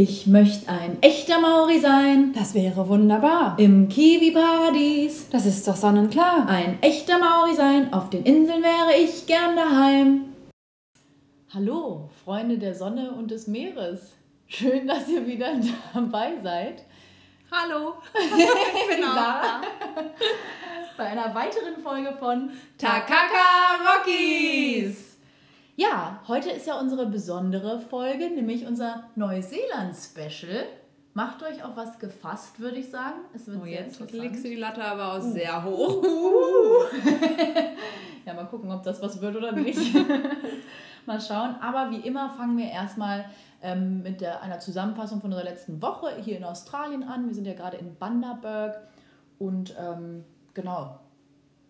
Ich 0.00 0.28
möchte 0.28 0.70
ein 0.70 1.02
echter 1.02 1.40
Maori 1.40 1.80
sein. 1.80 2.32
Das 2.32 2.54
wäre 2.54 2.88
wunderbar. 2.88 3.58
Im 3.58 3.88
Kiwi-Paradies. 3.88 5.28
Das 5.30 5.44
ist 5.44 5.66
doch 5.66 5.74
sonnenklar. 5.74 6.46
Ein 6.48 6.80
echter 6.82 7.18
Maori 7.18 7.56
sein. 7.56 7.92
Auf 7.92 8.08
den 8.08 8.22
Inseln 8.22 8.62
wäre 8.62 8.96
ich 8.96 9.26
gern 9.26 9.56
daheim. 9.56 10.32
Hallo, 11.52 12.10
Freunde 12.24 12.58
der 12.58 12.76
Sonne 12.76 13.10
und 13.10 13.32
des 13.32 13.48
Meeres. 13.48 14.12
Schön, 14.46 14.86
dass 14.86 15.08
ihr 15.08 15.26
wieder 15.26 15.48
dabei 15.92 16.34
seid. 16.44 16.84
Hallo, 17.50 17.94
ich 18.14 18.94
bin 18.96 19.02
da. 19.02 19.62
Bei 20.96 21.06
einer 21.06 21.34
weiteren 21.34 21.82
Folge 21.82 22.16
von 22.20 22.50
Takaka 22.78 23.96
Rockies. 23.96 25.07
Ja, 25.78 26.18
heute 26.26 26.50
ist 26.50 26.66
ja 26.66 26.80
unsere 26.80 27.06
besondere 27.06 27.78
Folge, 27.78 28.30
nämlich 28.30 28.66
unser 28.66 29.04
Neuseeland-Special. 29.14 30.64
Macht 31.14 31.44
euch 31.44 31.62
auf 31.62 31.76
was 31.76 32.00
gefasst, 32.00 32.58
würde 32.58 32.78
ich 32.78 32.90
sagen. 32.90 33.20
Es 33.32 33.46
wird 33.46 33.60
oh, 33.60 33.64
sehr 33.64 33.82
jetzt 33.82 34.00
interessant. 34.00 34.24
legst 34.24 34.44
du 34.44 34.48
die 34.48 34.56
Latte 34.56 34.82
aber 34.82 35.12
auch 35.12 35.24
uh. 35.24 35.30
sehr 35.30 35.62
hoch. 35.62 36.02
Uh. 36.02 36.82
ja, 38.26 38.34
mal 38.34 38.46
gucken, 38.46 38.72
ob 38.72 38.82
das 38.82 39.00
was 39.00 39.20
wird 39.20 39.36
oder 39.36 39.52
nicht. 39.52 39.94
mal 41.06 41.20
schauen. 41.20 41.54
Aber 41.60 41.92
wie 41.92 42.04
immer 42.04 42.30
fangen 42.30 42.58
wir 42.58 42.70
erstmal 42.70 43.26
ähm, 43.62 44.02
mit 44.02 44.20
der, 44.20 44.42
einer 44.42 44.58
Zusammenfassung 44.58 45.20
von 45.20 45.30
unserer 45.30 45.48
letzten 45.48 45.80
Woche 45.80 46.08
hier 46.24 46.38
in 46.38 46.42
Australien 46.42 47.04
an. 47.04 47.28
Wir 47.28 47.36
sind 47.36 47.46
ja 47.46 47.54
gerade 47.54 47.76
in 47.76 47.94
Bundaberg 47.94 48.80
und 49.38 49.76
ähm, 49.78 50.24
genau. 50.54 50.98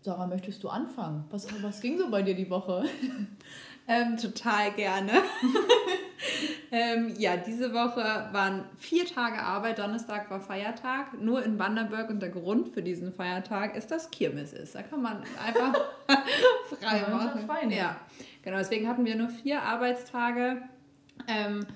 Sarah, 0.01 0.27
möchtest 0.27 0.65
du 0.65 0.71
anfangen? 0.71 1.25
Was, 1.31 1.47
was 1.63 1.83
ging 1.83 1.99
so 1.99 2.11
bei 2.11 2.23
dir 2.23 2.35
die 2.35 2.49
Woche? 2.49 2.85
Ähm, 3.91 4.19
total 4.19 4.73
gerne. 4.73 5.13
ähm, 6.71 7.15
ja, 7.17 7.39
diese 7.39 7.73
Woche 7.73 8.29
waren 8.33 8.67
vier 8.77 9.07
Tage 9.07 9.39
Arbeit. 9.39 9.79
Donnerstag 9.79 10.31
war 10.31 10.43
Feiertag. 10.43 11.19
Nur 11.19 11.43
in 11.43 11.59
Wanderberg 11.59 12.11
und 12.11 12.21
der 12.21 12.29
Grund 12.29 12.69
für 12.69 12.83
diesen 12.83 13.15
Feiertag 13.15 13.75
ist, 13.75 13.91
dass 13.91 14.11
Kirmes 14.11 14.53
ist. 14.53 14.75
Da 14.75 14.83
kann 14.83 15.01
man 15.01 15.23
einfach 15.43 15.75
frei 16.81 17.01
machen. 17.11 17.71
Ja, 17.71 17.97
genau. 18.43 18.59
Deswegen 18.59 18.87
hatten 18.87 19.07
wir 19.07 19.17
nur 19.17 19.31
vier 19.31 19.63
Arbeitstage. 19.63 20.61
Ähm, 21.27 21.67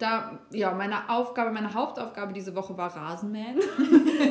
da, 0.00 0.38
ja, 0.50 0.72
meine 0.72 1.10
Aufgabe, 1.10 1.50
meine 1.50 1.74
Hauptaufgabe 1.74 2.32
diese 2.32 2.56
Woche 2.56 2.76
war 2.76 2.94
Rasenmähen. 2.96 3.58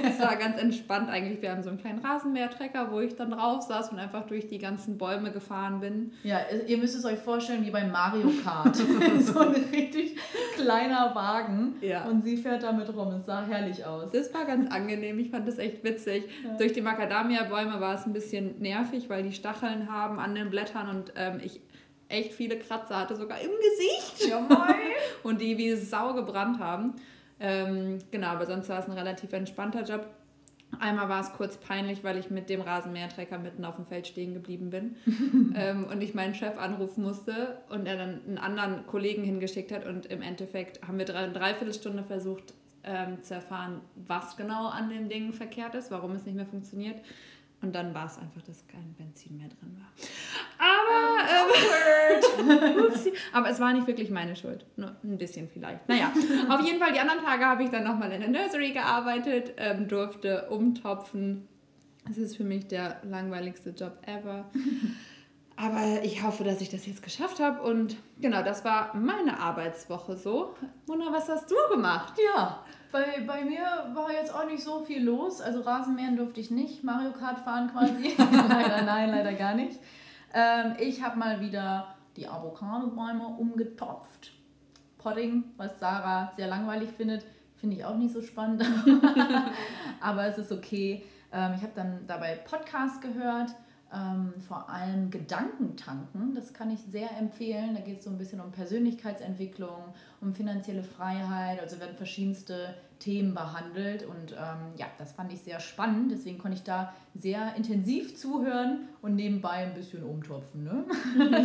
Es 0.03 0.19
war 0.19 0.35
ganz 0.35 0.61
entspannt 0.61 1.09
eigentlich. 1.09 1.41
Wir 1.41 1.51
haben 1.51 1.63
so 1.63 1.69
einen 1.69 1.79
kleinen 1.79 1.99
Rasenmähertrecker, 1.99 2.91
wo 2.91 2.99
ich 2.99 3.15
dann 3.15 3.31
drauf 3.31 3.63
saß 3.63 3.91
und 3.91 3.97
einfach 3.97 4.27
durch 4.27 4.47
die 4.47 4.59
ganzen 4.59 4.97
Bäume 4.99 5.31
gefahren 5.31 5.79
bin. 5.79 6.13
Ja, 6.23 6.39
ihr 6.67 6.77
müsst 6.77 6.95
es 6.95 7.05
euch 7.05 7.17
vorstellen 7.17 7.65
wie 7.65 7.71
beim 7.71 7.91
Mario 7.91 8.31
Kart. 8.43 8.75
so 9.19 9.39
ein 9.39 9.55
richtig 9.71 10.15
kleiner 10.55 11.13
Wagen. 11.15 11.75
Ja. 11.81 12.05
Und 12.05 12.23
sie 12.23 12.37
fährt 12.37 12.61
damit 12.61 12.95
rum. 12.95 13.13
Es 13.13 13.25
sah 13.25 13.43
herrlich 13.45 13.83
aus. 13.83 14.11
Das 14.11 14.31
war 14.33 14.45
ganz 14.45 14.71
angenehm. 14.71 15.17
Ich 15.17 15.31
fand 15.31 15.47
das 15.47 15.57
echt 15.57 15.83
witzig. 15.83 16.29
Ja. 16.43 16.55
Durch 16.57 16.73
die 16.73 16.81
Macadamia-Bäume 16.81 17.79
war 17.79 17.95
es 17.95 18.05
ein 18.05 18.13
bisschen 18.13 18.59
nervig, 18.59 19.09
weil 19.09 19.23
die 19.23 19.33
Stacheln 19.33 19.91
haben 19.91 20.19
an 20.19 20.35
den 20.35 20.51
Blättern 20.51 20.89
und 20.89 21.13
ähm, 21.15 21.39
ich 21.43 21.61
echt 22.09 22.33
viele 22.33 22.57
Kratzer 22.57 22.97
hatte, 22.97 23.15
sogar 23.15 23.39
im 23.39 23.51
Gesicht. 23.51 24.29
Ja, 24.29 24.45
und 25.23 25.39
die 25.39 25.57
wie 25.57 25.75
Sau 25.75 26.13
gebrannt 26.13 26.59
haben. 26.59 26.95
Ähm, 27.39 27.99
genau, 28.11 28.27
aber 28.27 28.45
sonst 28.45 28.67
war 28.67 28.79
es 28.79 28.87
ein 28.87 28.97
relativ 28.97 29.31
entspannter 29.31 29.83
Job. 29.83 30.05
Einmal 30.77 31.09
war 31.09 31.21
es 31.21 31.33
kurz 31.33 31.57
peinlich, 31.57 32.03
weil 32.03 32.17
ich 32.17 32.29
mit 32.29 32.49
dem 32.49 32.61
Rasenmähertrecker 32.61 33.39
mitten 33.39 33.65
auf 33.65 33.77
dem 33.77 33.85
Feld 33.85 34.05
stehen 34.05 34.35
geblieben 34.35 34.69
bin 34.69 34.95
ähm, 35.55 35.85
und 35.85 36.01
ich 36.01 36.13
meinen 36.13 36.35
Chef 36.35 36.59
anrufen 36.59 37.03
musste 37.03 37.57
und 37.69 37.87
er 37.87 37.97
dann 37.97 38.21
einen 38.27 38.37
anderen 38.37 38.85
Kollegen 38.85 39.23
hingeschickt 39.23 39.71
hat 39.71 39.85
und 39.87 40.05
im 40.05 40.21
Endeffekt 40.21 40.87
haben 40.87 40.99
wir 40.99 41.05
drei, 41.05 41.19
eine 41.19 41.33
Dreiviertelstunde 41.33 42.03
versucht 42.03 42.53
ähm, 42.83 43.23
zu 43.23 43.33
erfahren, 43.33 43.81
was 43.95 44.37
genau 44.37 44.67
an 44.67 44.89
dem 44.89 45.09
Ding 45.09 45.33
verkehrt 45.33 45.73
ist, 45.73 45.89
warum 45.89 46.11
es 46.11 46.25
nicht 46.25 46.35
mehr 46.35 46.45
funktioniert. 46.45 47.01
Und 47.61 47.75
dann 47.75 47.93
war 47.93 48.05
es 48.05 48.17
einfach, 48.17 48.41
dass 48.41 48.65
kein 48.67 48.93
Benzin 48.93 49.37
mehr 49.37 49.49
drin 49.49 49.77
war. 49.77 49.91
Aber, 50.59 51.29
ähm, 52.39 52.91
aber 53.33 53.49
es 53.49 53.59
war 53.59 53.73
nicht 53.73 53.85
wirklich 53.85 54.09
meine 54.09 54.35
Schuld. 54.35 54.65
Nur 54.77 54.95
ein 55.03 55.17
bisschen 55.17 55.49
vielleicht. 55.49 55.87
Naja, 55.89 56.13
auf 56.49 56.65
jeden 56.65 56.79
Fall, 56.79 56.93
die 56.93 56.99
anderen 56.99 57.23
Tage 57.23 57.45
habe 57.45 57.63
ich 57.63 57.69
dann 57.69 57.83
nochmal 57.83 58.11
in 58.13 58.21
der 58.21 58.29
Nursery 58.29 58.71
gearbeitet, 58.71 59.53
ähm, 59.57 59.87
durfte 59.89 60.49
umtopfen. 60.49 61.47
Das 62.07 62.17
ist 62.17 62.37
für 62.37 62.45
mich 62.45 62.67
der 62.67 63.01
langweiligste 63.03 63.71
Job 63.71 63.97
ever. 64.05 64.49
Aber 65.57 66.01
ich 66.03 66.23
hoffe, 66.23 66.45
dass 66.45 66.61
ich 66.61 66.69
das 66.69 66.85
jetzt 66.85 67.03
geschafft 67.03 67.41
habe. 67.41 67.61
Und 67.61 67.97
genau, 68.21 68.41
das 68.43 68.63
war 68.63 68.95
meine 68.95 69.41
Arbeitswoche 69.41 70.15
so. 70.15 70.55
Mona, 70.87 71.11
was 71.11 71.27
hast 71.27 71.51
du 71.51 71.55
gemacht? 71.69 72.13
Ja, 72.33 72.63
bei, 72.91 73.23
bei 73.25 73.43
mir 73.43 73.61
war 73.93 74.11
jetzt 74.11 74.33
auch 74.33 74.45
nicht 74.45 74.63
so 74.63 74.83
viel 74.83 75.03
los. 75.03 75.41
Also 75.41 75.61
Rasenmähen 75.61 76.15
durfte 76.15 76.39
ich 76.39 76.51
nicht, 76.51 76.83
Mario 76.83 77.11
Kart 77.11 77.39
fahren 77.39 77.69
quasi. 77.71 78.15
leider 78.17 78.81
nein, 78.83 79.09
leider 79.09 79.33
gar 79.33 79.53
nicht. 79.53 79.79
Ähm, 80.33 80.75
ich 80.79 81.03
habe 81.03 81.17
mal 81.17 81.41
wieder 81.41 81.95
die 82.15 82.27
Avocado-Bäume 82.27 83.27
umgetopft. 83.27 84.33
Potting, 84.97 85.45
was 85.57 85.79
Sarah 85.79 86.31
sehr 86.35 86.47
langweilig 86.47 86.89
findet, 86.91 87.25
finde 87.55 87.77
ich 87.77 87.85
auch 87.85 87.95
nicht 87.95 88.13
so 88.13 88.21
spannend. 88.21 88.65
Aber 90.01 90.25
es 90.25 90.37
ist 90.37 90.51
okay. 90.51 91.05
Ähm, 91.31 91.53
ich 91.55 91.61
habe 91.61 91.73
dann 91.75 92.05
dabei 92.07 92.35
Podcast 92.35 93.01
gehört 93.01 93.55
ähm, 93.93 94.33
vor 94.47 94.69
allem 94.69 95.09
Gedankentanken. 95.09 96.35
Das 96.35 96.53
kann 96.53 96.69
ich 96.69 96.79
sehr 96.91 97.09
empfehlen. 97.17 97.73
Da 97.73 97.81
geht 97.81 97.99
es 97.99 98.05
so 98.05 98.11
ein 98.11 98.17
bisschen 98.17 98.39
um 98.39 98.51
Persönlichkeitsentwicklung, 98.51 99.93
um 100.21 100.33
finanzielle 100.33 100.83
Freiheit. 100.83 101.59
Also 101.59 101.79
werden 101.79 101.95
verschiedenste 101.95 102.75
Themen 102.99 103.33
behandelt. 103.33 104.03
Und 104.03 104.33
ähm, 104.33 104.73
ja, 104.77 104.85
das 104.97 105.13
fand 105.13 105.33
ich 105.33 105.41
sehr 105.41 105.59
spannend. 105.59 106.11
Deswegen 106.11 106.37
konnte 106.37 106.57
ich 106.57 106.63
da 106.63 106.93
sehr 107.15 107.55
intensiv 107.55 108.15
zuhören 108.15 108.89
und 109.01 109.15
nebenbei 109.15 109.65
ein 109.65 109.73
bisschen 109.73 110.03
umtopfen. 110.03 110.63
Ne? 110.63 110.85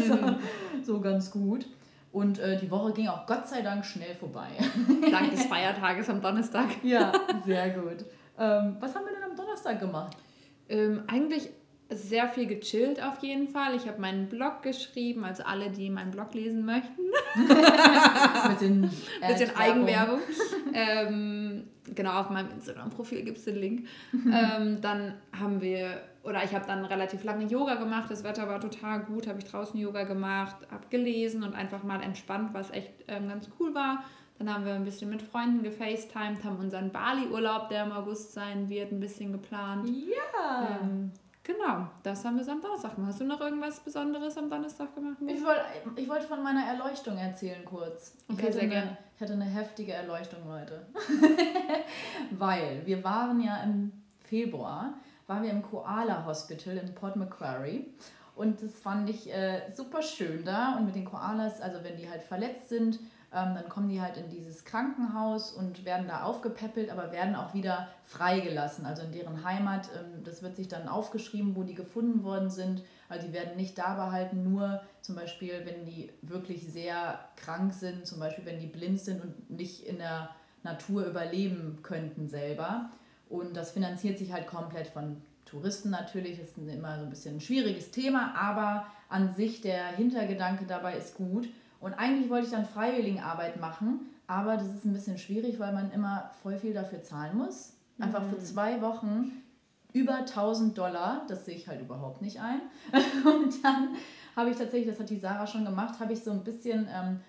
so, 0.82 0.92
so 0.94 1.00
ganz 1.00 1.30
gut. 1.30 1.66
Und 2.12 2.38
äh, 2.38 2.58
die 2.58 2.70
Woche 2.70 2.92
ging 2.92 3.08
auch 3.08 3.26
Gott 3.26 3.48
sei 3.48 3.62
Dank 3.62 3.84
schnell 3.84 4.14
vorbei. 4.14 4.48
Dank 5.10 5.30
des 5.30 5.46
Feiertages 5.46 6.08
am 6.10 6.20
Donnerstag. 6.20 6.68
Ja, 6.84 7.10
sehr 7.44 7.70
gut. 7.70 8.04
Ähm, 8.38 8.76
was 8.78 8.94
haben 8.94 9.06
wir 9.06 9.14
denn 9.14 9.30
am 9.30 9.36
Donnerstag 9.36 9.80
gemacht? 9.80 10.16
Ähm, 10.68 11.02
eigentlich 11.08 11.50
sehr 11.94 12.28
viel 12.28 12.46
gechillt 12.46 13.02
auf 13.02 13.18
jeden 13.22 13.48
Fall. 13.48 13.74
Ich 13.74 13.86
habe 13.88 14.00
meinen 14.00 14.28
Blog 14.28 14.62
geschrieben, 14.62 15.24
also 15.24 15.42
alle, 15.44 15.70
die 15.70 15.90
meinen 15.90 16.10
Blog 16.10 16.34
lesen 16.34 16.64
möchten. 16.64 17.02
bisschen, 18.48 18.90
bisschen 19.26 19.56
Eigenwerbung. 19.56 20.20
ähm, 20.74 21.68
genau, 21.94 22.20
auf 22.20 22.30
meinem 22.30 22.50
Instagram-Profil 22.50 23.22
gibt 23.22 23.38
es 23.38 23.44
den 23.44 23.56
Link. 23.56 23.86
ähm, 24.12 24.80
dann 24.80 25.14
haben 25.38 25.60
wir, 25.60 26.00
oder 26.22 26.44
ich 26.44 26.54
habe 26.54 26.66
dann 26.66 26.84
relativ 26.84 27.24
lange 27.24 27.46
Yoga 27.46 27.76
gemacht. 27.76 28.10
Das 28.10 28.24
Wetter 28.24 28.48
war 28.48 28.60
total 28.60 29.00
gut, 29.00 29.26
habe 29.26 29.38
ich 29.38 29.44
draußen 29.44 29.78
Yoga 29.78 30.04
gemacht, 30.04 30.56
habe 30.70 30.84
gelesen 30.90 31.42
und 31.42 31.54
einfach 31.54 31.82
mal 31.82 32.02
entspannt, 32.02 32.50
was 32.52 32.70
echt 32.70 32.92
ähm, 33.08 33.28
ganz 33.28 33.48
cool 33.58 33.74
war. 33.74 34.04
Dann 34.38 34.52
haben 34.52 34.64
wir 34.64 34.74
ein 34.74 34.84
bisschen 34.84 35.10
mit 35.10 35.22
Freunden 35.22 35.62
gefacetimed, 35.62 36.42
haben 36.42 36.56
unseren 36.56 36.90
Bali-Urlaub, 36.90 37.68
der 37.68 37.84
im 37.84 37.92
August 37.92 38.32
sein 38.32 38.68
wird, 38.68 38.90
ein 38.90 38.98
bisschen 38.98 39.30
geplant. 39.30 39.88
Ja. 39.88 40.80
Ähm, 40.82 41.12
Genau, 41.44 41.86
das 42.02 42.24
haben 42.24 42.38
wir 42.38 42.50
am 42.50 42.62
Donnerstag 42.62 42.94
gemacht. 42.94 43.10
Hast 43.10 43.20
du 43.20 43.24
noch 43.24 43.40
irgendwas 43.40 43.78
Besonderes 43.80 44.38
am 44.38 44.48
Donnerstag 44.48 44.94
gemacht? 44.94 45.18
Ich 45.26 45.44
wollte 45.44 45.60
ich 45.96 46.08
wollt 46.08 46.24
von 46.24 46.42
meiner 46.42 46.64
Erleuchtung 46.64 47.18
erzählen 47.18 47.62
kurz. 47.66 48.16
Okay, 48.32 48.50
sehr 48.50 48.66
gerne. 48.66 48.96
Ich 49.14 49.20
hatte 49.20 49.34
eine 49.34 49.44
heftige 49.44 49.92
Erleuchtung, 49.92 50.40
Leute. 50.48 50.86
Weil 52.30 52.86
wir 52.86 53.04
waren 53.04 53.42
ja 53.42 53.62
im 53.62 53.92
Februar, 54.20 54.94
waren 55.26 55.42
wir 55.42 55.50
im 55.50 55.62
Koala 55.62 56.24
Hospital 56.24 56.78
in 56.78 56.94
Port 56.94 57.16
Macquarie. 57.16 57.92
Und 58.34 58.62
das 58.62 58.72
fand 58.80 59.10
ich 59.10 59.30
äh, 59.32 59.70
super 59.70 60.00
schön 60.00 60.46
da. 60.46 60.76
Und 60.76 60.86
mit 60.86 60.94
den 60.94 61.04
Koalas, 61.04 61.60
also 61.60 61.84
wenn 61.84 61.98
die 61.98 62.08
halt 62.08 62.22
verletzt 62.22 62.70
sind, 62.70 62.98
ähm, 63.34 63.54
dann 63.54 63.68
kommen 63.68 63.88
die 63.88 64.00
halt 64.00 64.16
in 64.16 64.30
dieses 64.30 64.64
Krankenhaus 64.64 65.52
und 65.52 65.84
werden 65.84 66.06
da 66.06 66.22
aufgepäppelt, 66.22 66.90
aber 66.90 67.12
werden 67.12 67.34
auch 67.34 67.52
wieder 67.54 67.88
freigelassen, 68.04 68.86
also 68.86 69.02
in 69.02 69.12
deren 69.12 69.44
Heimat. 69.44 69.88
Ähm, 69.96 70.22
das 70.24 70.42
wird 70.42 70.56
sich 70.56 70.68
dann 70.68 70.88
aufgeschrieben, 70.88 71.56
wo 71.56 71.62
die 71.64 71.74
gefunden 71.74 72.22
worden 72.22 72.50
sind. 72.50 72.82
Also 73.08 73.26
die 73.26 73.32
werden 73.32 73.56
nicht 73.56 73.76
da 73.76 73.94
behalten, 73.94 74.44
nur 74.44 74.80
zum 75.00 75.16
Beispiel, 75.16 75.62
wenn 75.64 75.84
die 75.84 76.10
wirklich 76.22 76.66
sehr 76.66 77.18
krank 77.36 77.72
sind, 77.74 78.06
zum 78.06 78.20
Beispiel 78.20 78.46
wenn 78.46 78.60
die 78.60 78.66
blind 78.66 79.00
sind 79.00 79.22
und 79.22 79.50
nicht 79.50 79.84
in 79.84 79.98
der 79.98 80.30
Natur 80.62 81.04
überleben 81.04 81.80
könnten 81.82 82.28
selber. 82.28 82.90
Und 83.28 83.56
das 83.56 83.72
finanziert 83.72 84.18
sich 84.18 84.32
halt 84.32 84.46
komplett 84.46 84.88
von 84.88 85.22
Touristen 85.44 85.90
natürlich. 85.90 86.38
Das 86.38 86.48
ist 86.48 86.58
immer 86.58 86.98
so 86.98 87.04
ein 87.04 87.10
bisschen 87.10 87.36
ein 87.36 87.40
schwieriges 87.40 87.90
Thema, 87.90 88.34
aber 88.36 88.86
an 89.08 89.34
sich 89.34 89.60
der 89.60 89.88
Hintergedanke 89.88 90.64
dabei 90.66 90.96
ist 90.96 91.14
gut. 91.14 91.48
Und 91.84 91.92
eigentlich 91.92 92.30
wollte 92.30 92.46
ich 92.46 92.52
dann 92.52 92.64
Freiwilligenarbeit 92.64 93.60
machen, 93.60 94.00
aber 94.26 94.56
das 94.56 94.68
ist 94.68 94.86
ein 94.86 94.94
bisschen 94.94 95.18
schwierig, 95.18 95.58
weil 95.58 95.74
man 95.74 95.92
immer 95.92 96.30
voll 96.42 96.56
viel 96.56 96.72
dafür 96.72 97.02
zahlen 97.02 97.36
muss. 97.36 97.74
Einfach 97.98 98.22
mhm. 98.22 98.30
für 98.30 98.38
zwei 98.38 98.80
Wochen 98.80 99.32
über 99.92 100.14
1000 100.14 100.78
Dollar, 100.78 101.26
das 101.28 101.44
sehe 101.44 101.56
ich 101.56 101.68
halt 101.68 101.82
überhaupt 101.82 102.22
nicht 102.22 102.40
ein. 102.40 102.62
Und 103.26 103.62
dann 103.62 103.90
habe 104.34 104.48
ich 104.48 104.56
tatsächlich, 104.56 104.88
das 104.88 104.98
hat 104.98 105.10
die 105.10 105.18
Sarah 105.18 105.46
schon 105.46 105.66
gemacht, 105.66 106.00
habe 106.00 106.14
ich 106.14 106.24
so 106.24 106.30
ein 106.30 106.42
bisschen, 106.42 106.88
ähm, 106.90 107.20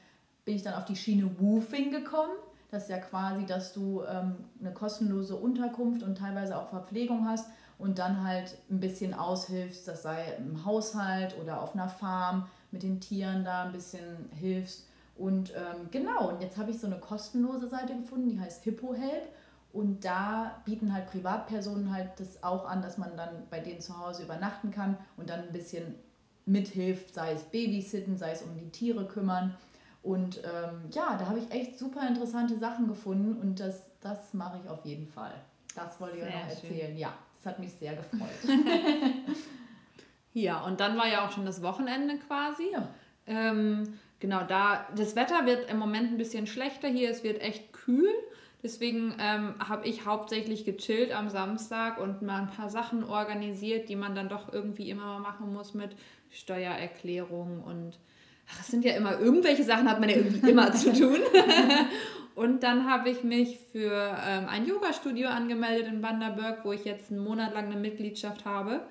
bin 0.46 0.56
ich 0.56 0.64
dann 0.64 0.76
auf 0.76 0.86
die 0.86 0.96
Schiene 0.96 1.38
Woofing 1.38 1.92
gekommen. 1.92 2.32
Das 2.72 2.84
ist 2.84 2.90
ja 2.90 3.00
quasi, 3.00 3.46
dass 3.46 3.74
du 3.74 4.04
ähm, 4.10 4.36
eine 4.62 4.72
kostenlose 4.72 5.36
Unterkunft 5.36 6.02
und 6.02 6.18
teilweise 6.18 6.58
auch 6.58 6.70
Verpflegung 6.70 7.28
hast 7.28 7.50
und 7.78 8.00
dann 8.00 8.24
halt 8.26 8.58
ein 8.72 8.80
bisschen 8.80 9.14
aushilfst, 9.14 9.86
das 9.86 10.04
sei 10.04 10.38
im 10.38 10.64
Haushalt 10.64 11.36
oder 11.42 11.62
auf 11.62 11.74
einer 11.74 11.90
Farm 11.90 12.48
mit 12.76 12.84
den 12.84 13.00
Tieren 13.00 13.46
da 13.46 13.64
ein 13.64 13.72
bisschen 13.72 14.30
hilfst. 14.38 14.86
Und 15.16 15.54
ähm, 15.56 15.88
genau, 15.92 16.28
und 16.30 16.42
jetzt 16.42 16.58
habe 16.58 16.72
ich 16.72 16.80
so 16.80 16.88
eine 16.88 17.00
kostenlose 17.00 17.70
Seite 17.70 17.96
gefunden, 17.96 18.28
die 18.28 18.40
heißt 18.40 18.66
HippoHelp. 18.66 19.30
Und 19.72 20.04
da 20.04 20.62
bieten 20.66 20.94
halt 20.94 21.08
Privatpersonen 21.08 21.94
halt 21.94 22.12
das 22.18 22.44
auch 22.44 22.66
an, 22.66 22.82
dass 22.82 22.98
man 22.98 23.16
dann 23.16 23.30
bei 23.50 23.62
denen 23.62 23.80
zu 23.80 23.98
Hause 23.98 24.24
übernachten 24.24 24.72
kann 24.72 24.98
und 25.16 25.30
dann 25.30 25.40
ein 25.42 25.54
bisschen 25.54 25.96
mithilft, 26.46 27.14
sei 27.14 27.32
es 27.32 27.44
Babysitten, 27.44 28.18
sei 28.18 28.32
es 28.32 28.42
um 28.42 28.58
die 28.58 28.70
Tiere 28.70 29.06
kümmern. 29.06 29.56
Und 30.04 30.40
ähm, 30.40 30.90
ja, 30.92 31.18
da 31.18 31.28
habe 31.28 31.40
ich 31.40 31.50
echt 31.52 31.80
super 31.80 32.06
interessante 32.08 32.58
Sachen 32.58 32.88
gefunden 32.88 33.40
und 33.40 33.60
das, 33.60 33.84
das 34.02 34.34
mache 34.34 34.60
ich 34.62 34.70
auf 34.70 34.86
jeden 34.86 35.08
Fall. 35.08 35.34
Das 35.76 36.00
wollte 36.00 36.18
ich 36.18 36.24
euch 36.24 36.34
noch 36.34 36.50
erzählen. 36.50 36.88
Schön. 36.88 36.98
Ja, 36.98 37.14
das 37.38 37.46
hat 37.54 37.60
mich 37.60 37.74
sehr 37.74 37.96
gefreut. 37.96 38.30
ja, 40.36 40.60
und 40.60 40.82
dann 40.82 40.98
war 40.98 41.08
ja 41.08 41.26
auch 41.26 41.32
schon 41.32 41.46
das 41.46 41.62
Wochenende 41.62 42.18
quasi. 42.18 42.66
Ja. 42.74 42.90
Ähm, 43.26 43.94
genau, 44.20 44.44
da 44.44 44.86
das 44.94 45.16
Wetter 45.16 45.46
wird 45.46 45.72
im 45.72 45.80
Moment 45.80 46.12
ein 46.12 46.18
bisschen 46.18 46.46
schlechter 46.46 46.90
hier, 46.90 47.10
es 47.10 47.24
wird 47.24 47.42
echt 47.42 47.72
kühl. 47.72 48.12
Deswegen 48.62 49.16
ähm, 49.18 49.56
habe 49.60 49.88
ich 49.88 50.06
hauptsächlich 50.06 50.66
gechillt 50.66 51.16
am 51.16 51.30
Samstag 51.30 52.02
und 52.02 52.22
mal 52.22 52.42
ein 52.42 52.50
paar 52.50 52.70
Sachen 52.70 53.06
organisiert, 53.06 53.88
die 53.88 53.96
man 53.96 54.14
dann 54.14 54.28
doch 54.28 54.52
irgendwie 54.52 54.90
immer 54.90 55.06
mal 55.06 55.20
machen 55.20 55.54
muss 55.54 55.74
mit 55.74 55.96
Steuererklärung 56.32 57.64
und 57.64 57.98
ach, 58.52 58.60
es 58.60 58.68
sind 58.68 58.84
ja 58.84 58.94
immer 58.94 59.18
irgendwelche 59.18 59.64
Sachen, 59.64 59.90
hat 59.90 60.02
man 60.02 60.10
ja 60.10 60.18
irgendwie 60.18 60.50
immer 60.50 60.74
zu 60.74 60.92
tun. 60.92 61.20
und 62.36 62.62
dann 62.62 62.90
habe 62.90 63.10
ich 63.10 63.24
mich 63.24 63.58
für 63.72 64.18
ähm, 64.28 64.50
ein 64.50 64.68
Yoga-Studio 64.68 65.30
angemeldet 65.30 65.88
in 65.88 66.02
Banderberg, 66.02 66.66
wo 66.66 66.74
ich 66.74 66.84
jetzt 66.84 67.10
einen 67.10 67.24
Monat 67.24 67.54
lang 67.54 67.68
eine 67.68 67.78
Mitgliedschaft 67.78 68.44
habe. 68.44 68.82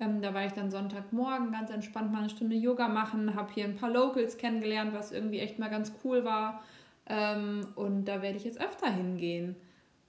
Ähm, 0.00 0.22
da 0.22 0.32
war 0.32 0.46
ich 0.46 0.52
dann 0.52 0.70
Sonntagmorgen 0.70 1.50
ganz 1.50 1.70
entspannt 1.70 2.12
mal 2.12 2.20
eine 2.20 2.30
Stunde 2.30 2.54
Yoga 2.54 2.88
machen, 2.88 3.34
habe 3.34 3.52
hier 3.52 3.64
ein 3.64 3.76
paar 3.76 3.90
Locals 3.90 4.38
kennengelernt, 4.38 4.92
was 4.92 5.12
irgendwie 5.12 5.40
echt 5.40 5.58
mal 5.58 5.70
ganz 5.70 5.92
cool 6.04 6.24
war. 6.24 6.62
Ähm, 7.06 7.66
und 7.74 8.04
da 8.04 8.22
werde 8.22 8.36
ich 8.36 8.44
jetzt 8.44 8.60
öfter 8.60 8.90
hingehen. 8.90 9.56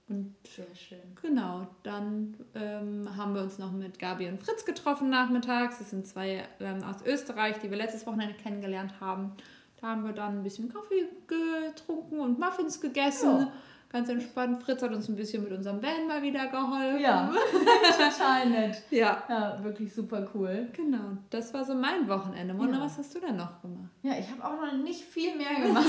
Und 0.08 0.34
Sehr 0.44 0.74
schön. 0.74 0.98
Genau, 1.22 1.66
dann 1.82 2.36
ähm, 2.54 3.16
haben 3.16 3.34
wir 3.34 3.42
uns 3.42 3.58
noch 3.58 3.72
mit 3.72 3.98
Gabi 3.98 4.28
und 4.28 4.40
Fritz 4.40 4.64
getroffen 4.64 5.08
nachmittags. 5.08 5.78
Das 5.78 5.90
sind 5.90 6.06
zwei 6.06 6.44
ähm, 6.60 6.82
aus 6.82 7.04
Österreich, 7.04 7.58
die 7.58 7.70
wir 7.70 7.76
letztes 7.76 8.06
Wochenende 8.06 8.34
kennengelernt 8.34 9.00
haben. 9.00 9.32
Da 9.80 9.88
haben 9.88 10.04
wir 10.04 10.12
dann 10.12 10.38
ein 10.38 10.42
bisschen 10.42 10.68
Kaffee 10.68 11.06
getrunken 11.26 12.20
und 12.20 12.38
Muffins 12.38 12.80
gegessen. 12.80 13.40
Ja 13.40 13.52
ganz 13.90 14.08
entspannt. 14.08 14.62
Fritz 14.62 14.82
hat 14.82 14.92
uns 14.92 15.08
ein 15.08 15.16
bisschen 15.16 15.42
mit 15.42 15.52
unserem 15.52 15.82
Van 15.82 16.06
mal 16.06 16.22
wieder 16.22 16.46
geholfen. 16.46 17.00
Ja, 17.00 17.32
total 17.98 18.48
nett. 18.48 18.82
Ja. 18.90 19.22
Ja, 19.28 19.62
wirklich 19.62 19.92
super 19.94 20.28
cool. 20.34 20.68
Genau, 20.72 21.18
das 21.30 21.52
war 21.52 21.64
so 21.64 21.74
mein 21.74 22.08
Wochenende. 22.08 22.54
Mona, 22.54 22.78
ja. 22.78 22.84
was 22.84 22.98
hast 22.98 23.14
du 23.14 23.20
denn 23.20 23.36
noch 23.36 23.60
gemacht? 23.60 23.90
Ja, 24.02 24.12
ich 24.18 24.30
habe 24.30 24.44
auch 24.44 24.60
noch 24.64 24.72
nicht 24.82 25.02
viel 25.02 25.36
mehr 25.36 25.66
gemacht. 25.66 25.86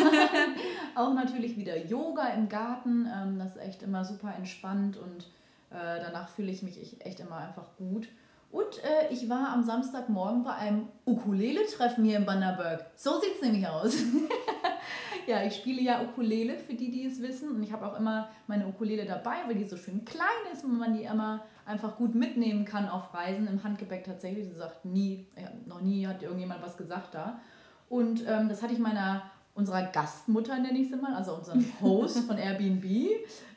auch 0.95 1.13
natürlich 1.13 1.57
wieder 1.57 1.77
Yoga 1.85 2.27
im 2.29 2.49
Garten. 2.49 3.07
Ähm, 3.13 3.39
das 3.39 3.55
ist 3.55 3.61
echt 3.61 3.83
immer 3.83 4.03
super 4.03 4.33
entspannt 4.35 4.97
und 4.97 5.25
äh, 5.69 5.99
danach 6.01 6.29
fühle 6.29 6.51
ich 6.51 6.63
mich 6.63 7.05
echt 7.05 7.19
immer 7.19 7.37
einfach 7.37 7.77
gut. 7.77 8.07
Und 8.51 8.83
äh, 8.83 9.13
ich 9.13 9.29
war 9.29 9.49
am 9.53 9.63
Samstagmorgen 9.63 10.43
bei 10.43 10.53
einem 10.53 10.87
Ukulele-Treffen 11.05 12.03
hier 12.03 12.17
in 12.17 12.25
Bannerberg. 12.25 12.85
So 12.97 13.19
sieht 13.21 13.35
es 13.35 13.41
nämlich 13.41 13.65
aus. 13.65 13.95
ja, 15.31 15.43
ich 15.43 15.55
spiele 15.55 15.81
ja 15.81 16.01
Ukulele, 16.03 16.57
für 16.57 16.73
die, 16.73 16.91
die 16.91 17.05
es 17.05 17.21
wissen. 17.21 17.49
Und 17.49 17.63
ich 17.63 17.71
habe 17.71 17.85
auch 17.85 17.97
immer 17.97 18.29
meine 18.47 18.67
Ukulele 18.67 19.05
dabei, 19.05 19.37
weil 19.47 19.55
die 19.55 19.63
so 19.63 19.77
schön 19.77 20.05
klein 20.05 20.27
ist 20.53 20.63
und 20.63 20.77
man 20.77 20.93
die 20.93 21.03
immer 21.03 21.43
einfach 21.65 21.95
gut 21.95 22.15
mitnehmen 22.15 22.65
kann 22.65 22.89
auf 22.89 23.13
Reisen 23.13 23.47
im 23.47 23.63
Handgepäck 23.63 24.03
tatsächlich. 24.03 24.45
Sie 24.45 24.55
sagt 24.55 24.85
nie, 24.85 25.25
ja, 25.35 25.49
noch 25.65 25.81
nie 25.81 26.05
hat 26.05 26.21
irgendjemand 26.21 26.61
was 26.61 26.77
gesagt 26.77 27.15
da. 27.15 27.39
Und 27.89 28.25
ähm, 28.27 28.49
das 28.49 28.61
hatte 28.61 28.73
ich 28.73 28.79
meiner, 28.79 29.23
unserer 29.55 29.83
Gastmutter, 29.83 30.59
nenne 30.59 30.79
ich 30.79 30.89
sie 30.89 30.97
mal, 30.97 31.13
also 31.13 31.35
unserem 31.35 31.65
Host 31.81 32.19
von 32.19 32.37
Airbnb. 32.37 32.85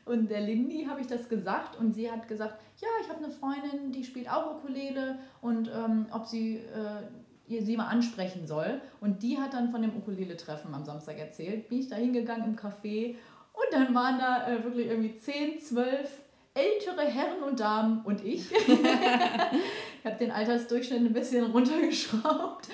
Und 0.05 0.31
der 0.31 0.43
Lindy 0.43 0.87
habe 0.88 1.00
ich 1.00 1.06
das 1.06 1.29
gesagt 1.29 1.76
und 1.76 1.93
sie 1.93 2.11
hat 2.11 2.29
gesagt, 2.29 2.61
ja, 2.76 2.88
ich 3.00 3.09
habe 3.09 3.25
eine 3.25 3.32
Freundin, 3.32 3.91
die 3.91 4.05
spielt 4.05 4.31
auch 4.31 4.56
Ukulele 4.56 5.19
und 5.41 5.71
ähm, 5.75 6.06
ob 6.11 6.26
sie 6.26 6.56
äh, 6.56 7.03
sie 7.49 7.76
mal 7.76 7.88
ansprechen 7.88 8.46
soll. 8.46 8.81
Und 9.00 9.23
die 9.23 9.38
hat 9.38 9.55
dann 9.55 9.70
von 9.70 9.82
dem 9.82 9.96
Ukulele-Treffen 9.96 10.75
am 10.75 10.85
Samstag 10.85 11.19
erzählt. 11.19 11.69
Bin 11.69 11.81
ich 11.81 11.88
da 11.88 11.96
hingegangen 11.96 12.44
im 12.44 12.56
Café 12.56 13.17
und 13.52 13.73
dann 13.73 13.94
waren 13.94 14.19
da 14.19 14.49
äh, 14.49 14.64
wirklich 14.64 14.87
irgendwie 14.87 15.17
10, 15.17 15.61
12 15.61 16.11
ältere 16.55 17.02
Herren 17.02 17.43
und 17.43 17.61
Damen 17.61 18.02
und 18.05 18.25
ich. 18.25 18.50
ich 18.52 20.05
habe 20.05 20.17
den 20.19 20.31
Altersdurchschnitt 20.31 21.00
ein 21.00 21.12
bisschen 21.12 21.44
runtergeschraubt. 21.50 22.69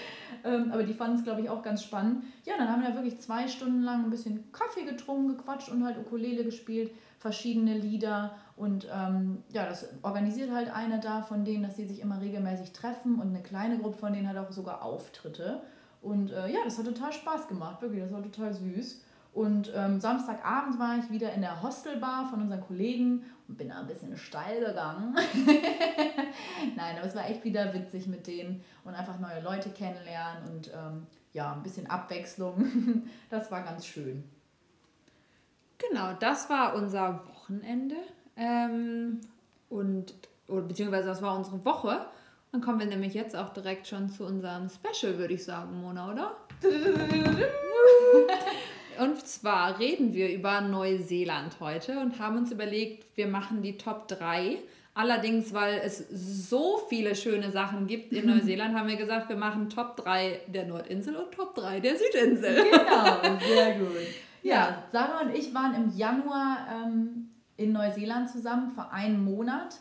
Ähm, 0.45 0.71
aber 0.73 0.83
die 0.83 0.95
fanden 0.95 1.19
es, 1.19 1.25
glaube 1.25 1.41
ich, 1.41 1.51
auch 1.51 1.63
ganz 1.63 1.83
spannend. 1.83 2.25
Ja, 2.45 2.55
dann 2.59 2.69
haben 2.69 2.83
wir 2.83 2.95
wirklich 2.95 3.21
zwei 3.21 3.49
Stunden 3.49 3.83
lang 3.83 4.05
ein 4.05 4.11
bisschen 4.11 4.51
Kaffee 4.53 4.85
getrunken, 4.85 5.37
gequatscht 5.37 5.69
und 5.69 5.85
halt 5.85 5.99
Ukulele 5.99 6.45
gespielt, 6.45 6.93
verschiedene 7.19 7.77
Lieder. 7.79 8.33
Und 8.57 8.89
ähm, 8.93 9.43
ja, 9.53 9.67
das 9.67 9.89
organisiert 10.03 10.51
halt 10.51 10.75
eine 10.75 11.01
da 11.01 11.23
von 11.23 11.45
denen, 11.45 11.63
dass 11.63 11.77
sie 11.77 11.87
sich 11.87 12.01
immer 12.01 12.21
regelmäßig 12.21 12.73
treffen 12.73 13.21
und 13.21 13.29
eine 13.29 13.43
kleine 13.43 13.79
Gruppe 13.79 13.99
von 13.99 14.13
denen 14.13 14.29
hat 14.29 14.37
auch 14.37 14.53
sogar 14.53 14.83
Auftritte. 14.83 15.61
Und 16.03 16.31
äh, 16.31 16.49
ja, 16.49 16.61
das 16.65 16.79
hat 16.79 16.87
total 16.87 17.13
Spaß 17.13 17.49
gemacht, 17.49 17.83
wirklich, 17.83 18.03
das 18.03 18.13
war 18.13 18.23
total 18.23 18.55
süß. 18.55 19.03
Und 19.33 19.73
ähm, 19.77 20.01
Samstagabend 20.01 20.79
war 20.81 20.99
ich 20.99 21.11
wieder 21.11 21.33
in 21.33 21.41
der 21.41 21.63
Hostelbar 21.63 22.29
von 22.29 22.43
unseren 22.43 22.61
Kollegen 22.61 23.25
und 23.47 23.57
bin 23.57 23.69
da 23.69 23.79
ein 23.79 23.87
bisschen 23.87 24.17
steil 24.17 24.61
gegangen. 24.65 25.15
Nein, 26.77 26.97
aber 26.99 27.07
es 27.07 27.15
war 27.15 27.29
echt 27.29 27.45
wieder 27.45 27.73
witzig 27.73 28.09
mit 28.09 28.27
denen 28.27 28.65
und 28.85 28.95
einfach 28.95 29.21
neue 29.21 29.41
Leute 29.41 29.71
kennenlernen 29.71 30.49
und 30.51 30.69
ähm, 30.69 31.07
ja, 31.33 31.53
ein 31.53 31.63
bisschen 31.63 31.89
Abwechslung. 31.89 33.09
das 33.31 33.53
war 33.53 33.63
ganz 33.63 33.87
schön. 33.87 34.25
Genau, 35.79 36.13
das 36.19 36.51
war 36.51 36.75
unser 36.75 37.21
Wochenende. 37.29 37.97
Ähm, 38.37 39.21
und, 39.69 40.15
oder, 40.49 40.63
beziehungsweise 40.63 41.07
das 41.07 41.23
war 41.23 41.37
unsere 41.37 41.65
Woche. 41.65 42.07
Dann 42.51 42.61
kommen 42.61 42.81
wir 42.81 42.87
nämlich 42.87 43.15
jetzt 43.15 43.37
auch 43.37 43.53
direkt 43.53 43.87
schon 43.87 44.09
zu 44.09 44.25
unserem 44.25 44.69
Special, 44.69 45.19
würde 45.19 45.35
ich 45.35 45.45
sagen, 45.45 45.81
Mona, 45.81 46.11
oder? 46.11 46.37
Und 49.01 49.27
zwar 49.27 49.79
reden 49.79 50.13
wir 50.13 50.31
über 50.31 50.61
Neuseeland 50.61 51.59
heute 51.59 51.99
und 52.01 52.19
haben 52.19 52.37
uns 52.37 52.53
überlegt, 52.53 53.17
wir 53.17 53.29
machen 53.29 53.63
die 53.63 53.79
Top 53.79 54.09
3. 54.09 54.59
Allerdings, 54.93 55.55
weil 55.55 55.81
es 55.83 56.07
so 56.11 56.83
viele 56.91 57.15
schöne 57.15 57.51
Sachen 57.51 57.87
gibt 57.87 58.13
in 58.13 58.27
Neuseeland, 58.27 58.77
haben 58.77 58.89
wir 58.89 58.97
gesagt, 58.97 59.31
wir 59.31 59.37
machen 59.37 59.71
Top 59.71 59.97
3 59.97 60.41
der 60.49 60.67
Nordinsel 60.67 61.17
und 61.17 61.33
Top 61.33 61.55
3 61.55 61.81
der 61.81 61.95
Südinsel. 61.97 62.57
Genau, 62.57 63.39
sehr 63.39 63.79
gut. 63.79 63.89
Ja, 64.43 64.55
ja 64.55 64.83
Sarah 64.91 65.21
und 65.21 65.35
ich 65.35 65.55
waren 65.55 65.75
im 65.75 65.97
Januar 65.97 66.67
ähm, 66.71 67.31
in 67.57 67.73
Neuseeland 67.73 68.29
zusammen 68.29 68.71
für 68.71 68.91
einen 68.91 69.23
Monat, 69.25 69.77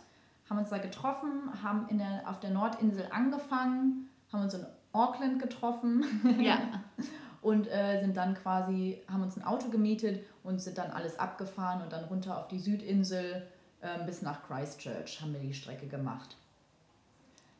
haben 0.49 0.59
uns 0.59 0.69
da 0.69 0.77
getroffen, 0.77 1.29
haben 1.61 1.87
in 1.89 1.97
der, 1.97 2.23
auf 2.25 2.39
der 2.39 2.51
Nordinsel 2.51 3.07
angefangen, 3.09 4.09
haben 4.31 4.43
uns 4.43 4.53
in 4.53 4.65
Auckland 4.93 5.41
getroffen. 5.41 6.05
Ja. 6.41 6.57
und 7.41 7.67
äh, 7.67 7.99
sind 8.01 8.17
dann 8.17 8.35
quasi, 8.35 9.01
haben 9.11 9.23
uns 9.23 9.37
ein 9.37 9.43
Auto 9.43 9.69
gemietet 9.69 10.25
und 10.43 10.61
sind 10.61 10.77
dann 10.77 10.91
alles 10.91 11.19
abgefahren 11.19 11.81
und 11.81 11.91
dann 11.91 12.05
runter 12.05 12.37
auf 12.37 12.47
die 12.47 12.59
Südinsel 12.59 13.47
äh, 13.81 14.05
bis 14.05 14.21
nach 14.21 14.41
Christchurch 14.47 15.21
haben 15.21 15.33
wir 15.33 15.39
die 15.39 15.53
Strecke 15.53 15.87
gemacht. 15.87 16.35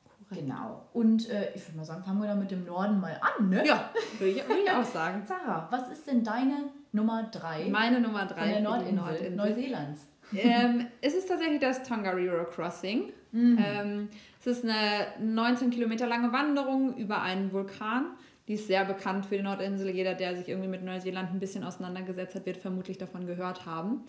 Korrekt. 0.04 0.46
Genau. 0.46 0.86
Und 0.94 1.30
äh, 1.30 1.54
ich 1.56 1.66
würde 1.68 1.78
mal 1.78 1.86
sagen, 1.86 2.04
fangen 2.04 2.22
wir 2.22 2.28
dann 2.28 2.40
mit 2.40 2.52
dem 2.52 2.66
Norden 2.66 3.00
mal 3.00 3.20
an, 3.22 3.50
ne? 3.50 3.66
Ja, 3.66 3.90
würde 4.18 4.32
ich, 4.32 4.48
würd 4.48 4.60
ich 4.66 4.72
auch 4.72 4.84
sagen. 4.84 5.24
Sarah, 5.28 5.68
was 5.72 5.90
ist 5.90 6.08
denn 6.08 6.24
deine 6.24 6.66
Nummer 6.92 7.24
3? 7.24 7.70
Meine 7.70 8.02
Nummer 8.02 8.26
3 8.26 8.36
von 8.36 8.50
der 8.50 8.62
Nordinsel, 8.62 8.96
Nordinsel. 8.96 9.36
Neuseelands. 9.36 10.08
ähm, 10.34 10.88
es 11.02 11.16
ist 11.16 11.28
tatsächlich 11.28 11.60
das 11.60 11.84
Tongariro 11.84 12.44
Crossing. 12.46 13.14
Mhm. 13.32 13.58
Ähm, 13.64 14.10
es 14.40 14.48
ist 14.48 14.64
eine 14.64 15.08
19 15.20 15.70
Kilometer 15.70 16.08
lange 16.08 16.32
Wanderung 16.32 16.96
über 16.98 17.22
einen 17.22 17.52
Vulkan. 17.52 18.08
Die 18.50 18.56
ist 18.56 18.68
sehr 18.68 18.84
bekannt 18.84 19.27
für 19.27 19.38
die 19.38 19.44
Nordinsel. 19.44 19.89
Jeder, 19.91 20.15
der 20.15 20.36
sich 20.36 20.50
irgendwie 20.50 20.68
mit 20.68 20.84
Neuseeland 20.84 21.32
ein 21.32 21.39
bisschen 21.39 21.63
auseinandergesetzt 21.63 22.34
hat, 22.34 22.48
wird 22.48 22.58
vermutlich 22.58 22.98
davon 22.98 23.27
gehört 23.27 23.68
haben. 23.68 24.03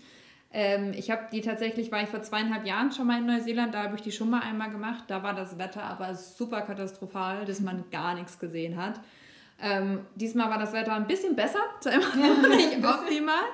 Ähm, 0.52 0.92
ich 0.96 1.10
habe 1.10 1.24
die 1.30 1.42
tatsächlich, 1.42 1.92
war 1.92 2.02
ich 2.02 2.08
vor 2.08 2.22
zweieinhalb 2.22 2.66
Jahren 2.66 2.90
schon 2.90 3.06
mal 3.06 3.18
in 3.18 3.26
Neuseeland, 3.26 3.74
da 3.74 3.84
habe 3.84 3.96
ich 3.96 4.02
die 4.02 4.12
schon 4.12 4.30
mal 4.30 4.40
einmal 4.40 4.70
gemacht. 4.70 5.04
Da 5.08 5.22
war 5.22 5.34
das 5.34 5.58
Wetter 5.58 5.84
aber 5.84 6.14
super 6.14 6.62
katastrophal, 6.62 7.44
dass 7.44 7.60
man 7.60 7.84
gar 7.90 8.14
nichts 8.14 8.38
gesehen 8.38 8.76
hat. 8.82 8.98
Ähm, 9.62 10.00
diesmal 10.14 10.48
war 10.48 10.58
das 10.58 10.72
Wetter 10.72 10.94
ein 10.94 11.06
bisschen 11.06 11.36
besser, 11.36 11.60
zwar 11.80 11.92
immer 11.92 12.48
noch 12.48 12.56
nicht 12.56 12.78
optimal. 12.78 13.44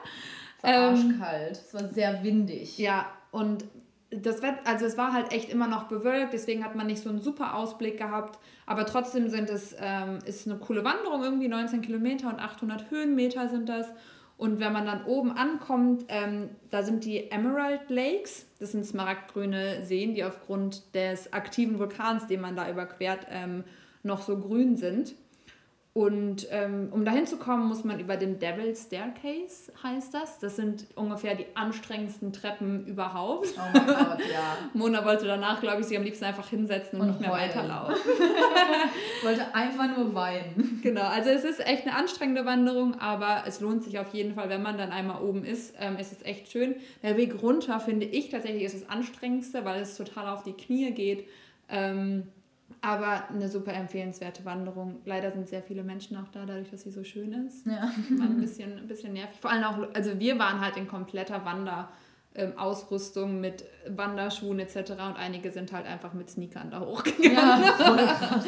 Es 0.59 0.63
war 0.63 0.73
ähm, 0.73 1.21
arschkalt, 1.21 1.63
es 1.67 1.75
war 1.75 1.89
sehr 1.89 2.23
windig. 2.23 2.79
Ja, 2.79 3.07
und 3.33 3.65
das 4.11 4.41
Wetter, 4.43 4.61
also 4.65 4.87
es 4.87 4.97
war 4.97 5.13
halt 5.13 5.33
echt 5.33 5.51
immer 5.51 5.67
noch 5.67 5.85
bewölkt, 5.85 6.33
deswegen 6.33 6.65
hat 6.65 6.77
man 6.77 6.87
nicht 6.87 7.03
so 7.03 7.09
einen 7.09 7.21
super 7.21 7.55
Ausblick 7.55 7.99
gehabt. 7.99 8.39
Aber 8.65 8.87
trotzdem 8.87 9.29
sind 9.29 9.51
es, 9.51 9.75
ähm, 9.81 10.19
ist 10.25 10.47
eine 10.47 10.59
coole 10.59 10.85
Wanderung, 10.85 11.23
irgendwie 11.23 11.49
19 11.49 11.83
Kilometer 11.83 12.29
und 12.29 12.39
800 12.39 12.91
Höhenmeter 12.91 13.49
sind 13.49 13.69
das. 13.69 13.87
Und 14.37 14.61
wenn 14.61 14.73
man 14.73 14.85
dann 14.85 15.05
oben 15.07 15.33
ankommt, 15.33 16.05
ähm, 16.09 16.51
da 16.71 16.83
sind 16.83 17.05
die 17.05 17.31
Emerald 17.31 17.89
Lakes. 17.89 18.47
Das 18.59 18.73
sind 18.73 18.85
smaragdgrüne 18.85 19.83
Seen, 19.85 20.15
die 20.15 20.25
aufgrund 20.25 20.95
des 20.95 21.33
aktiven 21.33 21.79
Vulkans, 21.79 22.27
den 22.27 22.43
man 22.43 22.55
da 22.55 22.71
überquert, 22.71 23.27
ähm, 23.31 23.65
noch 24.03 24.21
so 24.21 24.39
grün 24.39 24.77
sind. 24.77 25.15
Und 25.97 26.47
ähm, 26.51 26.89
um 26.91 27.07
dahin 27.07 27.27
zu 27.27 27.39
kommen, 27.39 27.69
muss 27.69 27.83
man 27.83 27.99
über 27.99 28.19
den 28.19 28.39
Devil's 28.39 28.83
Staircase, 28.83 29.73
heißt 29.83 30.13
das. 30.13 30.39
Das 30.41 30.55
sind 30.55 30.85
ungefähr 30.95 31.35
die 31.35 31.47
anstrengendsten 31.55 32.35
Treppen 32.35 32.87
überhaupt. 32.87 33.55
Oh 33.57 33.61
mein 33.73 33.87
Gott, 33.87 34.19
ja. 34.31 34.59
Mona 34.75 35.07
wollte 35.07 35.25
danach, 35.25 35.59
glaube 35.63 35.81
ich, 35.81 35.87
sich 35.87 35.97
am 35.97 36.05
liebsten 36.05 36.27
einfach 36.27 36.51
hinsetzen 36.51 37.01
und, 37.01 37.07
und 37.07 37.13
nicht 37.13 37.21
mehr 37.23 37.33
heulen. 37.33 37.49
weiterlaufen. 37.49 37.95
wollte 39.23 39.55
einfach 39.55 39.97
nur 39.97 40.15
weinen. 40.15 40.81
Genau, 40.83 41.01
also 41.01 41.31
es 41.31 41.45
ist 41.45 41.67
echt 41.67 41.87
eine 41.87 41.97
anstrengende 41.97 42.45
Wanderung, 42.45 43.01
aber 43.01 43.45
es 43.47 43.63
lohnt 43.63 43.83
sich 43.83 43.99
auf 43.99 44.13
jeden 44.13 44.35
Fall, 44.35 44.51
wenn 44.51 44.61
man 44.61 44.77
dann 44.77 44.93
einmal 44.93 45.23
oben 45.23 45.47
ist. 45.47 45.77
Ähm, 45.81 45.97
es 45.99 46.13
ist 46.13 46.27
echt 46.27 46.53
schön. 46.53 46.75
Der 47.03 47.17
Weg 47.17 47.43
runter, 47.43 47.81
finde 47.81 48.05
ich 48.05 48.29
tatsächlich, 48.29 48.65
ist 48.65 48.75
das 48.75 48.91
anstrengendste, 48.91 49.65
weil 49.65 49.81
es 49.81 49.97
total 49.97 50.29
auf 50.29 50.43
die 50.43 50.53
Knie 50.53 50.91
geht. 50.91 51.27
Ähm, 51.71 52.29
aber 52.87 53.29
eine 53.31 53.49
super 53.49 53.73
empfehlenswerte 53.73 54.45
Wanderung. 54.45 55.01
Leider 55.05 55.33
sind 55.33 55.49
sehr 55.49 55.61
viele 55.61 55.83
Menschen 55.83 56.17
auch 56.17 56.29
da, 56.29 56.47
dadurch, 56.47 56.71
dass 56.71 56.83
sie 56.83 56.93
so 56.93 57.03
schön 57.03 57.33
ist. 57.33 57.67
Ja. 57.67 57.91
War 58.11 58.27
ein 58.27 58.41
bisschen, 58.41 58.79
ein 58.79 58.87
bisschen 58.87 59.13
nervig. 59.13 59.37
Vor 59.41 59.51
allem 59.51 59.65
auch, 59.65 59.93
also 59.93 60.21
wir 60.21 60.39
waren 60.39 60.61
halt 60.61 60.77
in 60.77 60.87
kompletter 60.87 61.43
Wanderausrüstung 61.45 63.31
ähm, 63.31 63.41
mit 63.41 63.65
Wanderschuhen 63.89 64.61
etc. 64.61 64.93
Und 64.93 65.17
einige 65.17 65.51
sind 65.51 65.73
halt 65.73 65.85
einfach 65.85 66.13
mit 66.13 66.31
Sneakern 66.31 66.71
da 66.71 66.79
hochgegangen. 66.79 67.35
Ja, 67.37 68.41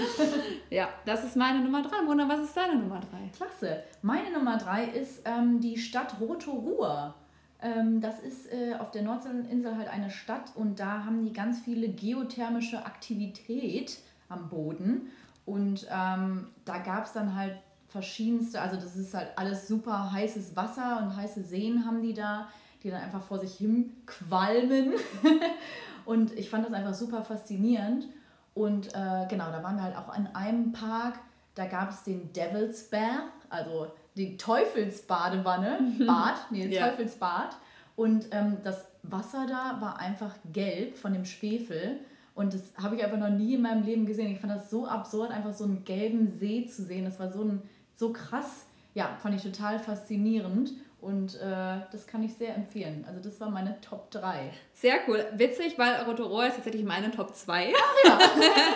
ja 0.71 0.89
das 1.05 1.25
ist 1.25 1.35
meine 1.35 1.59
Nummer 1.59 1.83
drei. 1.83 2.01
Mona, 2.03 2.29
was 2.29 2.39
ist 2.39 2.57
deine 2.57 2.77
Nummer 2.77 3.01
drei? 3.01 3.31
Klasse. 3.37 3.83
Meine 4.03 4.31
Nummer 4.31 4.57
drei 4.57 4.85
ist 4.85 5.23
ähm, 5.25 5.61
die 5.61 5.79
Stadt 5.79 6.15
Rotorua. 6.21 7.17
Ähm, 7.61 8.01
das 8.01 8.21
ist 8.21 8.53
äh, 8.53 8.77
auf 8.79 8.93
der 8.93 9.03
Nordseeinsel 9.03 9.77
halt 9.77 9.89
eine 9.89 10.11
Stadt 10.11 10.53
und 10.55 10.79
da 10.79 11.05
haben 11.05 11.25
die 11.25 11.33
ganz 11.33 11.59
viele 11.59 11.89
geothermische 11.89 12.87
Aktivität 12.87 13.99
am 14.29 14.49
Boden. 14.49 15.11
Und 15.45 15.87
ähm, 15.91 16.49
da 16.65 16.79
gab 16.79 17.07
es 17.07 17.13
dann 17.13 17.35
halt 17.35 17.57
verschiedenste, 17.89 18.61
also 18.61 18.77
das 18.77 18.97
ist 18.97 19.15
halt 19.15 19.31
alles 19.37 19.67
super 19.67 20.13
heißes 20.13 20.55
Wasser 20.57 21.01
und 21.03 21.17
heiße 21.17 21.43
Seen 21.43 21.87
haben 21.87 22.03
die 22.03 22.13
da, 22.13 22.49
die 22.83 22.91
dann 22.91 23.03
einfach 23.03 23.23
vor 23.23 23.39
sich 23.39 23.55
hin 23.55 23.97
qualmen. 24.07 24.93
und 26.05 26.33
ich 26.39 26.51
fand 26.51 26.67
das 26.67 26.73
einfach 26.73 26.95
super 26.95 27.25
faszinierend. 27.25 28.07
Und 28.55 28.89
äh, 28.89 29.27
genau, 29.29 29.51
da 29.51 29.63
waren 29.63 29.77
wir 29.77 29.85
halt 29.85 29.97
auch 29.97 30.17
in 30.17 30.27
einem 30.29 30.73
Park, 30.73 31.19
da 31.55 31.67
gab 31.67 31.91
es 31.91 32.03
den 32.03 32.33
Devil's 32.33 32.91
Bath, 32.91 33.23
also 33.49 33.91
die 34.17 34.37
Teufelsbadewanne, 34.37 35.79
Bad, 36.07 36.35
nee, 36.51 36.67
ja. 36.67 36.89
Teufelsbad. 36.89 37.57
Und 37.97 38.27
ähm, 38.33 38.59
das 38.63 38.85
Wasser 39.03 39.47
da 39.49 39.81
war 39.81 39.99
einfach 39.99 40.35
gelb 40.53 40.99
von 40.99 41.13
dem 41.13 41.25
Schwefel. 41.25 42.01
Und 42.39 42.55
das 42.55 42.63
habe 42.81 42.95
ich 42.95 43.03
einfach 43.03 43.19
noch 43.19 43.31
nie 43.31 43.55
in 43.55 43.63
meinem 43.63 43.83
Leben 43.83 44.07
gesehen. 44.07 44.31
Ich 44.31 44.39
fand 44.39 44.53
das 44.53 44.71
so 44.71 44.87
absurd, 44.87 45.33
einfach 45.33 45.53
so 45.53 45.65
einen 45.65 45.85
gelben 45.85 46.31
See 46.39 46.67
zu 46.67 46.85
sehen. 46.85 47.05
Das 47.05 47.19
war 47.19 47.33
so, 47.33 47.43
ein, 47.43 47.63
so 47.97 48.13
krass. 48.13 48.67
Ja, 48.95 49.19
fand 49.21 49.35
ich 49.35 49.43
total 49.43 49.81
faszinierend. 49.81 50.71
Und 51.01 51.35
äh, 51.35 51.81
das 51.91 52.07
kann 52.07 52.23
ich 52.23 52.35
sehr 52.35 52.55
empfehlen. 52.55 53.05
Also 53.09 53.21
das 53.21 53.41
war 53.41 53.51
meine 53.51 53.81
Top 53.81 54.13
3. 54.13 54.51
Sehr 54.73 54.99
cool. 55.09 55.25
Witzig, 55.35 55.79
weil 55.79 56.03
Rotorua 56.03 56.47
ist 56.47 56.55
tatsächlich 56.55 56.85
meine 56.85 57.11
Top 57.11 57.35
2. 57.35 57.73
Ach 57.77 58.05
ja. 58.05 58.19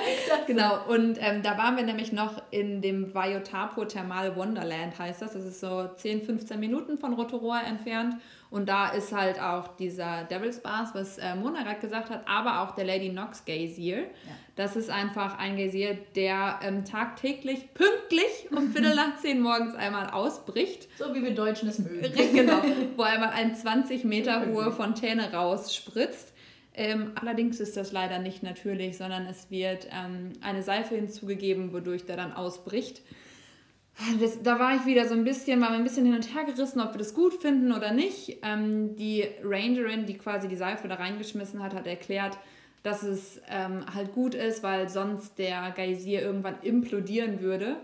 genau. 0.47 0.85
Und 0.89 1.19
ähm, 1.21 1.43
da 1.43 1.57
waren 1.57 1.77
wir 1.77 1.85
nämlich 1.85 2.13
noch 2.13 2.43
in 2.51 2.83
dem 2.83 3.15
Vaiotapo 3.15 3.85
Thermal 3.85 4.35
Wonderland, 4.37 4.99
heißt 4.99 5.23
das. 5.23 5.35
Das 5.35 5.45
ist 5.45 5.61
so 5.61 5.89
10, 5.97 6.23
15 6.23 6.59
Minuten 6.59 6.99
von 6.99 7.13
Rotorua 7.13 7.61
entfernt. 7.61 8.17
Und 8.53 8.69
da 8.69 8.91
ist 8.91 9.13
halt 9.13 9.41
auch 9.41 9.77
dieser 9.79 10.25
Devil's 10.25 10.61
Bath, 10.61 10.91
was 10.93 11.17
äh, 11.17 11.35
Mona 11.35 11.63
gerade 11.63 11.81
gesagt 11.81 12.11
hat, 12.11 12.29
aber 12.29 12.61
auch 12.61 12.75
der 12.75 12.85
Lady 12.85 13.09
Knox 13.09 13.47
Geysir. 13.47 14.01
Ja. 14.01 14.05
Das 14.57 14.77
ist 14.77 14.91
einfach 14.91 15.39
ein 15.39 15.57
Geysir, 15.57 15.97
der 16.15 16.61
ähm, 16.63 16.85
tagtäglich 16.85 17.73
pünktlich 17.73 18.51
um 18.55 18.71
Viertel 18.73 18.95
nach 18.95 19.17
zehn 19.17 19.41
morgens 19.41 19.75
einmal 19.75 20.11
ausbricht. 20.11 20.87
So 20.99 21.15
wie 21.15 21.23
wir 21.23 21.35
Deutschen 21.35 21.71
es 21.71 21.79
mögen. 21.79 22.13
genau, 22.35 22.61
wo 22.97 23.05
einmal 23.05 23.31
eine 23.31 23.55
20 23.55 24.05
Meter 24.05 24.45
hohe 24.45 24.71
Fontäne 24.71 25.33
rausspritzt. 25.33 26.35
Ähm, 26.75 27.13
allerdings 27.15 27.59
ist 27.59 27.79
das 27.79 27.91
leider 27.91 28.19
nicht 28.19 28.43
natürlich, 28.43 28.99
sondern 28.99 29.25
es 29.25 29.51
wird 29.51 29.87
ähm, 29.91 30.35
eine 30.43 30.63
Seife 30.63 30.95
hinzugegeben, 30.95 31.73
wodurch 31.73 32.05
der 32.05 32.19
dann 32.19 32.35
ausbricht. 32.35 33.01
Das, 34.21 34.43
da 34.43 34.59
war 34.59 34.75
ich 34.75 34.87
wieder 34.87 35.07
so 35.07 35.15
ein 35.15 35.25
bisschen, 35.25 35.61
war 35.61 35.71
ein 35.71 35.85
bisschen 35.85 36.07
hin 36.07 36.15
und 36.15 36.35
her 36.35 36.45
gerissen, 36.45 36.81
ob 36.81 36.93
wir 36.93 36.99
das 36.99 37.15
gut 37.15 37.35
finden 37.35 37.73
oder 37.73 37.93
nicht. 37.93 38.39
Ähm, 38.43 38.97
die 38.97 39.25
Rangerin, 39.45 40.07
die 40.07 40.19
quasi 40.19 40.49
die 40.49 40.57
Seife 40.57 40.89
da 40.89 40.97
reingeschmissen 40.97 41.63
hat, 41.63 41.75
hat 41.75 41.87
erklärt, 41.87 42.39
dass 42.83 43.03
es 43.03 43.41
ähm, 43.49 43.85
halt 43.95 44.13
gut 44.13 44.35
ist, 44.35 44.63
weil 44.63 44.89
sonst 44.89 45.39
der 45.39 45.71
Geysir 45.71 46.23
irgendwann 46.23 46.61
implodieren 46.63 47.41
würde. 47.41 47.77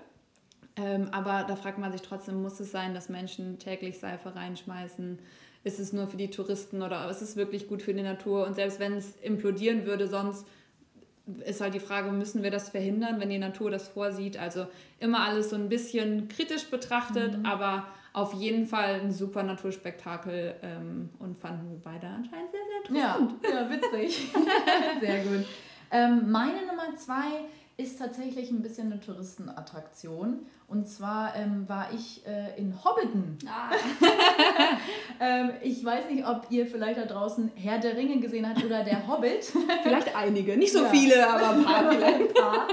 Ähm, 0.76 1.08
aber 1.12 1.44
da 1.46 1.56
fragt 1.56 1.78
man 1.78 1.92
sich 1.92 2.02
trotzdem, 2.02 2.42
muss 2.42 2.58
es 2.58 2.70
sein, 2.70 2.94
dass 2.94 3.08
Menschen 3.08 3.58
täglich 3.58 3.98
Seife 3.98 4.34
reinschmeißen? 4.34 5.18
Ist 5.64 5.78
es 5.78 5.92
nur 5.92 6.06
für 6.06 6.16
die 6.16 6.30
Touristen 6.30 6.82
oder 6.82 7.10
ist 7.10 7.20
es 7.20 7.36
wirklich 7.36 7.68
gut 7.68 7.82
für 7.82 7.94
die 7.94 8.02
Natur? 8.02 8.46
Und 8.46 8.54
selbst 8.54 8.80
wenn 8.80 8.94
es 8.94 9.16
implodieren 9.22 9.86
würde, 9.86 10.06
sonst 10.06 10.46
ist 11.44 11.60
halt 11.60 11.74
die 11.74 11.80
Frage, 11.80 12.10
müssen 12.10 12.42
wir 12.42 12.50
das 12.50 12.70
verhindern, 12.70 13.20
wenn 13.20 13.30
die 13.30 13.38
Natur 13.38 13.70
das 13.70 13.88
vorsieht? 13.88 14.38
Also 14.38 14.66
immer 14.98 15.20
alles 15.20 15.50
so 15.50 15.56
ein 15.56 15.68
bisschen 15.68 16.28
kritisch 16.28 16.66
betrachtet, 16.70 17.38
mhm. 17.38 17.46
aber 17.46 17.86
auf 18.12 18.32
jeden 18.34 18.66
Fall 18.66 19.00
ein 19.00 19.12
super 19.12 19.42
Naturspektakel 19.42 20.54
ähm, 20.62 21.10
und 21.18 21.38
fanden 21.38 21.70
wir 21.70 21.78
beide 21.78 22.06
anscheinend 22.06 22.50
sehr, 22.50 22.60
sehr 22.64 23.14
interessant. 23.14 23.44
Ja, 23.44 23.50
ja 23.50 23.70
witzig. 23.70 24.32
sehr 25.00 25.24
gut. 25.24 25.46
Ähm, 25.90 26.30
meine 26.30 26.66
Nummer 26.66 26.96
zwei 26.96 27.44
ist 27.78 27.96
tatsächlich 27.96 28.50
ein 28.50 28.60
bisschen 28.60 28.90
eine 28.90 29.00
Touristenattraktion. 29.00 30.40
Und 30.66 30.88
zwar 30.88 31.36
ähm, 31.36 31.68
war 31.68 31.92
ich 31.94 32.26
äh, 32.26 32.58
in 32.58 32.74
Hobbiton. 32.84 33.38
Ah. 33.46 33.70
ähm, 35.20 35.52
ich 35.62 35.82
weiß 35.84 36.10
nicht, 36.10 36.26
ob 36.26 36.48
ihr 36.50 36.66
vielleicht 36.66 36.98
da 36.98 37.04
draußen 37.04 37.52
Herr 37.54 37.78
der 37.78 37.96
Ringe 37.96 38.18
gesehen 38.18 38.48
habt 38.48 38.64
oder 38.64 38.82
der 38.82 39.06
Hobbit. 39.06 39.44
vielleicht 39.84 40.14
einige, 40.16 40.56
nicht 40.56 40.72
so 40.72 40.82
ja. 40.82 40.88
viele, 40.88 41.30
aber 41.30 41.50
ein 41.50 41.64
paar 41.64 41.90
vielleicht. 41.92 42.20
ein 42.20 42.34
paar. 42.34 42.68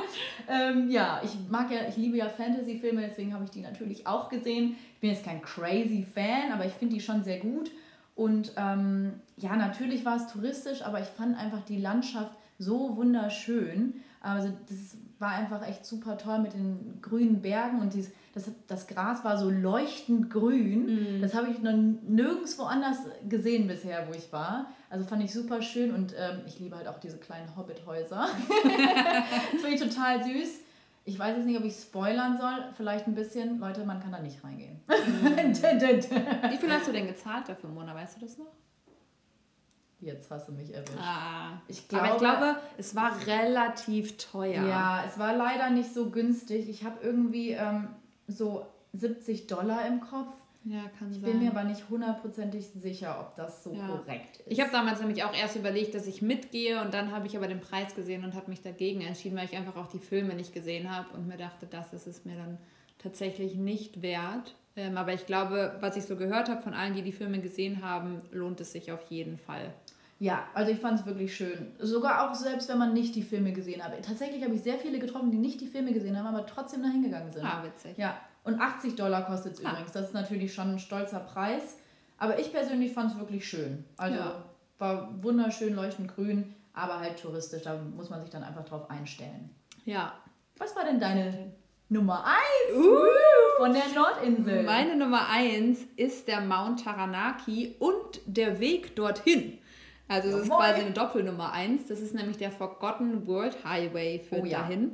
Ähm, 0.49 0.89
ja, 0.89 1.21
ich 1.23 1.37
mag 1.51 1.69
ja, 1.69 1.87
ich 1.87 1.97
liebe 1.97 2.17
ja 2.17 2.27
Fantasy-Filme, 2.27 3.01
deswegen 3.01 3.31
habe 3.31 3.43
ich 3.43 3.51
die 3.51 3.61
natürlich 3.61 4.07
auch 4.07 4.29
gesehen. 4.29 4.75
Ich 4.95 5.01
bin 5.01 5.11
jetzt 5.11 5.23
kein 5.23 5.43
crazy 5.43 6.03
Fan, 6.03 6.51
aber 6.51 6.65
ich 6.65 6.73
finde 6.73 6.95
die 6.95 7.01
schon 7.01 7.23
sehr 7.23 7.37
gut. 7.37 7.69
Und 8.15 8.53
ähm, 8.57 9.13
ja, 9.37 9.55
natürlich 9.55 10.03
war 10.03 10.17
es 10.17 10.25
touristisch, 10.27 10.81
aber 10.81 10.99
ich 10.99 11.07
fand 11.07 11.37
einfach 11.37 11.61
die 11.61 11.77
Landschaft 11.77 12.31
so 12.57 12.95
wunderschön. 12.95 14.01
Also 14.25 14.51
das 14.67 14.97
war 15.19 15.29
einfach 15.29 15.65
echt 15.67 15.85
super 15.85 16.17
toll 16.17 16.39
mit 16.39 16.53
den 16.53 16.99
grünen 17.01 17.41
Bergen 17.41 17.79
und 17.79 17.93
dieses, 17.93 18.11
das, 18.33 18.49
das 18.67 18.87
Gras 18.87 19.23
war 19.23 19.37
so 19.37 19.49
leuchtend 19.49 20.31
grün. 20.31 21.19
Mm. 21.19 21.21
Das 21.21 21.35
habe 21.35 21.49
ich 21.49 21.61
noch 21.61 21.73
nirgendwo 21.73 22.63
anders 22.63 22.97
gesehen 23.29 23.67
bisher, 23.67 24.07
wo 24.07 24.13
ich 24.13 24.33
war. 24.33 24.65
Also 24.89 25.05
fand 25.05 25.23
ich 25.23 25.31
super 25.31 25.61
schön 25.61 25.93
und 25.93 26.13
ähm, 26.17 26.41
ich 26.47 26.59
liebe 26.59 26.75
halt 26.75 26.87
auch 26.87 26.99
diese 26.99 27.17
kleinen 27.17 27.55
Hobbit-Häuser. 27.55 28.27
das 29.53 29.61
finde 29.61 29.75
ich 29.75 29.81
total 29.81 30.23
süß. 30.23 30.59
Ich 31.05 31.19
weiß 31.19 31.37
jetzt 31.37 31.45
nicht, 31.45 31.59
ob 31.59 31.65
ich 31.65 31.75
spoilern 31.75 32.37
soll. 32.39 32.65
Vielleicht 32.75 33.05
ein 33.05 33.13
bisschen. 33.13 33.59
Leute, 33.59 33.85
man 33.85 34.01
kann 34.01 34.11
da 34.11 34.19
nicht 34.19 34.43
reingehen. 34.43 34.81
Mm. 34.87 36.51
Wie 36.51 36.57
viel 36.57 36.71
hast 36.71 36.87
du 36.87 36.91
denn 36.91 37.07
gezahlt 37.07 37.47
dafür, 37.47 37.69
Mona? 37.69 37.93
Weißt 37.93 38.17
du 38.17 38.21
das 38.25 38.37
noch? 38.37 38.51
Jetzt 40.05 40.29
hast 40.29 40.47
du 40.47 40.51
mich 40.51 40.71
erwischt. 40.71 40.99
Ah, 40.99 41.61
ich 41.67 41.87
glaube, 41.87 42.05
aber 42.05 42.13
ich 42.13 42.19
glaube, 42.19 42.55
es 42.77 42.95
war 42.95 43.25
relativ 43.25 44.17
teuer. 44.17 44.63
Ja, 44.63 45.03
es 45.07 45.17
war 45.17 45.35
leider 45.35 45.71
nicht 45.71 45.91
so 45.93 46.11
günstig. 46.11 46.69
Ich 46.69 46.83
habe 46.83 46.97
irgendwie 47.01 47.51
ähm, 47.51 47.87
so 48.27 48.67
70 48.93 49.47
Dollar 49.47 49.87
im 49.87 50.01
Kopf. 50.01 50.31
Ja, 50.63 50.81
kann 50.97 51.11
ich 51.11 51.19
sein. 51.19 51.25
Ich 51.25 51.31
bin 51.31 51.39
mir 51.39 51.49
aber 51.49 51.63
nicht 51.63 51.89
hundertprozentig 51.89 52.67
sicher, 52.67 53.19
ob 53.19 53.35
das 53.35 53.63
so 53.63 53.73
ja. 53.73 53.87
korrekt 53.87 54.37
ist. 54.37 54.51
Ich 54.51 54.59
habe 54.61 54.71
damals 54.71 54.99
nämlich 54.99 55.23
auch 55.23 55.33
erst 55.33 55.55
überlegt, 55.55 55.95
dass 55.95 56.05
ich 56.05 56.21
mitgehe 56.21 56.79
und 56.81 56.93
dann 56.93 57.11
habe 57.11 57.25
ich 57.25 57.35
aber 57.35 57.47
den 57.47 57.61
Preis 57.61 57.95
gesehen 57.95 58.23
und 58.23 58.35
habe 58.35 58.49
mich 58.49 58.61
dagegen 58.61 59.01
entschieden, 59.01 59.35
weil 59.35 59.45
ich 59.45 59.57
einfach 59.57 59.75
auch 59.75 59.87
die 59.87 59.99
Filme 59.99 60.35
nicht 60.35 60.53
gesehen 60.53 60.95
habe 60.95 61.15
und 61.15 61.27
mir 61.27 61.37
dachte, 61.37 61.65
das 61.65 61.93
ist 61.93 62.05
es 62.05 62.25
mir 62.25 62.35
dann 62.35 62.59
tatsächlich 62.99 63.55
nicht 63.55 64.03
wert. 64.03 64.55
Ähm, 64.75 64.97
aber 64.97 65.13
ich 65.13 65.25
glaube, 65.25 65.77
was 65.79 65.97
ich 65.97 66.03
so 66.03 66.15
gehört 66.15 66.49
habe 66.49 66.61
von 66.61 66.73
allen, 66.73 66.93
die 66.93 67.01
die 67.01 67.11
Filme 67.11 67.39
gesehen 67.39 67.83
haben, 67.83 68.21
lohnt 68.31 68.59
es 68.59 68.71
sich 68.71 68.91
auf 68.91 69.01
jeden 69.09 69.37
Fall. 69.37 69.73
Ja, 70.19 70.47
also 70.53 70.71
ich 70.71 70.79
fand 70.79 70.99
es 70.99 71.05
wirklich 71.05 71.35
schön. 71.35 71.73
Sogar 71.79 72.29
auch 72.29 72.33
selbst, 72.35 72.69
wenn 72.69 72.77
man 72.77 72.93
nicht 72.93 73.15
die 73.15 73.23
Filme 73.23 73.51
gesehen 73.51 73.83
hat. 73.83 73.93
Tatsächlich 74.05 74.43
habe 74.43 74.55
ich 74.55 74.61
sehr 74.61 74.77
viele 74.77 74.99
getroffen, 74.99 75.31
die 75.31 75.37
nicht 75.37 75.59
die 75.59 75.67
Filme 75.67 75.91
gesehen 75.91 76.17
haben, 76.17 76.27
aber 76.27 76.45
trotzdem 76.45 76.83
dahin 76.83 77.03
gegangen 77.03 77.31
sind. 77.33 77.45
Ah, 77.45 77.63
witzig. 77.63 77.97
Ja, 77.97 78.17
und 78.43 78.59
80 78.59 78.95
Dollar 78.95 79.25
kostet 79.25 79.53
es 79.53 79.65
ah. 79.65 79.71
übrigens. 79.71 79.91
Das 79.91 80.07
ist 80.07 80.13
natürlich 80.13 80.53
schon 80.53 80.71
ein 80.71 80.79
stolzer 80.79 81.19
Preis. 81.19 81.77
Aber 82.17 82.39
ich 82.39 82.53
persönlich 82.53 82.93
fand 82.93 83.11
es 83.11 83.19
wirklich 83.19 83.47
schön. 83.47 83.83
Also 83.97 84.17
ja. 84.17 84.45
war 84.77 85.21
wunderschön 85.21 85.75
leuchtend 85.75 86.15
grün, 86.15 86.55
aber 86.73 86.99
halt 86.99 87.21
touristisch. 87.21 87.63
Da 87.63 87.75
muss 87.75 88.09
man 88.09 88.21
sich 88.21 88.29
dann 88.29 88.43
einfach 88.43 88.63
drauf 88.63 88.89
einstellen. 88.89 89.49
Ja. 89.83 90.13
Was 90.57 90.73
war 90.77 90.85
denn 90.85 90.99
deine 90.99 91.51
Nummer 91.89 92.25
1? 92.25 92.77
Uh, 92.77 92.97
von 93.57 93.73
der 93.73 93.83
Nordinsel. 93.93 94.63
Meine 94.63 94.95
Nummer 94.95 95.27
1 95.29 95.79
ist 95.97 96.29
der 96.29 96.39
Mount 96.39 96.85
Taranaki 96.85 97.75
und 97.79 98.21
der 98.25 98.61
Weg 98.61 98.95
dorthin. 98.95 99.59
Also 100.07 100.29
es 100.29 100.43
ist 100.43 100.49
quasi 100.49 100.81
eine 100.81 100.91
Doppelnummer 100.91 101.51
1. 101.51 101.87
Das 101.87 101.99
ist 101.99 102.13
nämlich 102.13 102.37
der 102.37 102.51
Forgotten 102.51 103.25
World 103.27 103.63
Highway 103.63 104.19
für 104.19 104.41
oh, 104.41 104.45
dahin. 104.45 104.91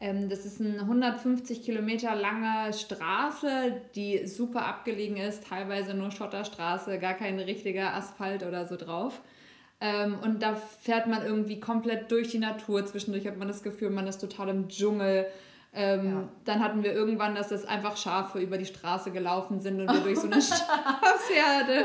Ja. 0.00 0.08
Ähm, 0.08 0.28
das 0.28 0.46
ist 0.46 0.60
eine 0.60 0.80
150 0.80 1.62
Kilometer 1.62 2.14
lange 2.14 2.72
Straße, 2.72 3.80
die 3.94 4.26
super 4.26 4.66
abgelegen 4.66 5.16
ist, 5.16 5.44
teilweise 5.46 5.94
nur 5.94 6.10
Schotterstraße, 6.10 6.98
gar 6.98 7.14
kein 7.14 7.38
richtiger 7.38 7.94
Asphalt 7.94 8.42
oder 8.42 8.66
so 8.66 8.76
drauf. 8.76 9.20
Ähm, 9.80 10.18
und 10.22 10.42
da 10.42 10.56
fährt 10.56 11.06
man 11.06 11.24
irgendwie 11.24 11.60
komplett 11.60 12.10
durch 12.10 12.28
die 12.28 12.38
Natur. 12.38 12.84
Zwischendurch 12.84 13.26
hat 13.26 13.38
man 13.38 13.48
das 13.48 13.62
Gefühl, 13.62 13.90
man 13.90 14.06
ist 14.06 14.18
total 14.18 14.50
im 14.50 14.68
Dschungel. 14.68 15.26
Ähm, 15.72 16.12
ja. 16.12 16.28
Dann 16.44 16.64
hatten 16.64 16.82
wir 16.82 16.92
irgendwann, 16.92 17.34
dass 17.34 17.52
es 17.52 17.64
einfach 17.64 17.96
Schafe 17.96 18.40
über 18.40 18.58
die 18.58 18.66
Straße 18.66 19.12
gelaufen 19.12 19.60
sind 19.60 19.80
und 19.80 19.92
wir 19.92 20.00
durch 20.00 20.18
so 20.18 20.26
eine 20.26 20.34
Schafsherde 20.42 21.84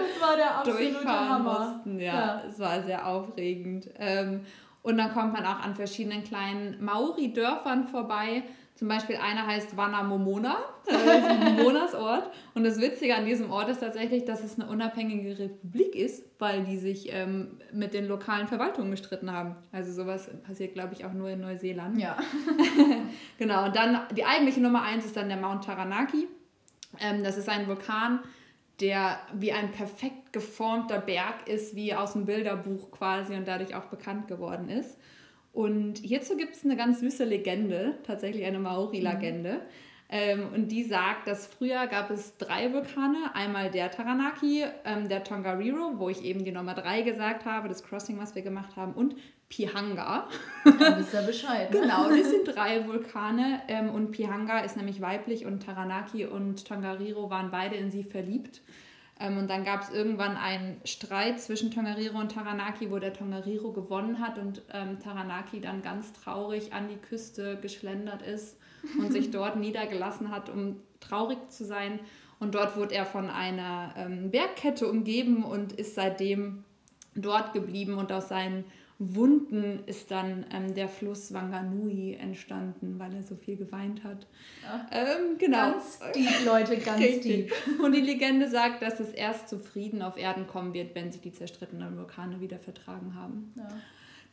durchfahren 0.64 1.30
Hammer. 1.30 1.60
mussten. 1.60 2.00
Ja, 2.00 2.14
ja, 2.14 2.42
es 2.50 2.58
war 2.60 2.82
sehr 2.82 3.08
aufregend. 3.08 3.90
Ähm, 4.00 4.42
und 4.82 4.98
dann 4.98 5.14
kommt 5.14 5.34
man 5.34 5.46
auch 5.46 5.60
an 5.60 5.76
verschiedenen 5.76 6.24
kleinen 6.24 6.84
Maori-Dörfern 6.84 7.88
vorbei. 7.88 8.44
Zum 8.76 8.90
Beispiel 8.90 9.16
einer 9.16 9.48
heißt 9.48 9.78
Wanamomona, 9.78 10.58
äh, 10.88 11.52
Momonas 11.52 11.96
Ort. 11.96 12.30
Und 12.56 12.66
das 12.66 12.82
Witzige 12.82 13.16
an 13.16 13.26
diesem 13.26 13.50
Ort 13.50 13.70
ist 13.70 13.80
tatsächlich, 13.80 14.26
dass 14.26 14.44
es 14.44 14.60
eine 14.60 14.70
unabhängige 14.70 15.40
Republik 15.40 15.96
ist, 15.96 16.26
weil 16.40 16.66
die 16.66 16.78
sich 16.78 17.08
ähm, 17.14 17.58
mit 17.72 17.94
den 17.94 18.06
lokalen 18.06 18.50
Verwaltungen 18.50 18.92
gestritten 18.92 19.32
haben. 19.32 19.56
Also 19.72 19.94
sowas 19.94 20.30
passiert, 20.46 20.74
glaube 20.74 20.94
ich, 20.94 21.06
auch 21.06 21.14
nur 21.14 21.30
in 21.30 21.40
Neuseeland. 21.40 21.98
Ja. 21.98 22.18
genau, 23.38 23.68
und 23.68 23.78
dann 23.78 24.02
die 24.12 24.26
eigentliche 24.26 24.60
Nummer 24.60 24.82
eins 24.82 25.06
ist 25.06 25.16
dann 25.16 25.30
der 25.30 25.38
Mount 25.38 25.64
Taranaki. 25.64 26.28
Ähm, 27.00 27.24
das 27.24 27.38
ist 27.38 27.48
ein 27.48 27.70
Vulkan, 27.70 28.20
der 28.82 29.20
wie 29.34 29.54
ein 29.54 29.72
perfekt 29.72 30.34
geformter 30.34 31.00
Berg 31.00 31.48
ist, 31.48 31.78
wie 31.78 31.96
aus 31.96 32.12
dem 32.12 32.26
Bilderbuch 32.26 32.92
quasi 32.92 33.36
und 33.36 33.48
dadurch 33.48 33.74
auch 33.74 33.86
bekannt 33.86 34.28
geworden 34.28 34.68
ist. 34.68 34.98
Und 35.56 36.00
hierzu 36.00 36.36
gibt 36.36 36.54
es 36.54 36.66
eine 36.66 36.76
ganz 36.76 37.00
süße 37.00 37.24
Legende, 37.24 37.96
tatsächlich 38.04 38.46
eine 38.46 38.60
Maori-Legende. 38.60 39.54
Mhm. 39.54 39.60
Ähm, 40.10 40.48
und 40.54 40.68
die 40.68 40.84
sagt, 40.84 41.28
dass 41.28 41.48
früher 41.48 41.88
gab 41.88 42.12
es 42.12 42.38
drei 42.38 42.74
Vulkane. 42.74 43.34
Einmal 43.34 43.72
der 43.72 43.90
Taranaki, 43.90 44.66
ähm, 44.84 45.08
der 45.08 45.24
Tongariro, 45.24 45.94
wo 45.98 46.10
ich 46.10 46.24
eben 46.26 46.44
die 46.44 46.52
Nummer 46.52 46.74
drei 46.74 47.02
gesagt 47.04 47.46
habe, 47.46 47.70
das 47.70 47.84
Crossing, 47.84 48.20
was 48.20 48.36
wir 48.36 48.42
gemacht 48.42 48.76
haben, 48.76 48.94
und 48.94 49.16
Pihanga. 49.48 50.28
Ja, 50.66 51.00
wisst 51.00 51.14
ja 51.14 51.22
Bescheid. 51.22 51.72
Ne? 51.74 51.82
genau, 51.82 52.10
das 52.10 52.30
sind 52.30 52.46
drei 52.46 52.86
Vulkane. 52.86 53.62
Ähm, 53.70 53.90
und 53.90 54.12
Pihanga 54.12 54.60
ist 54.60 54.76
nämlich 54.76 55.00
weiblich 55.00 55.46
und 55.46 55.66
Taranaki 55.66 56.26
und 56.26 56.68
Tongariro 56.68 57.30
waren 57.30 57.50
beide 57.50 57.76
in 57.76 57.92
sie 57.92 58.04
verliebt. 58.04 58.62
Ähm, 59.20 59.38
und 59.38 59.50
dann 59.50 59.64
gab 59.64 59.82
es 59.82 59.90
irgendwann 59.90 60.36
einen 60.36 60.82
Streit 60.84 61.40
zwischen 61.40 61.72
Tongariro 61.72 62.20
und 62.20 62.34
Taranaki, 62.34 62.92
wo 62.92 63.00
der 63.00 63.14
Tongariro 63.14 63.72
gewonnen 63.72 64.20
hat 64.20 64.38
und 64.38 64.62
ähm, 64.74 65.00
Taranaki 65.00 65.62
dann 65.62 65.82
ganz 65.82 66.12
traurig 66.14 66.74
an 66.74 66.90
die 66.90 66.98
Küste 66.98 67.58
geschlendert 67.62 68.22
ist 68.22 68.58
und 69.00 69.12
sich 69.12 69.32
dort 69.32 69.56
niedergelassen 69.56 70.32
hat, 70.32 70.50
um 70.50 70.78
traurig 71.00 71.38
zu 71.50 71.64
sein. 71.66 72.00
Und 72.40 72.56
dort 72.56 72.76
wurde 72.76 72.94
er 72.94 73.06
von 73.06 73.30
einer 73.30 73.94
ähm, 73.98 74.32
Bergkette 74.32 74.88
umgeben 74.88 75.44
und 75.44 75.72
ist 75.74 75.96
seitdem 75.96 76.66
dort 77.16 77.54
geblieben 77.54 77.94
und 77.94 78.12
aus 78.12 78.28
seinen 78.28 78.66
Wunden 78.98 79.84
ist 79.88 80.10
dann 80.10 80.46
ähm, 80.54 80.74
der 80.74 80.88
Fluss 80.88 81.34
Wanganui 81.34 82.16
entstanden, 82.16 82.96
weil 82.98 83.14
er 83.14 83.24
so 83.24 83.36
viel 83.36 83.58
geweint 83.58 84.06
hat. 84.06 84.26
Ähm, 84.92 85.38
genau. 85.38 85.72
Ganz 85.72 86.00
deep, 86.16 86.46
Leute, 86.46 86.78
ganz 86.86 87.02
deep. 87.20 87.52
Und 87.84 87.94
die 87.94 88.02
Legende 88.02 88.50
sagt, 88.50 88.82
dass 88.82 89.02
es 89.02 89.12
erst 89.12 89.50
zu 89.50 89.60
Frieden 89.60 90.02
auf 90.02 90.18
Erden 90.18 90.48
kommen 90.48 90.74
wird, 90.74 90.96
wenn 90.96 91.12
sich 91.12 91.20
die 91.20 91.34
zerstrittenen 91.34 91.98
Vulkane 91.98 92.40
wieder 92.40 92.58
vertragen 92.58 93.16
haben. 93.16 93.54
Ja. 93.58 93.68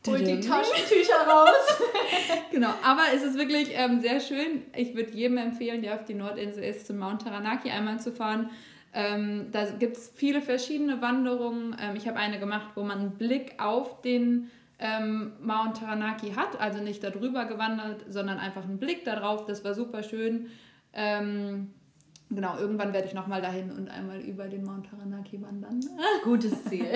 Holt 0.07 0.27
die 0.27 0.39
Taschentücher 0.39 1.27
raus. 1.27 1.81
genau, 2.51 2.73
aber 2.83 3.03
es 3.13 3.23
ist 3.23 3.37
wirklich 3.37 3.69
ähm, 3.73 4.01
sehr 4.01 4.19
schön. 4.19 4.63
Ich 4.75 4.95
würde 4.95 5.11
jedem 5.11 5.37
empfehlen, 5.37 5.81
der 5.81 5.95
auf 5.95 6.03
die 6.05 6.13
Nordinsel 6.13 6.63
ist, 6.63 6.87
zum 6.87 6.97
Mount 6.97 7.21
Taranaki 7.21 7.69
einmal 7.69 7.99
zu 7.99 8.11
fahren. 8.11 8.49
Ähm, 8.93 9.47
da 9.51 9.65
gibt 9.71 9.97
es 9.97 10.11
viele 10.13 10.41
verschiedene 10.41 11.01
Wanderungen. 11.01 11.75
Ähm, 11.81 11.95
ich 11.95 12.07
habe 12.07 12.17
eine 12.17 12.39
gemacht, 12.39 12.71
wo 12.75 12.83
man 12.83 12.99
einen 12.99 13.11
Blick 13.11 13.55
auf 13.59 14.01
den 14.01 14.51
ähm, 14.79 15.33
Mount 15.41 15.77
Taranaki 15.77 16.33
hat, 16.33 16.59
also 16.59 16.81
nicht 16.81 17.03
darüber 17.03 17.45
gewandert, 17.45 18.05
sondern 18.09 18.39
einfach 18.39 18.63
einen 18.63 18.79
Blick 18.79 19.05
darauf. 19.05 19.45
Das 19.45 19.63
war 19.63 19.73
super 19.73 20.03
schön. 20.03 20.47
Ähm, 20.93 21.73
Genau, 22.35 22.57
irgendwann 22.57 22.93
werde 22.93 23.07
ich 23.07 23.13
nochmal 23.13 23.41
dahin 23.41 23.71
und 23.71 23.89
einmal 23.89 24.19
über 24.19 24.47
den 24.47 24.63
Mount 24.63 24.89
Taranaki 24.89 25.41
wandern. 25.41 25.79
Gutes 26.23 26.63
Ziel. 26.65 26.87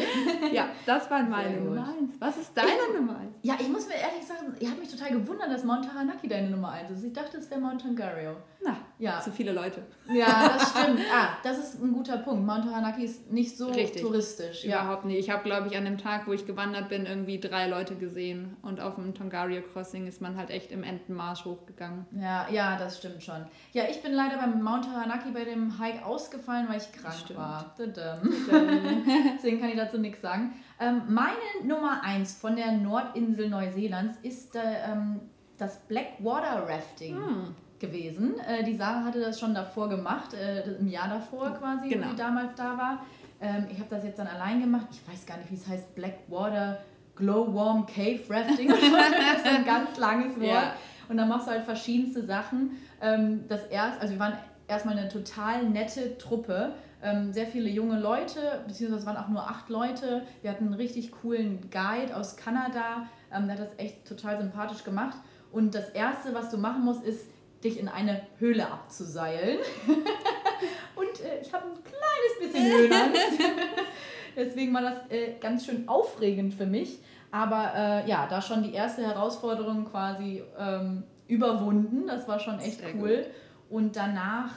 ja, 0.51 0.69
das 0.85 1.09
war 1.11 1.23
meine 1.23 1.61
Nummer 1.61 1.93
1. 1.99 2.13
Was 2.19 2.37
ist 2.37 2.57
deine 2.57 2.69
ich, 2.69 2.99
Nummer 2.99 3.17
1? 3.19 3.35
Ja, 3.43 3.55
ich 3.59 3.69
muss 3.69 3.87
mir 3.87 3.95
ehrlich 3.95 4.25
sagen, 4.25 4.55
ihr 4.59 4.69
habt 4.69 4.79
mich 4.79 4.89
total 4.89 5.11
gewundert, 5.11 5.51
dass 5.51 5.63
Mount 5.63 5.85
Taranaki 5.85 6.27
deine 6.27 6.49
Nummer 6.49 6.71
1 6.71 6.91
ist. 6.91 7.03
Ich 7.03 7.13
dachte, 7.13 7.37
es 7.37 7.49
wäre 7.51 7.61
Mount 7.61 7.81
Tongariro. 7.81 8.37
Na, 8.63 8.77
ja. 8.97 9.19
zu 9.19 9.31
viele 9.31 9.51
Leute. 9.51 9.83
Ja, 10.11 10.49
das 10.57 10.69
stimmt. 10.77 10.99
ah, 11.13 11.37
das 11.43 11.57
ist 11.59 11.81
ein 11.81 11.93
guter 11.93 12.17
Punkt. 12.17 12.45
Mount 12.45 12.65
Taranaki 12.65 13.03
ist 13.03 13.31
nicht 13.31 13.55
so 13.57 13.67
Richtig. 13.67 14.01
touristisch. 14.01 14.63
Ja. 14.63 14.81
Überhaupt 14.81 15.05
nicht. 15.05 15.19
Ich 15.19 15.29
habe, 15.29 15.43
glaube 15.43 15.67
ich, 15.67 15.77
an 15.77 15.85
dem 15.85 15.97
Tag, 15.97 16.27
wo 16.27 16.33
ich 16.33 16.45
gewandert 16.45 16.89
bin, 16.89 17.05
irgendwie 17.05 17.39
drei 17.39 17.67
Leute 17.67 17.95
gesehen. 17.95 18.57
Und 18.61 18.81
auf 18.81 18.95
dem 18.95 19.13
Tongariro 19.13 19.63
Crossing 19.73 20.07
ist 20.07 20.21
man 20.21 20.37
halt 20.37 20.49
echt 20.49 20.71
im 20.71 20.83
Entenmarsch 20.83 21.45
hochgegangen. 21.45 22.05
Ja, 22.19 22.47
ja, 22.49 22.77
das 22.77 22.97
stimmt 22.97 23.21
schon. 23.21 23.45
Ja, 23.73 23.83
ich 23.89 24.01
bin 24.01 24.13
leider 24.13 24.37
beim 24.37 24.61
Mount 24.61 24.85
Taranaki 24.85 25.31
bei 25.31 25.45
dem 25.45 25.79
Hike 25.79 26.05
ausgefallen, 26.05 26.67
weil 26.69 26.77
ich 26.77 26.91
krank 26.91 27.35
war. 27.35 27.75
Deswegen 27.77 29.59
kann 29.59 29.69
ich 29.69 29.77
dazu 29.77 29.97
nichts 29.97 30.21
sagen. 30.21 30.53
Ähm, 30.79 31.03
meine 31.07 31.37
Nummer 31.63 32.01
1 32.03 32.35
von 32.39 32.55
der 32.55 32.71
Nordinsel 32.71 33.49
Neuseelands 33.49 34.17
ist 34.23 34.55
äh, 34.55 34.59
ähm, 34.91 35.21
das 35.57 35.79
Blackwater 35.87 36.67
Rafting. 36.67 37.15
Hm 37.15 37.55
gewesen. 37.79 38.35
Äh, 38.39 38.63
die 38.63 38.75
Sarah 38.75 39.03
hatte 39.05 39.19
das 39.19 39.39
schon 39.39 39.53
davor 39.53 39.89
gemacht, 39.89 40.33
äh, 40.33 40.63
im 40.79 40.87
Jahr 40.87 41.09
davor 41.09 41.51
quasi, 41.51 41.89
genau. 41.89 42.07
wo 42.07 42.11
sie 42.11 42.15
damals 42.15 42.55
da 42.55 42.77
war. 42.77 43.05
Ähm, 43.39 43.67
ich 43.71 43.77
habe 43.79 43.89
das 43.89 44.03
jetzt 44.03 44.19
dann 44.19 44.27
allein 44.27 44.61
gemacht. 44.61 44.87
Ich 44.91 45.11
weiß 45.11 45.25
gar 45.25 45.37
nicht, 45.37 45.51
wie 45.51 45.55
es 45.55 45.67
heißt. 45.67 45.95
Blackwater 45.95 46.79
Glow 47.15 47.53
Warm 47.53 47.85
Cave 47.85 48.21
Rafting. 48.29 48.69
das 48.69 48.79
ist 48.79 49.45
ein 49.45 49.65
ganz 49.65 49.97
langes 49.97 50.39
Wort. 50.39 50.47
Ja. 50.47 50.73
Und 51.09 51.17
dann 51.17 51.29
machst 51.29 51.47
du 51.47 51.51
halt 51.51 51.63
verschiedenste 51.63 52.25
Sachen. 52.25 52.71
Ähm, 53.01 53.45
das 53.47 53.65
erst, 53.67 54.01
also 54.01 54.13
wir 54.13 54.19
waren 54.19 54.33
erstmal 54.67 54.97
eine 54.97 55.09
total 55.09 55.69
nette 55.69 56.17
Truppe. 56.17 56.73
Ähm, 57.01 57.31
sehr 57.31 57.45
viele 57.45 57.69
junge 57.69 57.99
Leute, 57.99 58.61
beziehungsweise 58.67 59.01
es 59.01 59.05
waren 59.05 59.17
auch 59.17 59.29
nur 59.29 59.43
acht 59.43 59.69
Leute. 59.69 60.23
Wir 60.41 60.51
hatten 60.51 60.65
einen 60.65 60.73
richtig 60.73 61.11
coolen 61.11 61.69
Guide 61.69 62.15
aus 62.15 62.37
Kanada. 62.37 63.07
Ähm, 63.33 63.47
der 63.47 63.57
hat 63.57 63.67
das 63.67 63.77
echt 63.77 64.07
total 64.07 64.39
sympathisch 64.39 64.83
gemacht. 64.83 65.17
Und 65.51 65.75
das 65.75 65.89
Erste, 65.89 66.33
was 66.33 66.49
du 66.49 66.57
machen 66.57 66.83
musst, 66.83 67.03
ist 67.03 67.27
dich 67.63 67.79
in 67.79 67.87
eine 67.87 68.21
Höhle 68.39 68.71
abzuseilen. 68.71 69.59
und 70.95 71.25
äh, 71.25 71.41
ich 71.41 71.53
habe 71.53 71.65
ein 71.65 71.83
kleines 71.83 72.39
bisschen 72.53 72.71
Höhenangst. 72.77 73.39
Deswegen 74.35 74.73
war 74.73 74.81
das 74.81 75.09
äh, 75.09 75.33
ganz 75.39 75.65
schön 75.65 75.87
aufregend 75.87 76.53
für 76.53 76.65
mich. 76.65 76.99
Aber 77.31 77.73
äh, 77.75 78.09
ja, 78.09 78.27
da 78.27 78.41
schon 78.41 78.63
die 78.63 78.73
erste 78.73 79.03
Herausforderung 79.03 79.85
quasi 79.85 80.43
ähm, 80.57 81.03
überwunden. 81.27 82.07
Das 82.07 82.27
war 82.27 82.39
schon 82.39 82.59
echt 82.59 82.79
Sehr 82.79 82.95
cool. 82.95 83.17
Gut. 83.17 83.25
Und 83.69 83.95
danach 83.95 84.51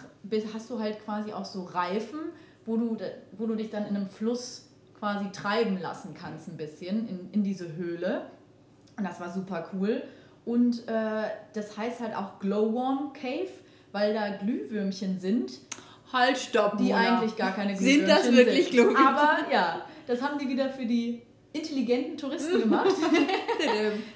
hast 0.55 0.71
du 0.71 0.79
halt 0.79 1.05
quasi 1.05 1.33
auch 1.33 1.45
so 1.45 1.65
Reifen, 1.65 2.19
wo 2.65 2.77
du, 2.77 2.97
wo 3.33 3.47
du 3.47 3.57
dich 3.57 3.71
dann 3.71 3.87
in 3.87 3.97
einem 3.97 4.07
Fluss 4.07 4.69
quasi 4.99 5.31
treiben 5.33 5.81
lassen 5.81 6.15
kannst, 6.15 6.49
ein 6.49 6.57
bisschen 6.57 7.09
in, 7.09 7.31
in 7.33 7.43
diese 7.43 7.75
Höhle. 7.75 8.27
Und 8.97 9.05
das 9.05 9.19
war 9.19 9.31
super 9.31 9.69
cool. 9.73 10.03
Und 10.45 10.89
äh, 10.89 11.23
das 11.55 11.77
heißt 11.77 12.01
halt 12.01 12.17
auch 12.17 12.39
Glowworm 12.41 13.13
Cave, 13.13 13.51
weil 13.93 14.15
da 14.15 14.31
Glühwürmchen 14.37 15.21
sind. 15.21 15.53
Halt, 16.13 16.39
stopp, 16.39 16.77
Die 16.79 16.85
Mona. 16.85 17.19
eigentlich 17.19 17.37
gar 17.37 17.53
keine 17.53 17.75
Glühwürmchen 17.75 18.07
sind. 18.07 18.09
das 18.09 18.33
wirklich 18.33 18.65
sind. 18.65 18.71
Glühwürmchen? 18.73 19.07
Aber 19.07 19.39
ja, 19.53 19.83
das 20.07 20.23
haben 20.23 20.39
die 20.39 20.49
wieder 20.49 20.71
für 20.71 20.87
die 20.87 21.23
intelligenten 21.53 22.17
Touristen 22.17 22.61
gemacht. 22.63 22.95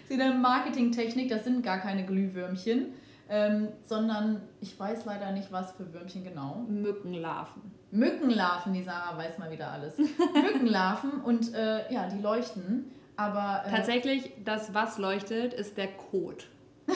Sie 0.09 0.15
eine 0.21 0.35
Marketingtechnik, 0.35 1.29
das 1.29 1.45
sind 1.45 1.63
gar 1.63 1.79
keine 1.79 2.05
Glühwürmchen. 2.05 2.95
Ähm, 3.27 3.69
sondern 3.85 4.43
ich 4.61 4.79
weiß 4.79 5.07
leider 5.07 5.33
nicht, 5.33 5.51
was 5.51 5.73
für 5.73 5.95
Würmchen 5.95 6.25
genau. 6.25 6.67
Mückenlarven. 6.69 7.63
Mückenlarven, 7.91 8.75
die 8.75 8.83
Sarah 8.83 9.17
weiß 9.17 9.39
mal 9.39 9.51
wieder 9.51 9.71
alles. 9.71 9.97
Mückenlarven 10.35 11.23
und 11.23 11.55
äh, 11.55 11.91
ja, 11.93 12.07
die 12.09 12.21
leuchten. 12.21 12.91
Aber 13.17 13.65
äh, 13.67 13.71
tatsächlich, 13.71 14.33
das 14.45 14.75
was 14.75 14.99
leuchtet, 14.99 15.55
ist 15.55 15.77
der 15.77 15.89
Code. 15.89 16.45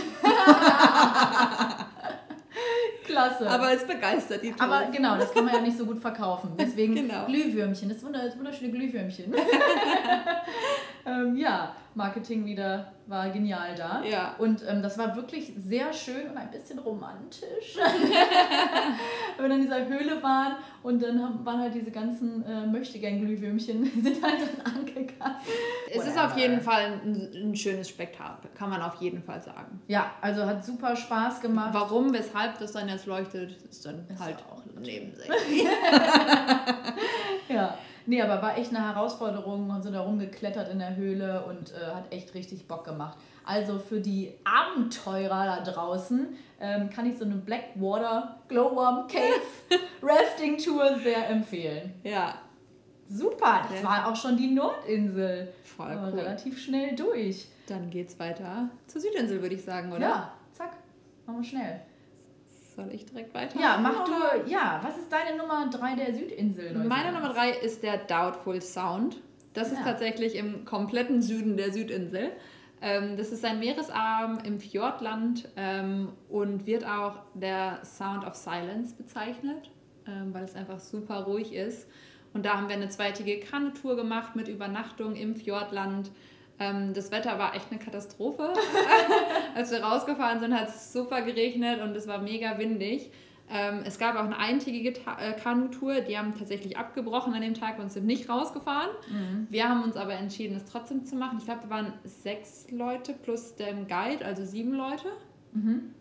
Klasse. 3.08 3.48
Aber 3.48 3.72
es 3.72 3.86
begeistert 3.86 4.42
die 4.42 4.50
Toast. 4.50 4.62
Aber 4.62 4.90
genau, 4.90 5.16
das 5.16 5.32
kann 5.32 5.44
man 5.44 5.54
ja 5.54 5.60
nicht 5.60 5.78
so 5.78 5.86
gut 5.86 5.98
verkaufen. 5.98 6.52
Deswegen 6.58 6.94
genau. 7.08 7.26
Glühwürmchen, 7.26 7.88
das, 7.88 8.02
wunderschöne 8.02 8.70
Glühwürmchen. 8.70 9.34
ähm, 11.06 11.36
ja, 11.36 11.74
Marketing 11.98 12.46
wieder 12.46 12.92
war 13.06 13.28
genial 13.30 13.74
da. 13.74 14.02
Ja. 14.02 14.34
Und 14.38 14.62
ähm, 14.66 14.82
das 14.82 14.96
war 14.96 15.16
wirklich 15.16 15.52
sehr 15.58 15.92
schön 15.92 16.28
und 16.30 16.36
ein 16.36 16.50
bisschen 16.50 16.78
romantisch. 16.78 17.76
Wenn 19.36 19.44
wir 19.44 19.48
dann 19.48 19.58
in 19.58 19.62
dieser 19.62 19.86
Höhle 19.86 20.22
waren 20.22 20.56
und 20.82 21.02
dann 21.02 21.22
haben, 21.22 21.44
waren 21.44 21.60
halt 21.60 21.74
diese 21.74 21.90
ganzen 21.90 22.44
äh, 22.46 22.66
Möchtegern-Glühwürmchen, 22.66 23.84
sind 24.02 24.22
halt 24.22 24.40
dann 24.40 24.74
angegangen. 24.74 25.36
Es 25.90 25.96
Whatever. 25.96 26.10
ist 26.10 26.18
auf 26.18 26.38
jeden 26.38 26.60
Fall 26.60 27.00
ein, 27.04 27.30
ein, 27.34 27.56
schönes 27.56 27.88
Spektakel, 27.88 28.50
kann 28.54 28.70
man 28.70 28.80
auf 28.80 29.00
jeden 29.00 29.22
Fall 29.22 29.42
sagen. 29.42 29.80
Ja, 29.88 30.12
also 30.20 30.46
hat 30.46 30.64
super 30.64 30.94
Spaß 30.94 31.40
gemacht. 31.40 31.70
Warum, 31.72 32.12
weshalb 32.12 32.58
das 32.58 32.72
dann 32.72 32.88
jetzt 32.88 33.06
leuchtet, 33.06 33.56
ist 33.68 33.84
dann 33.84 34.06
ist 34.08 34.20
halt 34.20 34.38
auch 34.50 34.62
nebensächlich. 34.80 35.64
ja. 37.48 37.76
Nee, 38.08 38.22
aber 38.22 38.40
war 38.40 38.56
echt 38.56 38.74
eine 38.74 38.82
Herausforderung 38.86 39.68
und 39.68 39.82
sind 39.82 39.92
da 39.92 40.00
rumgeklettert 40.00 40.70
in 40.70 40.78
der 40.78 40.96
Höhle 40.96 41.44
und 41.44 41.74
äh, 41.74 41.94
hat 41.94 42.10
echt 42.10 42.32
richtig 42.32 42.66
Bock 42.66 42.84
gemacht. 42.86 43.18
Also 43.44 43.78
für 43.78 44.00
die 44.00 44.32
Abenteurer 44.44 45.44
da 45.44 45.60
draußen 45.60 46.28
ähm, 46.58 46.88
kann 46.88 47.04
ich 47.04 47.18
so 47.18 47.26
eine 47.26 47.34
Blackwater 47.34 48.38
Glowworm 48.48 49.08
Cave 49.08 49.42
Rafting 50.02 50.56
Tour 50.56 50.98
sehr 51.04 51.28
empfehlen. 51.28 51.92
Ja. 52.02 52.36
Super, 53.10 53.66
das 53.70 53.84
war 53.84 54.10
auch 54.10 54.16
schon 54.16 54.38
die 54.38 54.52
Nordinsel. 54.52 55.52
Voll 55.64 55.98
cool. 56.02 56.18
Relativ 56.20 56.58
schnell 56.58 56.96
durch. 56.96 57.46
Dann 57.66 57.90
geht's 57.90 58.18
weiter 58.18 58.70
zur 58.86 59.02
Südinsel, 59.02 59.42
würde 59.42 59.54
ich 59.54 59.64
sagen, 59.64 59.92
oder? 59.92 60.00
Ja, 60.00 60.32
zack. 60.52 60.72
Machen 61.26 61.42
wir 61.42 61.44
schnell. 61.44 61.80
Soll 62.78 62.94
ich 62.94 63.06
direkt 63.06 63.34
weiter? 63.34 63.58
Ja, 63.58 63.76
mach 63.82 64.04
du. 64.04 64.12
Ja, 64.48 64.78
was 64.84 64.96
ist 64.96 65.10
deine 65.10 65.36
Nummer 65.36 65.68
3 65.68 65.96
der 65.96 66.14
Südinsel? 66.14 66.74
Meine 66.74 67.10
Nummer 67.10 67.32
3 67.32 67.50
ist 67.50 67.82
der 67.82 67.96
Doubtful 67.96 68.62
Sound. 68.62 69.16
Das 69.52 69.72
ja. 69.72 69.78
ist 69.78 69.84
tatsächlich 69.84 70.36
im 70.36 70.64
kompletten 70.64 71.20
Süden 71.20 71.56
der 71.56 71.72
Südinsel. 71.72 72.30
Ähm, 72.80 73.16
das 73.16 73.32
ist 73.32 73.44
ein 73.44 73.58
Meeresarm 73.58 74.38
im 74.44 74.60
Fjordland 74.60 75.48
ähm, 75.56 76.12
und 76.28 76.66
wird 76.66 76.86
auch 76.86 77.16
der 77.34 77.80
Sound 77.84 78.24
of 78.24 78.36
Silence 78.36 78.94
bezeichnet, 78.94 79.72
ähm, 80.06 80.32
weil 80.32 80.44
es 80.44 80.54
einfach 80.54 80.78
super 80.78 81.24
ruhig 81.24 81.52
ist. 81.52 81.88
Und 82.32 82.46
da 82.46 82.58
haben 82.58 82.68
wir 82.68 82.76
eine 82.76 82.90
zweitägige 82.90 83.44
Kanutour 83.44 83.96
gemacht 83.96 84.36
mit 84.36 84.46
Übernachtung 84.46 85.16
im 85.16 85.34
Fjordland. 85.34 86.12
Ähm, 86.60 86.92
das 86.94 87.10
Wetter 87.10 87.38
war 87.38 87.54
echt 87.54 87.70
eine 87.70 87.78
Katastrophe. 87.78 88.52
Als 89.54 89.70
wir 89.70 89.82
rausgefahren 89.82 90.40
sind, 90.40 90.54
hat 90.54 90.68
es 90.68 90.92
super 90.92 91.22
geregnet 91.22 91.80
und 91.80 91.96
es 91.96 92.08
war 92.08 92.18
mega 92.18 92.58
windig. 92.58 93.10
Ähm, 93.50 93.80
es 93.84 93.98
gab 93.98 94.16
auch 94.16 94.24
eine 94.24 94.36
eintägige 94.36 94.90
äh, 94.90 95.32
Kanutour, 95.32 96.00
die 96.02 96.18
haben 96.18 96.34
tatsächlich 96.36 96.76
abgebrochen 96.76 97.32
an 97.32 97.40
dem 97.40 97.54
Tag 97.54 97.78
und 97.78 97.90
sind 97.90 98.04
nicht 98.04 98.28
rausgefahren. 98.28 98.90
Mhm. 99.10 99.46
Wir 99.48 99.68
haben 99.68 99.84
uns 99.84 99.96
aber 99.96 100.12
entschieden, 100.14 100.56
es 100.56 100.66
trotzdem 100.66 101.06
zu 101.06 101.16
machen. 101.16 101.38
Ich 101.38 101.46
glaube, 101.46 101.62
wir 101.64 101.70
waren 101.70 101.94
sechs 102.04 102.70
Leute 102.70 103.14
plus 103.14 103.56
dem 103.56 103.88
Guide, 103.88 104.24
also 104.24 104.44
sieben 104.44 104.74
Leute. 104.74 105.08
Mhm. 105.52 105.94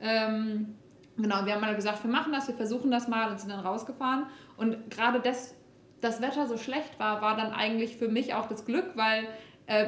Ähm, 0.00 0.74
genau, 1.16 1.46
wir 1.46 1.54
haben 1.54 1.60
mal 1.60 1.76
gesagt, 1.76 2.02
wir 2.02 2.10
machen 2.10 2.32
das, 2.32 2.48
wir 2.48 2.56
versuchen 2.56 2.90
das 2.90 3.06
mal 3.06 3.30
und 3.30 3.38
sind 3.38 3.50
dann 3.50 3.60
rausgefahren. 3.60 4.26
Und 4.56 4.90
gerade 4.90 5.20
das, 5.20 5.54
das 6.00 6.20
Wetter 6.20 6.48
so 6.48 6.56
schlecht 6.56 6.98
war, 6.98 7.22
war 7.22 7.36
dann 7.36 7.52
eigentlich 7.52 7.96
für 7.96 8.08
mich 8.08 8.34
auch 8.34 8.48
das 8.48 8.64
Glück, 8.64 8.96
weil 8.96 9.28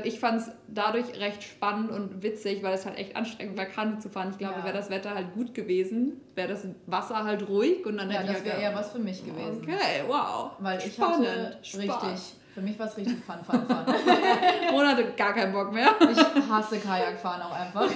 ich 0.04 0.20
fand 0.20 0.40
es 0.40 0.50
dadurch 0.68 1.18
recht 1.18 1.42
spannend 1.42 1.90
und 1.90 2.22
witzig, 2.22 2.62
weil 2.62 2.74
es 2.74 2.86
halt 2.86 2.98
echt 2.98 3.16
anstrengend 3.16 3.56
war, 3.56 3.66
Kanu 3.66 3.98
zu 3.98 4.08
fahren. 4.08 4.30
Ich 4.30 4.38
glaube, 4.38 4.58
ja. 4.58 4.64
wäre 4.64 4.76
das 4.76 4.90
Wetter 4.90 5.14
halt 5.14 5.32
gut 5.34 5.54
gewesen, 5.54 6.20
wäre 6.34 6.48
das 6.48 6.66
Wasser 6.86 7.24
halt 7.24 7.48
ruhig 7.48 7.84
und 7.86 7.96
dann 7.96 8.10
ja, 8.10 8.18
hätte 8.18 8.32
ich. 8.32 8.38
Ja, 8.38 8.38
das 8.38 8.44
wäre 8.44 8.60
eher 8.60 8.74
was 8.74 8.92
für 8.92 8.98
mich 8.98 9.24
gewesen. 9.24 9.62
Okay, 9.62 10.02
wow. 10.06 10.52
Weil 10.58 10.78
ich 10.78 10.94
Spannend. 10.94 11.28
hatte 11.28 11.58
richtig. 11.62 12.36
Für 12.54 12.60
mich 12.60 12.78
war 12.78 12.86
es 12.86 12.96
richtig 12.96 13.16
Fun, 13.24 13.34
Fun, 13.44 13.66
Fun. 13.66 14.86
Hatte 14.86 15.12
gar 15.16 15.34
keinen 15.34 15.52
Bock 15.52 15.72
mehr. 15.72 15.92
Ich 16.00 16.48
hasse 16.48 16.78
Kajakfahren 16.78 17.42
auch 17.42 17.50
einfach. 17.50 17.90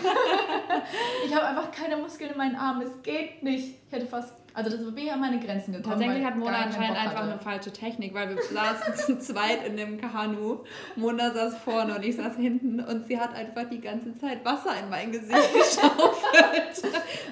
Ich 1.24 1.32
habe 1.32 1.46
einfach 1.46 1.70
keine 1.70 1.96
Muskeln 1.96 2.32
in 2.32 2.36
meinen 2.36 2.56
Armen. 2.56 2.82
Es 2.82 3.00
geht 3.02 3.40
nicht. 3.44 3.76
Ich 3.86 3.92
hätte 3.92 4.06
fast 4.06 4.34
also 4.58 4.76
das 4.76 4.96
wäre 4.96 5.12
an 5.12 5.20
meine 5.20 5.38
Grenzen 5.38 5.72
gekommen. 5.72 6.00
Tatsächlich 6.00 6.24
hat 6.24 6.34
Mona 6.34 6.64
anscheinend 6.64 6.98
einfach 6.98 7.22
eine 7.22 7.38
falsche 7.38 7.70
Technik, 7.70 8.12
weil 8.12 8.30
wir 8.30 8.42
saßen 8.42 8.96
zu 8.96 9.18
zweit 9.20 9.64
in 9.64 9.76
dem 9.76 10.00
Kanu. 10.00 10.64
Mona 10.96 11.30
saß 11.30 11.58
vorne 11.58 11.94
und 11.94 12.04
ich 12.04 12.16
saß 12.16 12.34
hinten 12.34 12.80
und 12.80 13.06
sie 13.06 13.20
hat 13.20 13.36
einfach 13.36 13.70
die 13.70 13.80
ganze 13.80 14.18
Zeit 14.18 14.44
Wasser 14.44 14.72
in 14.82 14.90
mein 14.90 15.12
Gesicht 15.12 15.30
geschaufelt. 15.54 16.82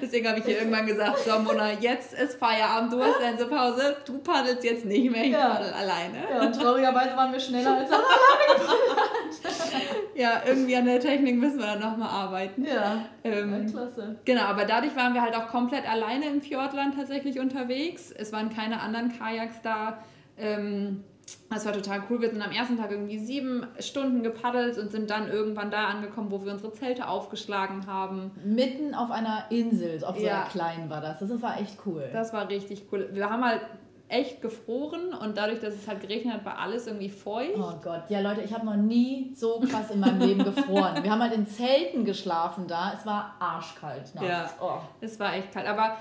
Deswegen 0.01 0.29
habe 0.29 0.39
ich 0.39 0.47
ihr 0.47 0.59
irgendwann 0.59 0.87
gesagt, 0.87 1.19
so 1.19 1.37
Mona, 1.41 1.73
jetzt 1.81 2.15
ist 2.15 2.39
Feierabend, 2.39 2.93
du 2.93 3.03
hast 3.03 3.21
deine 3.21 3.45
Pause, 3.45 3.97
du 4.07 4.19
paddelst 4.19 4.62
jetzt 4.62 4.85
nicht 4.85 5.11
mehr, 5.11 5.25
ich 5.25 5.33
ja. 5.33 5.49
paddel 5.49 5.73
alleine. 5.73 6.19
Ja, 6.31 6.43
und 6.43 6.55
traurigerweise 6.55 7.17
waren 7.17 7.33
wir 7.33 7.41
schneller 7.41 7.79
als 7.79 7.91
alleine 7.91 8.07
Ja, 10.15 10.43
irgendwie 10.47 10.77
an 10.77 10.87
der 10.87 11.01
Technik 11.01 11.37
müssen 11.37 11.59
wir 11.59 11.67
dann 11.67 11.81
nochmal 11.81 12.09
arbeiten. 12.09 12.65
Ja, 12.65 13.01
ähm, 13.25 13.67
klasse. 13.71 14.17
Genau, 14.25 14.43
aber 14.43 14.65
dadurch 14.65 14.95
waren 14.97 15.12
wir 15.12 15.23
halt 15.23 15.37
auch 15.37 15.49
komplett 15.49 15.91
alleine 15.91 16.27
im 16.27 16.41
Fjordland 16.41 16.95
tatsächlich 16.95 17.15
tatsächlich 17.16 17.40
unterwegs. 17.40 18.12
Es 18.12 18.33
waren 18.33 18.50
keine 18.50 18.81
anderen 18.81 19.16
Kajaks 19.16 19.62
da. 19.62 19.98
Ähm, 20.38 21.05
das 21.50 21.66
war 21.66 21.72
total 21.72 22.02
cool. 22.09 22.20
Wir 22.20 22.31
sind 22.31 22.42
am 22.42 22.52
ersten 22.52 22.76
Tag 22.76 22.92
irgendwie 22.92 23.18
sieben 23.18 23.66
Stunden 23.81 24.22
gepaddelt 24.22 24.79
und 24.79 24.92
sind 24.92 25.11
dann 25.11 25.29
irgendwann 25.29 25.70
da 25.70 25.88
angekommen, 25.88 26.31
wo 26.31 26.44
wir 26.44 26.52
unsere 26.52 26.72
Zelte 26.72 27.09
aufgeschlagen 27.09 27.87
haben. 27.87 28.31
Mitten 28.44 28.94
auf 28.94 29.11
einer 29.11 29.46
Insel, 29.50 30.05
auf 30.05 30.16
so 30.16 30.24
ja. 30.24 30.42
einer 30.42 30.50
kleinen 30.50 30.90
war 30.90 31.00
das. 31.00 31.18
Das 31.18 31.42
war 31.42 31.61
echt 31.61 31.79
cool. 31.87 32.09
Das 32.12 32.33
war 32.33 32.48
richtig 32.48 32.85
cool. 32.92 33.09
Wir 33.12 33.29
haben 33.29 33.44
halt 33.44 33.62
echt 34.09 34.40
gefroren 34.40 35.12
und 35.14 35.37
dadurch, 35.37 35.61
dass 35.61 35.74
es 35.74 35.88
halt 35.88 36.00
geregnet 36.00 36.35
hat, 36.35 36.44
war 36.44 36.59
alles 36.59 36.87
irgendwie 36.87 37.09
feucht. 37.09 37.57
Oh 37.57 37.72
Gott, 37.83 38.05
ja 38.09 38.20
Leute, 38.20 38.42
ich 38.42 38.55
habe 38.55 38.64
noch 38.64 38.76
nie 38.76 39.33
so 39.35 39.59
krass 39.61 39.90
in 39.90 39.98
meinem 39.98 40.20
Leben 40.20 40.44
gefroren. 40.44 41.02
Wir 41.02 41.11
haben 41.11 41.20
halt 41.20 41.33
in 41.33 41.46
Zelten 41.46 42.05
geschlafen 42.05 42.68
da. 42.68 42.92
Es 42.96 43.05
war 43.05 43.35
arschkalt 43.40 44.14
nachts. 44.14 44.29
Ja, 44.29 44.50
oh. 44.61 44.79
es 45.00 45.18
war 45.18 45.35
echt 45.35 45.52
kalt. 45.52 45.66
Aber 45.66 45.96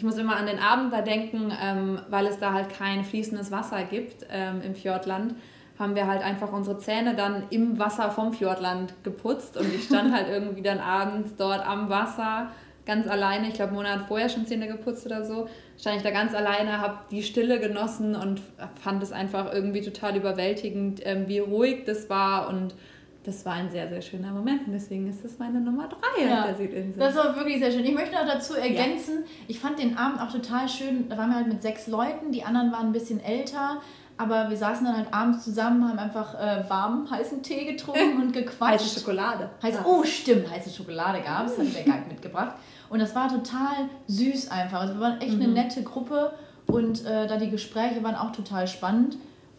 ich 0.00 0.04
muss 0.04 0.16
immer 0.16 0.36
an 0.36 0.46
den 0.46 0.60
Abend 0.60 0.92
da 0.92 1.02
denken, 1.02 1.52
ähm, 1.60 2.00
weil 2.08 2.26
es 2.26 2.38
da 2.38 2.52
halt 2.52 2.68
kein 2.68 3.02
fließendes 3.02 3.50
Wasser 3.50 3.82
gibt 3.82 4.24
ähm, 4.30 4.62
im 4.62 4.76
Fjordland, 4.76 5.34
haben 5.76 5.96
wir 5.96 6.06
halt 6.06 6.22
einfach 6.22 6.52
unsere 6.52 6.78
Zähne 6.78 7.16
dann 7.16 7.42
im 7.50 7.80
Wasser 7.80 8.12
vom 8.12 8.32
Fjordland 8.32 8.94
geputzt 9.02 9.56
und 9.56 9.74
ich 9.74 9.86
stand 9.86 10.14
halt 10.14 10.28
irgendwie 10.28 10.62
dann 10.62 10.78
abends 10.78 11.34
dort 11.36 11.66
am 11.66 11.88
Wasser 11.88 12.52
ganz 12.86 13.08
alleine. 13.08 13.48
Ich 13.48 13.54
glaube, 13.54 13.74
Mona 13.74 13.90
hat 13.90 14.06
vorher 14.06 14.28
schon 14.28 14.46
Zähne 14.46 14.68
geputzt 14.68 15.04
oder 15.04 15.24
so. 15.24 15.48
Stand 15.76 15.96
ich 15.96 16.02
da 16.04 16.12
ganz 16.12 16.32
alleine, 16.32 16.80
habe 16.80 17.00
die 17.10 17.24
Stille 17.24 17.58
genossen 17.58 18.14
und 18.14 18.40
fand 18.80 19.02
es 19.02 19.10
einfach 19.10 19.52
irgendwie 19.52 19.80
total 19.80 20.16
überwältigend, 20.16 21.00
ähm, 21.04 21.26
wie 21.26 21.40
ruhig 21.40 21.86
das 21.86 22.08
war 22.08 22.48
und 22.48 22.76
das 23.24 23.44
war 23.44 23.54
ein 23.54 23.70
sehr, 23.70 23.88
sehr 23.88 24.00
schöner 24.00 24.32
Moment 24.32 24.66
und 24.66 24.72
deswegen 24.72 25.08
ist 25.08 25.24
das 25.24 25.38
meine 25.38 25.60
Nummer 25.60 25.88
drei 25.88 26.24
ja, 26.24 26.46
der 26.46 26.56
Südinsel. 26.56 26.98
Das 26.98 27.14
war 27.16 27.36
wirklich 27.36 27.58
sehr 27.58 27.70
schön. 27.70 27.84
Ich 27.84 27.94
möchte 27.94 28.14
noch 28.14 28.26
dazu 28.26 28.54
ergänzen, 28.54 29.24
ja. 29.24 29.44
ich 29.48 29.58
fand 29.58 29.78
den 29.78 29.96
Abend 29.96 30.20
auch 30.20 30.30
total 30.30 30.68
schön. 30.68 31.08
Da 31.08 31.18
waren 31.18 31.30
wir 31.30 31.36
halt 31.36 31.48
mit 31.48 31.60
sechs 31.60 31.88
Leuten, 31.88 32.32
die 32.32 32.44
anderen 32.44 32.72
waren 32.72 32.86
ein 32.86 32.92
bisschen 32.92 33.22
älter. 33.22 33.80
Aber 34.20 34.50
wir 34.50 34.56
saßen 34.56 34.84
dann 34.84 34.96
halt 34.96 35.14
abends 35.14 35.44
zusammen, 35.44 35.88
haben 35.88 35.98
einfach 35.98 36.34
äh, 36.34 36.68
warmen, 36.68 37.08
heißen 37.08 37.42
Tee 37.42 37.64
getrunken 37.64 38.16
und 38.20 38.32
gequatscht. 38.32 38.80
Heiße 38.80 39.00
Schokolade. 39.00 39.50
Heiß, 39.62 39.78
oh, 39.84 40.02
stimmt, 40.02 40.50
heiße 40.50 40.70
Schokolade 40.70 41.20
gab 41.22 41.46
es, 41.46 41.56
hat 41.56 41.72
der 41.72 41.84
Guide 41.84 42.08
mitgebracht. 42.08 42.56
Und 42.90 42.98
das 42.98 43.14
war 43.14 43.28
total 43.28 43.88
süß 44.08 44.50
einfach. 44.50 44.80
Also 44.80 44.94
wir 44.94 45.00
waren 45.00 45.20
echt 45.20 45.36
mhm. 45.36 45.42
eine 45.42 45.52
nette 45.52 45.84
Gruppe 45.84 46.32
und 46.66 47.04
äh, 47.04 47.28
da 47.28 47.36
die 47.36 47.50
Gespräche 47.50 48.02
waren 48.02 48.16
auch 48.16 48.32
total 48.32 48.66
spannend. 48.66 49.16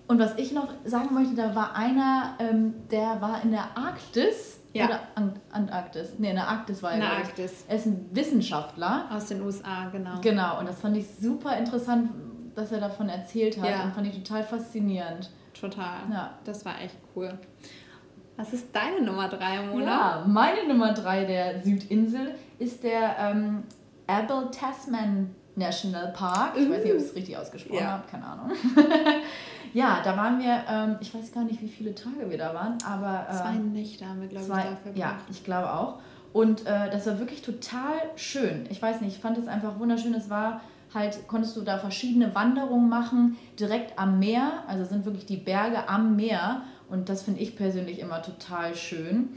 Und 0.10 0.18
was 0.18 0.36
ich 0.38 0.54
noch 0.54 0.70
sagen 0.86 1.14
möchte, 1.14 1.36
da 1.36 1.54
war 1.54 1.76
einer, 1.76 2.34
ähm, 2.40 2.74
der 2.90 3.22
war 3.22 3.44
in 3.44 3.52
der 3.52 3.78
Arktis. 3.78 4.60
Ja. 4.74 4.86
Oder 4.86 5.00
Ant 5.14 5.40
Antarktis. 5.52 6.14
Nee, 6.18 6.32
in 6.32 6.36
der 6.36 6.48
Arktis 6.48 6.82
war 6.82 6.90
er. 6.90 6.96
In 6.96 7.02
der 7.02 7.12
Arktis. 7.12 7.66
Er 7.68 7.76
ist 7.76 7.86
ein 7.86 8.10
Wissenschaftler. 8.12 9.06
Aus 9.12 9.28
den 9.28 9.44
USA, 9.44 9.88
genau. 9.92 10.20
Genau, 10.22 10.60
und 10.60 10.68
das 10.68 10.82
fand 10.82 10.98
ich 10.98 11.06
super 11.22 11.56
interessant, 11.58 12.10
dass 12.56 12.72
er 12.72 12.80
davon 12.80 13.08
erzählt 13.08 13.62
hat. 13.62 13.70
Ja. 13.70 13.84
Und 13.84 13.94
fand 13.94 14.08
ich 14.08 14.24
total 14.24 14.44
faszinierend. 14.44 15.30
Total. 15.54 16.00
Ja. 16.12 16.32
Das 16.44 16.66
war 16.66 16.82
echt 16.82 16.96
cool. 17.16 17.38
Was 18.36 18.52
ist 18.52 18.76
deine 18.76 19.06
Nummer 19.06 19.30
drei, 19.30 19.62
Mona? 19.62 19.86
Ja, 19.86 20.24
meine 20.26 20.68
Nummer 20.68 20.92
drei 20.94 21.26
der 21.26 21.60
Südinsel 21.62 22.34
ist 22.58 22.84
der 22.84 23.16
ähm, 23.20 23.64
Abel 24.08 24.50
Tasman 24.50 25.36
National 25.56 26.14
Park. 26.14 26.58
Ich 26.58 26.68
weiß 26.68 26.84
nicht, 26.84 26.94
ob 26.94 26.98
ich 26.98 27.06
es 27.06 27.16
richtig 27.16 27.38
ausgesprochen 27.38 27.84
ja. 27.84 27.92
habe, 27.92 28.08
keine 28.10 28.26
Ahnung. 28.26 28.52
ja, 29.74 30.02
da 30.04 30.18
waren 30.18 30.40
wir, 30.40 30.64
ähm, 30.70 30.96
ich 31.00 31.14
weiß 31.14 31.32
gar 31.32 31.44
nicht, 31.44 31.62
wie 31.62 31.68
viele 31.68 31.96
Tage 31.96 32.30
wir 32.30 32.38
da 32.38 32.54
waren, 32.54 32.78
aber. 32.86 33.28
Äh, 33.30 33.34
zwei 33.34 33.54
Nächte 33.54 34.08
haben 34.08 34.22
wir, 34.22 34.28
glaube 34.28 34.46
ich, 34.46 34.52
dafür 34.52 34.92
Ja, 34.96 35.18
ich 35.30 35.44
glaube 35.44 35.72
auch. 35.72 36.00
Und 36.32 36.66
äh, 36.66 36.90
das 36.92 37.08
war 37.08 37.20
wirklich 37.20 37.42
total 37.42 38.00
schön. 38.16 38.66
Ich 38.70 38.82
weiß 38.82 39.02
nicht, 39.02 39.16
ich 39.16 39.22
fand 39.22 39.38
es 39.38 39.48
einfach 39.48 39.80
wunderschön. 39.80 40.14
Es 40.14 40.30
war 40.30 40.62
halt, 40.94 41.28
konntest 41.28 41.56
du 41.58 41.62
da 41.62 41.78
verschiedene 41.78 42.36
Wanderungen 42.36 42.90
machen, 42.90 43.38
direkt 43.60 43.98
am 43.98 44.20
Meer. 44.20 44.64
Also 44.68 44.86
sind 44.86 45.06
wirklich 45.06 45.26
die 45.26 45.38
Berge 45.38 45.90
am 45.90 46.16
Meer. 46.16 46.62
Und 46.90 47.10
das 47.10 47.24
finde 47.24 47.40
ich 47.40 47.56
persönlich 47.56 48.00
immer 48.00 48.22
total 48.22 48.76
schön. 48.76 49.30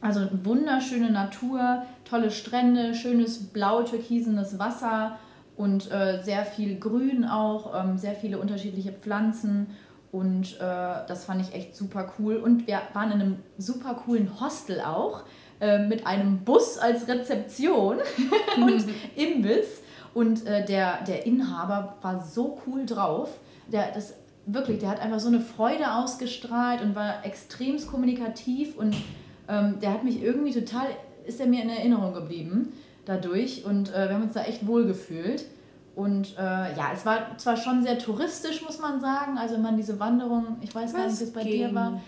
Also 0.00 0.28
wunderschöne 0.44 1.10
Natur, 1.10 1.82
tolle 2.04 2.30
Strände, 2.30 2.94
schönes 2.94 3.52
blau-türkisenes 3.52 4.58
Wasser 4.58 5.18
und 5.60 5.92
äh, 5.92 6.22
sehr 6.22 6.46
viel 6.46 6.78
Grün 6.78 7.26
auch, 7.26 7.74
ähm, 7.78 7.98
sehr 7.98 8.14
viele 8.14 8.38
unterschiedliche 8.38 8.92
Pflanzen 8.92 9.66
Und 10.10 10.56
äh, 10.56 10.58
das 11.06 11.26
fand 11.26 11.42
ich 11.42 11.54
echt 11.54 11.76
super 11.76 12.14
cool. 12.18 12.36
Und 12.36 12.66
wir 12.66 12.80
waren 12.94 13.12
in 13.12 13.20
einem 13.20 13.36
super 13.58 13.92
coolen 13.92 14.40
Hostel 14.40 14.80
auch, 14.80 15.24
äh, 15.60 15.86
mit 15.86 16.06
einem 16.06 16.44
Bus 16.44 16.78
als 16.78 17.06
Rezeption 17.06 17.98
und 18.56 18.86
Imbiss. 19.16 19.82
Und 20.14 20.46
äh, 20.46 20.64
der, 20.64 21.04
der 21.04 21.26
Inhaber 21.26 21.96
war 22.00 22.24
so 22.24 22.58
cool 22.66 22.86
drauf. 22.86 23.28
Der, 23.70 23.92
das, 23.92 24.14
wirklich, 24.46 24.78
der 24.78 24.88
hat 24.88 25.00
einfach 25.00 25.20
so 25.20 25.28
eine 25.28 25.40
Freude 25.40 25.92
ausgestrahlt 25.92 26.80
und 26.80 26.94
war 26.96 27.26
extremst 27.26 27.86
kommunikativ. 27.86 28.78
Und 28.78 28.96
ähm, 29.46 29.78
der 29.80 29.92
hat 29.92 30.04
mich 30.04 30.22
irgendwie 30.22 30.52
total, 30.52 30.86
ist 31.26 31.38
er 31.38 31.46
mir 31.46 31.62
in 31.62 31.68
Erinnerung 31.68 32.14
geblieben 32.14 32.72
dadurch. 33.10 33.64
Und 33.64 33.92
äh, 33.92 34.08
wir 34.08 34.14
haben 34.14 34.22
uns 34.22 34.34
da 34.34 34.42
echt 34.42 34.66
wohl 34.66 34.86
gefühlt. 34.86 35.44
Und 35.94 36.38
äh, 36.38 36.42
ja, 36.42 36.90
es 36.94 37.04
war 37.04 37.36
zwar 37.36 37.56
schon 37.56 37.82
sehr 37.82 37.98
touristisch, 37.98 38.62
muss 38.62 38.78
man 38.78 39.00
sagen. 39.00 39.36
Also 39.36 39.54
wenn 39.54 39.62
man 39.62 39.76
diese 39.76 39.98
Wanderung, 39.98 40.56
ich 40.60 40.74
weiß 40.74 40.94
gar 40.94 41.06
nicht, 41.06 41.20
wie 41.20 41.24
es 41.24 41.32
bei 41.32 41.42
ging. 41.42 41.52
dir 41.52 41.74
war. 41.74 42.00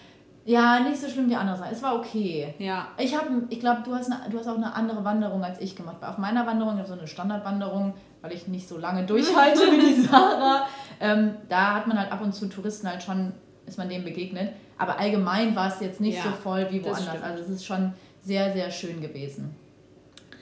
Ja, 0.44 0.80
nicht 0.80 1.00
so 1.00 1.08
schlimm 1.08 1.28
wie 1.30 1.36
andere 1.36 1.56
Sachen. 1.56 1.72
Es 1.72 1.82
war 1.82 1.96
okay. 1.96 2.54
Ja. 2.58 2.88
Ich 2.98 3.16
habe, 3.16 3.42
ich 3.48 3.60
glaube, 3.60 3.82
du 3.84 3.94
hast 3.94 4.10
du 4.30 4.38
hast 4.38 4.48
auch 4.48 4.56
eine 4.56 4.74
andere 4.74 5.04
Wanderung 5.04 5.44
als 5.44 5.60
ich 5.60 5.76
gemacht. 5.76 5.96
Auf 6.02 6.18
meiner 6.18 6.46
Wanderung, 6.46 6.74
ich 6.74 6.80
habe 6.80 6.88
so 6.88 6.98
eine 6.98 7.06
Standardwanderung, 7.06 7.94
weil 8.22 8.32
ich 8.32 8.48
nicht 8.48 8.68
so 8.68 8.78
lange 8.78 9.04
durchhalte 9.04 9.60
wie 9.60 9.78
die 9.78 10.02
Sarah. 10.08 10.66
Ähm, 11.00 11.34
da 11.48 11.74
hat 11.74 11.86
man 11.86 11.98
halt 11.98 12.10
ab 12.10 12.22
und 12.22 12.34
zu 12.34 12.46
Touristen 12.48 12.88
halt 12.88 13.02
schon, 13.02 13.32
ist 13.66 13.78
man 13.78 13.88
denen 13.88 14.04
begegnet. 14.04 14.52
Aber 14.78 14.98
allgemein 14.98 15.54
war 15.54 15.68
es 15.68 15.80
jetzt 15.80 16.00
nicht 16.00 16.16
ja, 16.16 16.24
so 16.24 16.30
voll 16.30 16.66
wie 16.70 16.82
woanders. 16.84 17.22
Also 17.22 17.44
es 17.44 17.48
ist 17.48 17.66
schon 17.66 17.92
sehr, 18.24 18.52
sehr 18.52 18.70
schön 18.70 19.00
gewesen. 19.00 19.54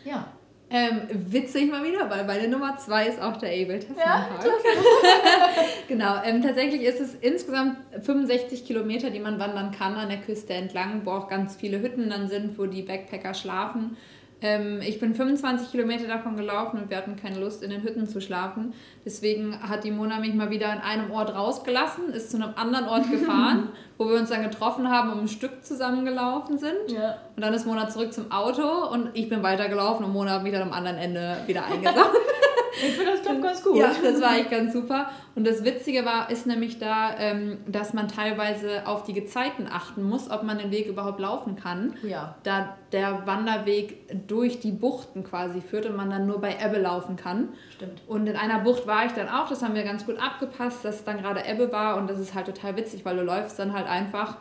Ja. 0.05 0.25
Ähm, 0.73 1.01
witzig 1.11 1.69
mal 1.69 1.83
wieder, 1.83 2.09
weil 2.09 2.25
meine 2.25 2.47
Nummer 2.47 2.77
zwei 2.77 3.07
ist 3.07 3.21
auch 3.21 3.37
der 3.39 3.51
Able 3.51 3.81
Tasman 3.81 3.99
ja, 3.99 4.29
genau, 5.89 6.23
ähm, 6.25 6.43
tatsächlich 6.43 6.83
ist 6.83 7.01
es 7.01 7.17
insgesamt 7.17 7.79
65 8.01 8.65
Kilometer, 8.65 9.11
die 9.11 9.19
man 9.19 9.41
wandern 9.41 9.73
kann 9.73 9.95
an 9.95 10.09
der 10.11 10.19
Küste 10.19 10.53
entlang, 10.53 11.01
wo 11.05 11.11
auch 11.11 11.29
ganz 11.29 11.57
viele 11.57 11.83
Hütten 11.83 12.09
dann 12.09 12.29
sind, 12.29 12.57
wo 12.57 12.67
die 12.67 12.83
Backpacker 12.83 13.35
schlafen. 13.35 13.97
Ähm, 14.43 14.81
ich 14.81 14.99
bin 14.99 15.15
25 15.15 15.71
Kilometer 15.71 16.07
davon 16.07 16.37
gelaufen 16.37 16.81
und 16.81 16.91
wir 16.91 16.97
hatten 16.97 17.17
keine 17.17 17.39
Lust, 17.39 17.63
in 17.63 17.71
den 17.71 17.83
Hütten 17.83 18.07
zu 18.07 18.21
schlafen. 18.21 18.73
Deswegen 19.05 19.61
hat 19.61 19.85
die 19.85 19.91
Mona 19.91 20.19
mich 20.19 20.35
mal 20.35 20.51
wieder 20.51 20.71
an 20.71 20.81
einem 20.81 21.11
Ort 21.11 21.35
rausgelassen, 21.35 22.11
ist 22.13 22.31
zu 22.31 22.37
einem 22.37 22.55
anderen 22.57 22.87
Ort 22.87 23.11
gefahren, 23.11 23.69
wo 23.99 24.09
wir 24.09 24.17
uns 24.17 24.31
dann 24.31 24.43
getroffen 24.43 24.91
haben 24.91 25.11
und 25.13 25.21
ein 25.21 25.29
Stück 25.29 25.65
zusammengelaufen 25.65 26.59
sind. 26.59 26.93
Ja. 26.93 27.19
Und 27.37 27.43
dann 27.43 27.53
ist 27.53 27.67
Mona 27.67 27.89
zurück 27.89 28.13
zum 28.13 28.33
Auto 28.33 28.89
und 28.91 29.11
ich 29.15 29.29
bin 29.29 29.43
weitergelaufen 29.43 30.07
und 30.07 30.13
Mona 30.13 30.33
hat 30.33 30.43
mich 30.43 30.53
dann 30.53 30.63
am 30.63 30.73
anderen 30.73 30.99
Ende 30.99 31.37
wieder 31.47 31.65
eingesammelt. 31.65 32.17
Ich 32.73 32.95
finde 32.95 33.13
das 33.13 33.23
klappt 33.23 33.43
ganz 33.43 33.63
gut. 33.63 33.77
Ja, 33.77 33.93
das 34.03 34.21
war 34.21 34.37
echt 34.37 34.51
ganz 34.51 34.73
super. 34.73 35.11
Und 35.35 35.47
das 35.47 35.65
Witzige 35.65 36.05
war, 36.05 36.31
ist 36.31 36.47
nämlich 36.47 36.79
da, 36.79 37.19
ähm, 37.19 37.59
dass 37.67 37.93
man 37.93 38.09
teilweise 38.09 38.87
auf 38.87 39.05
die 39.05 39.13
Gezeiten 39.13 39.67
achten 39.71 40.03
muss, 40.03 40.31
ob 40.31 40.43
man 40.43 40.59
den 40.59 40.71
Weg 40.71 40.87
überhaupt 40.87 41.21
laufen 41.21 41.57
kann. 41.57 41.95
Ja. 42.03 42.37
Da 42.43 42.77
der 42.93 43.27
Wanderweg 43.27 44.27
durch 44.27 44.61
die 44.61 44.73
Buchten 44.73 45.25
quasi 45.25 45.61
führt 45.61 45.87
und 45.87 45.97
man 45.97 46.11
dann 46.11 46.27
nur 46.27 46.41
bei 46.41 46.57
Ebbe 46.65 46.79
laufen 46.79 47.17
kann. 47.17 47.51
Stimmt. 47.75 48.03
Und 48.07 48.27
in 48.27 48.37
einer 48.37 48.61
Bucht 48.61 48.87
war 48.87 49.07
ich 49.07 49.13
dann 49.13 49.29
auch, 49.29 49.49
das 49.49 49.63
haben 49.63 49.75
wir 49.75 49.85
ganz 49.85 50.07
gut 50.07 50.19
abgepasst, 50.19 50.85
dass 50.85 50.97
es 50.97 51.05
dann 51.05 51.19
gerade 51.19 51.45
Ebbe 51.47 51.73
war 51.73 51.97
und 51.97 52.09
das 52.11 52.19
ist 52.19 52.35
halt 52.35 52.47
total 52.47 52.77
witzig, 52.77 53.05
weil 53.05 53.17
du 53.17 53.23
läufst 53.23 53.59
dann 53.59 53.73
halt 53.73 53.87
einfach. 53.87 54.37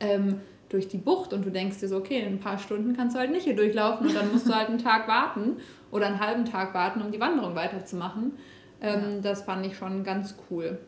Ähm, 0.00 0.40
durch 0.68 0.88
die 0.88 0.98
Bucht 0.98 1.32
und 1.32 1.44
du 1.44 1.50
denkst 1.50 1.78
dir 1.80 1.88
so, 1.88 1.96
okay, 1.96 2.20
in 2.20 2.34
ein 2.34 2.40
paar 2.40 2.58
Stunden 2.58 2.96
kannst 2.96 3.16
du 3.16 3.20
halt 3.20 3.30
nicht 3.30 3.44
hier 3.44 3.56
durchlaufen 3.56 4.06
und 4.06 4.14
dann 4.14 4.30
musst 4.32 4.48
du 4.48 4.54
halt 4.54 4.68
einen 4.68 4.78
Tag 4.78 5.08
warten 5.08 5.56
oder 5.90 6.06
einen 6.06 6.20
halben 6.20 6.44
Tag 6.44 6.74
warten, 6.74 7.00
um 7.00 7.10
die 7.10 7.20
Wanderung 7.20 7.54
weiterzumachen. 7.54 8.32
Ähm, 8.80 9.00
ja. 9.16 9.20
Das 9.22 9.42
fand 9.42 9.64
ich 9.66 9.76
schon 9.76 10.04
ganz 10.04 10.34
cool. 10.50 10.78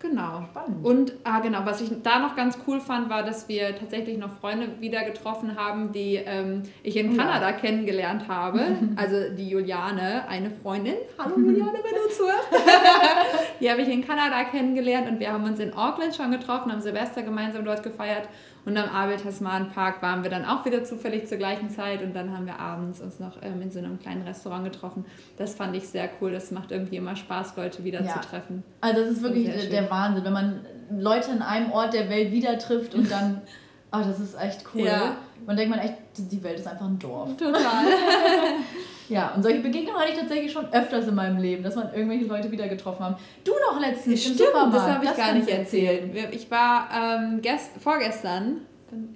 Genau. 0.00 0.44
Spannend. 0.50 0.84
Und 0.84 1.12
ah, 1.24 1.40
genau, 1.40 1.60
was 1.64 1.80
ich 1.80 1.90
da 2.02 2.20
noch 2.20 2.36
ganz 2.36 2.56
cool 2.66 2.80
fand, 2.80 3.10
war, 3.10 3.24
dass 3.24 3.48
wir 3.48 3.76
tatsächlich 3.76 4.16
noch 4.16 4.30
Freunde 4.38 4.80
wieder 4.80 5.04
getroffen 5.04 5.56
haben, 5.56 5.92
die 5.92 6.14
ähm, 6.14 6.62
ich 6.84 6.96
in 6.96 7.16
Kanada 7.16 7.50
ja. 7.50 7.56
kennengelernt 7.56 8.28
habe. 8.28 8.60
Also 8.96 9.16
die 9.36 9.48
Juliane, 9.48 10.26
eine 10.28 10.50
Freundin. 10.50 10.94
Hallo 11.18 11.36
Juliane, 11.36 11.78
wenn 11.82 11.94
du 11.94 12.14
zuhörst. 12.14 12.48
die 13.60 13.70
habe 13.70 13.82
ich 13.82 13.88
in 13.88 14.04
Kanada 14.04 14.44
kennengelernt 14.44 15.08
und 15.08 15.20
wir 15.20 15.32
haben 15.32 15.44
uns 15.44 15.60
in 15.60 15.72
Auckland 15.74 16.14
schon 16.14 16.32
getroffen, 16.32 16.72
haben 16.72 16.80
Silvester 16.80 17.22
gemeinsam 17.22 17.64
dort 17.64 17.82
gefeiert 17.82 18.28
und 18.68 18.76
am 18.76 18.90
Abel 18.90 19.16
Tasman 19.16 19.70
Park 19.70 20.02
waren 20.02 20.22
wir 20.22 20.30
dann 20.30 20.44
auch 20.44 20.64
wieder 20.66 20.84
zufällig 20.84 21.26
zur 21.26 21.38
gleichen 21.38 21.70
Zeit 21.70 22.02
und 22.02 22.14
dann 22.14 22.36
haben 22.36 22.44
wir 22.44 22.60
abends 22.60 23.00
uns 23.00 23.18
noch 23.18 23.42
ähm, 23.42 23.62
in 23.62 23.70
so 23.70 23.78
einem 23.78 23.98
kleinen 23.98 24.22
Restaurant 24.22 24.64
getroffen. 24.64 25.06
Das 25.38 25.54
fand 25.54 25.74
ich 25.74 25.88
sehr 25.88 26.10
cool. 26.20 26.32
Das 26.32 26.50
macht 26.50 26.70
irgendwie 26.70 26.96
immer 26.96 27.16
Spaß, 27.16 27.56
Leute 27.56 27.82
wieder 27.82 28.02
ja. 28.02 28.12
zu 28.12 28.28
treffen. 28.28 28.62
Also 28.82 29.00
das 29.00 29.12
ist 29.12 29.22
wirklich 29.22 29.46
der, 29.46 29.70
der 29.70 29.90
Wahnsinn, 29.90 30.22
wenn 30.24 30.34
man 30.34 30.66
Leute 30.90 31.30
in 31.30 31.40
einem 31.40 31.72
Ort 31.72 31.94
der 31.94 32.10
Welt 32.10 32.30
wieder 32.30 32.58
trifft 32.58 32.94
und 32.94 33.10
dann, 33.10 33.40
oh, 33.90 33.98
das 34.04 34.20
ist 34.20 34.38
echt 34.38 34.64
cool. 34.74 34.84
Ja. 34.86 35.16
Man 35.46 35.56
denkt 35.56 35.70
man 35.70 35.78
echt, 35.78 35.94
die 36.16 36.42
Welt 36.42 36.58
ist 36.58 36.66
einfach 36.68 36.86
ein 36.86 36.98
Dorf. 36.98 37.36
Total. 37.36 37.84
Ja, 39.08 39.32
und 39.34 39.42
solche 39.42 39.60
Begegnungen 39.60 39.98
hatte 39.98 40.12
ich 40.12 40.18
tatsächlich 40.18 40.52
schon 40.52 40.66
öfters 40.70 41.08
in 41.08 41.14
meinem 41.14 41.38
Leben, 41.40 41.62
dass 41.62 41.74
man 41.76 41.92
irgendwelche 41.94 42.26
Leute 42.26 42.50
wieder 42.50 42.68
getroffen 42.68 43.04
haben. 43.04 43.16
Du 43.42 43.52
noch 43.70 43.80
letztens 43.80 44.20
Stimmt, 44.20 44.40
im 44.40 44.46
Supermarkt. 44.46 44.74
das 44.74 44.82
habe 44.82 45.04
ich 45.04 45.10
das 45.10 45.18
gar 45.18 45.32
nicht 45.32 45.48
erzählt. 45.48 46.14
Ich 46.32 46.50
war 46.50 46.88
ähm, 46.94 47.40
gest 47.40 47.70
vorgestern, 47.80 48.66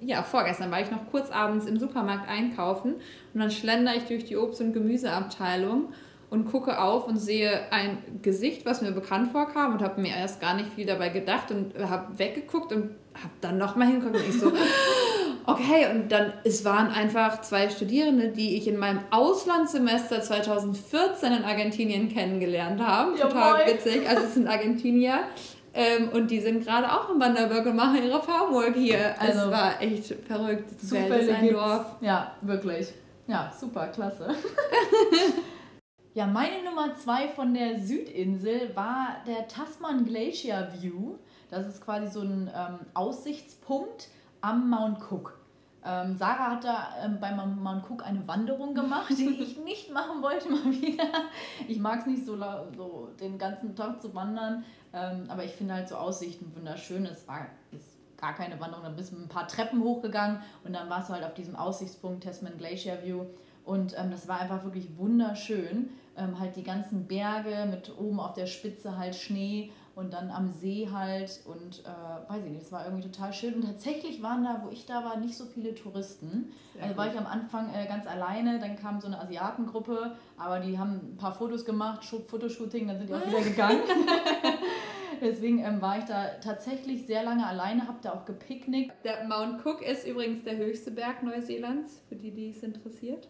ja, 0.01 0.23
vorgestern 0.23 0.71
war 0.71 0.81
ich 0.81 0.89
noch 0.89 1.05
kurz 1.11 1.29
abends 1.29 1.67
im 1.67 1.77
Supermarkt 1.77 2.27
einkaufen 2.27 2.95
und 3.33 3.39
dann 3.39 3.51
schlendere 3.51 3.95
ich 3.95 4.05
durch 4.05 4.25
die 4.25 4.35
Obst- 4.35 4.61
und 4.61 4.73
Gemüseabteilung 4.73 5.89
und 6.31 6.45
gucke 6.45 6.79
auf 6.81 7.07
und 7.07 7.17
sehe 7.17 7.71
ein 7.71 7.99
Gesicht, 8.23 8.65
was 8.65 8.81
mir 8.81 8.91
bekannt 8.93 9.31
vorkam 9.31 9.73
und 9.73 9.83
habe 9.83 10.01
mir 10.01 10.15
erst 10.15 10.41
gar 10.41 10.55
nicht 10.55 10.73
viel 10.73 10.87
dabei 10.87 11.09
gedacht 11.09 11.51
und 11.51 11.73
habe 11.77 12.17
weggeguckt 12.17 12.73
und 12.73 12.89
habe 13.15 13.33
dann 13.41 13.57
nochmal 13.57 13.87
hingeguckt 13.87 14.15
und 14.17 14.29
ich 14.29 14.39
so, 14.39 14.51
okay, 15.45 15.87
und 15.91 16.11
dann, 16.11 16.33
es 16.43 16.65
waren 16.65 16.89
einfach 16.89 17.41
zwei 17.41 17.69
Studierende, 17.69 18.29
die 18.29 18.57
ich 18.57 18.67
in 18.67 18.77
meinem 18.77 19.01
Auslandssemester 19.11 20.21
2014 20.21 21.33
in 21.33 21.43
Argentinien 21.43 22.09
kennengelernt 22.09 22.81
habe. 22.81 23.17
Ja, 23.17 23.27
Total 23.27 23.53
moin. 23.53 23.67
witzig, 23.67 24.07
also 24.07 24.23
es 24.23 24.33
sind 24.33 24.47
Argentinier. 24.47 25.19
Ähm, 25.75 26.09
und 26.09 26.29
die 26.29 26.39
sind 26.39 26.63
gerade 26.63 26.91
auch 26.91 27.09
im 27.09 27.19
Wanderberg 27.19 27.65
und 27.65 27.75
machen 27.75 28.03
ihre 28.03 28.21
Farmwork 28.21 28.75
hier. 28.75 29.19
Also 29.19 29.45
es 29.45 29.51
war 29.51 29.81
echt 29.81 30.05
verrückt. 30.27 30.69
Welt 30.91 31.23
ist 31.23 31.31
ein 31.31 31.51
Dorf. 31.51 31.85
Ja, 32.01 32.35
wirklich. 32.41 32.93
Ja, 33.25 33.51
super, 33.59 33.87
klasse. 33.87 34.35
ja, 36.13 36.27
meine 36.27 36.63
Nummer 36.63 36.95
zwei 36.95 37.27
von 37.27 37.53
der 37.53 37.79
Südinsel 37.79 38.75
war 38.75 39.17
der 39.25 39.47
Tasman 39.47 40.05
Glacier 40.05 40.71
View. 40.79 41.15
Das 41.53 41.67
ist 41.67 41.85
quasi 41.85 42.07
so 42.07 42.21
ein 42.21 42.49
ähm, 42.53 42.79
Aussichtspunkt 42.95 44.09
am 44.41 44.69
Mount 44.69 44.99
Cook. 45.11 45.37
Ähm, 45.85 46.15
Sarah 46.15 46.51
hat 46.51 46.63
da 46.63 46.87
ähm, 47.03 47.19
bei 47.19 47.31
Mount 47.31 47.89
Cook 47.89 48.03
eine 48.03 48.27
Wanderung 48.27 48.73
gemacht, 48.73 49.11
die 49.11 49.29
ich 49.29 49.57
nicht 49.63 49.93
machen 49.93 50.23
wollte 50.23 50.49
mal 50.49 50.65
wieder. 50.71 51.03
Ich 51.67 51.77
mag 51.79 51.99
es 51.99 52.05
nicht 52.07 52.25
so, 52.25 52.37
so 52.75 53.09
den 53.19 53.37
ganzen 53.37 53.75
Tag 53.75 54.01
zu 54.01 54.15
wandern, 54.15 54.63
ähm, 54.93 55.25
aber 55.27 55.43
ich 55.43 55.51
finde 55.51 55.75
halt 55.75 55.89
so 55.89 55.95
Aussichten 55.95 56.51
wunderschön. 56.55 57.05
Es 57.05 57.27
war 57.27 57.45
ist 57.71 57.85
gar 58.17 58.33
keine 58.33 58.59
Wanderung, 58.59 58.85
dann 58.85 58.95
bist 58.95 59.11
du 59.11 59.17
ein 59.17 59.27
paar 59.27 59.47
Treppen 59.47 59.83
hochgegangen 59.83 60.39
und 60.63 60.73
dann 60.73 60.89
warst 60.89 61.09
du 61.09 61.13
halt 61.13 61.23
auf 61.23 61.35
diesem 61.35 61.55
Aussichtspunkt 61.55 62.23
Tasman 62.23 62.57
Glacier 62.57 63.03
View 63.03 63.25
und 63.65 63.95
ähm, 63.97 64.09
das 64.09 64.27
war 64.27 64.39
einfach 64.39 64.63
wirklich 64.63 64.97
wunderschön. 64.97 65.89
Ähm, 66.15 66.39
halt 66.39 66.55
die 66.55 66.63
ganzen 66.63 67.07
Berge 67.07 67.67
mit 67.69 67.91
oben 67.97 68.19
auf 68.19 68.33
der 68.33 68.45
Spitze 68.45 68.97
halt 68.97 69.15
Schnee 69.15 69.71
und 69.95 70.13
dann 70.13 70.31
am 70.31 70.51
See 70.51 70.89
halt 70.91 71.41
und 71.45 71.83
äh, 71.85 72.29
weiß 72.31 72.43
ich 72.45 72.51
nicht, 72.51 72.63
es 72.63 72.71
war 72.71 72.85
irgendwie 72.85 73.09
total 73.09 73.31
schön. 73.31 73.55
Und 73.55 73.65
tatsächlich 73.65 74.23
waren 74.23 74.43
da, 74.43 74.61
wo 74.63 74.69
ich 74.69 74.85
da 74.85 75.03
war, 75.03 75.17
nicht 75.17 75.35
so 75.35 75.45
viele 75.45 75.75
Touristen. 75.75 76.51
Sehr 76.73 76.83
also 76.83 76.97
war 76.97 77.11
ich 77.11 77.17
am 77.17 77.27
Anfang 77.27 77.71
äh, 77.73 77.85
ganz 77.85 78.07
alleine, 78.07 78.59
dann 78.59 78.75
kam 78.75 78.99
so 78.99 79.07
eine 79.07 79.19
Asiatengruppe, 79.19 80.15
aber 80.37 80.59
die 80.59 80.79
haben 80.79 81.13
ein 81.13 81.17
paar 81.17 81.35
Fotos 81.35 81.63
gemacht, 81.63 82.03
Fotoshooting, 82.03 82.87
dann 82.87 82.97
sind 82.97 83.09
die 83.09 83.13
auch 83.13 83.27
wieder 83.27 83.41
gegangen. 83.41 83.81
Deswegen 85.21 85.59
ähm, 85.59 85.81
war 85.81 85.99
ich 85.99 86.05
da 86.05 86.25
tatsächlich 86.43 87.05
sehr 87.05 87.23
lange 87.23 87.45
alleine, 87.45 87.87
habe 87.87 87.99
da 88.01 88.13
auch 88.13 88.25
gepicknickt. 88.25 89.05
Der 89.05 89.25
Mount 89.25 89.63
Cook 89.63 89.81
ist 89.81 90.07
übrigens 90.07 90.43
der 90.43 90.57
höchste 90.57 90.91
Berg 90.91 91.23
Neuseelands, 91.23 92.01
für 92.09 92.15
die, 92.15 92.31
die 92.31 92.49
es 92.49 92.63
interessiert. 92.63 93.29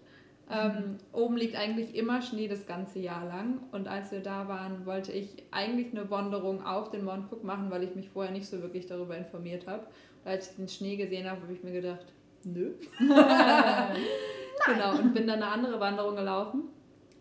Ähm, 0.49 0.97
oben 1.13 1.37
liegt 1.37 1.55
eigentlich 1.55 1.95
immer 1.95 2.21
Schnee 2.21 2.47
das 2.47 2.65
ganze 2.65 2.99
Jahr 2.99 3.25
lang. 3.25 3.59
Und 3.71 3.87
als 3.87 4.11
wir 4.11 4.19
da 4.19 4.47
waren, 4.47 4.85
wollte 4.85 5.11
ich 5.11 5.43
eigentlich 5.51 5.91
eine 5.91 6.09
Wanderung 6.09 6.65
auf 6.65 6.89
den 6.91 7.05
Mount 7.05 7.31
Cook 7.31 7.43
machen, 7.43 7.71
weil 7.71 7.83
ich 7.83 7.95
mich 7.95 8.09
vorher 8.09 8.31
nicht 8.31 8.47
so 8.47 8.61
wirklich 8.61 8.85
darüber 8.85 9.17
informiert 9.17 9.67
habe. 9.67 9.87
Und 10.23 10.31
als 10.31 10.51
ich 10.51 10.55
den 10.57 10.67
Schnee 10.67 10.95
gesehen 10.95 11.29
habe, 11.29 11.41
habe 11.41 11.53
ich 11.53 11.63
mir 11.63 11.71
gedacht, 11.71 12.05
nö. 12.43 12.73
genau, 12.99 14.97
und 14.99 15.13
bin 15.13 15.27
dann 15.27 15.41
eine 15.41 15.51
andere 15.51 15.79
Wanderung 15.79 16.15
gelaufen. 16.15 16.63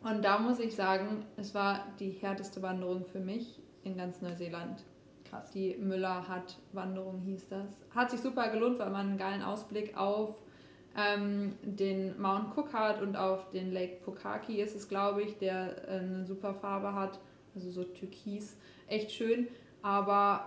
Und 0.03 0.25
da 0.25 0.39
muss 0.39 0.59
ich 0.59 0.75
sagen, 0.75 1.25
es 1.37 1.55
war 1.55 1.87
die 2.01 2.11
härteste 2.11 2.61
Wanderung 2.61 3.05
für 3.05 3.21
mich 3.21 3.61
in 3.85 3.97
ganz 3.97 4.21
Neuseeland. 4.21 4.83
Krass. 5.31 5.51
Die 5.53 5.77
Müller 5.77 6.29
hat 6.29 6.59
Wanderung 6.73 7.21
hieß 7.21 7.49
das. 7.49 7.83
Hat 7.95 8.11
sich 8.11 8.21
super 8.21 8.49
gelohnt, 8.49 8.79
weil 8.81 8.91
man 8.91 9.09
einen 9.11 9.19
geilen 9.19 9.43
Ausblick 9.43 9.97
auf 9.97 10.43
ähm, 10.97 11.55
den 11.63 12.21
Mount 12.21 12.57
Cook 12.57 12.73
hat 12.73 13.01
und 13.01 13.17
auf 13.17 13.51
den 13.51 13.73
Lake 13.73 13.97
Pukaki 14.05 14.61
ist 14.61 14.77
es, 14.77 14.89
glaube 14.89 15.23
ich, 15.23 15.39
der 15.39 15.89
äh, 15.89 15.99
eine 15.99 16.25
super 16.25 16.55
Farbe 16.55 16.95
hat, 16.95 17.19
also 17.55 17.71
so 17.71 17.85
türkis, 17.85 18.57
echt 18.87 19.13
schön. 19.13 19.49
Aber 19.83 20.47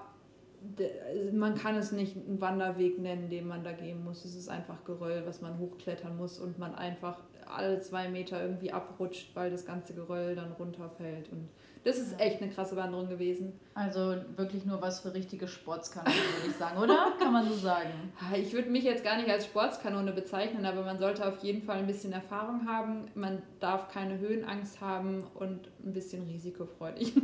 man 1.34 1.55
kann 1.55 1.75
es 1.75 1.91
nicht 1.91 2.15
einen 2.15 2.41
Wanderweg 2.41 2.99
nennen, 2.99 3.29
den 3.29 3.47
man 3.47 3.63
da 3.63 3.71
gehen 3.71 4.03
muss. 4.03 4.25
Es 4.25 4.36
ist 4.36 4.49
einfach 4.49 4.84
Geröll, 4.84 5.23
was 5.25 5.41
man 5.41 5.60
hochklettern 5.60 6.17
muss 6.17 6.39
und 6.39 6.58
man 6.58 6.73
einfach 6.75 7.19
alle 7.45 7.79
zwei 7.81 8.10
Meter 8.10 8.41
irgendwie 8.41 8.71
abrutscht, 8.71 9.36
weil 9.36 9.51
das 9.51 9.65
ganze 9.65 9.93
Geröll 9.93 10.36
dann 10.36 10.53
runterfällt. 10.53 11.29
Und 11.31 11.49
das 11.86 12.00
ist 12.00 12.19
echt 12.19 12.41
eine 12.41 12.52
krasse 12.52 12.76
Wanderung 12.76 13.08
gewesen. 13.08 13.54
Also 13.76 14.15
wirklich 14.36 14.65
nur 14.65 14.82
was 14.82 15.02
für 15.02 15.13
richtige 15.13 15.48
Sportskanone, 15.48 16.15
würde 16.15 16.50
ich 16.50 16.56
sagen, 16.56 16.80
oder? 16.80 17.13
Kann 17.19 17.32
man 17.32 17.48
so 17.48 17.54
sagen. 17.54 18.12
Ich 18.36 18.54
würde 18.54 18.71
mich 18.71 18.84
jetzt 18.84 19.04
gar 19.04 19.17
nicht 19.17 19.30
als 19.30 19.45
Sportskanone 19.45 20.12
bezeichnen, 20.12 20.65
aber 20.65 20.82
man 20.82 20.98
sollte 20.98 21.28
auf 21.28 21.43
jeden 21.43 21.62
Fall 21.62 21.78
ein 21.78 21.86
bisschen 21.86 22.12
Erfahrung 22.12 22.67
haben. 22.67 23.06
Man 23.13 23.43
darf 23.60 23.88
keine 23.89 24.17
Höhenangst 24.17 24.82
haben 24.82 25.26
und 25.36 25.69
ein 25.86 25.93
bisschen 25.93 26.24
risikofreudig. 26.24 27.13
oh 27.19 27.21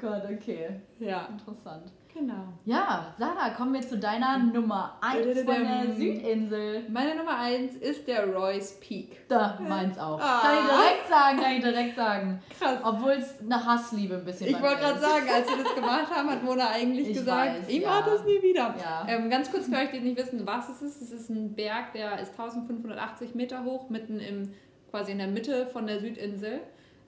Gott, 0.00 0.22
okay. 0.30 0.80
Ja. 1.00 1.26
Interessant. 1.26 1.90
Genau. 2.18 2.54
Ja, 2.64 3.14
Sarah, 3.18 3.50
kommen 3.50 3.74
wir 3.74 3.82
zu 3.82 3.98
deiner 3.98 4.38
Nummer 4.38 4.96
1 5.02 5.42
von 5.42 5.46
der 5.46 5.94
Südinsel. 5.94 6.88
Meine 6.88 7.14
Nummer 7.14 7.38
1 7.38 7.76
ist 7.76 8.08
der 8.08 8.26
Royce 8.32 8.80
Peak. 8.80 9.28
Da, 9.28 9.58
meins 9.60 9.98
auch. 9.98 10.18
Ah. 10.18 10.40
Kann 10.40 10.56
ich 10.56 10.64
direkt 10.64 11.08
sagen, 11.10 11.40
kann 11.40 11.52
ich 11.52 11.62
direkt 11.62 11.96
sagen. 11.96 12.42
Krass. 12.58 12.78
Obwohl 12.82 13.12
es 13.12 13.38
eine 13.40 13.62
Hassliebe 13.62 14.14
ein 14.14 14.24
bisschen 14.24 14.48
Ich 14.48 14.62
wollte 14.62 14.80
gerade 14.80 14.98
sagen, 14.98 15.26
als 15.28 15.46
wir 15.46 15.62
das 15.62 15.74
gemacht 15.74 16.10
haben, 16.10 16.30
hat 16.30 16.42
Mona 16.42 16.70
eigentlich 16.70 17.08
ich 17.08 17.18
gesagt, 17.18 17.58
weiß, 17.58 17.68
ich 17.68 17.82
ja. 17.82 17.90
mache 17.90 18.10
das 18.10 18.24
nie 18.24 18.42
wieder. 18.42 18.74
Ja. 18.78 19.06
Ähm, 19.08 19.28
ganz 19.28 19.50
kurz 19.50 19.66
für 19.66 19.76
euch, 19.76 19.90
die 19.90 20.00
nicht 20.00 20.16
wissen, 20.16 20.46
was 20.46 20.70
es 20.70 20.80
ist. 20.80 21.02
Es 21.02 21.12
ist 21.12 21.28
ein 21.28 21.54
Berg, 21.54 21.92
der 21.92 22.18
ist 22.18 22.30
1580 22.30 23.34
Meter 23.34 23.64
hoch, 23.64 23.90
mitten 23.90 24.20
im, 24.20 24.54
quasi 24.90 25.12
in 25.12 25.18
der 25.18 25.28
Mitte 25.28 25.66
von 25.66 25.86
der 25.86 26.00
Südinsel. 26.00 26.60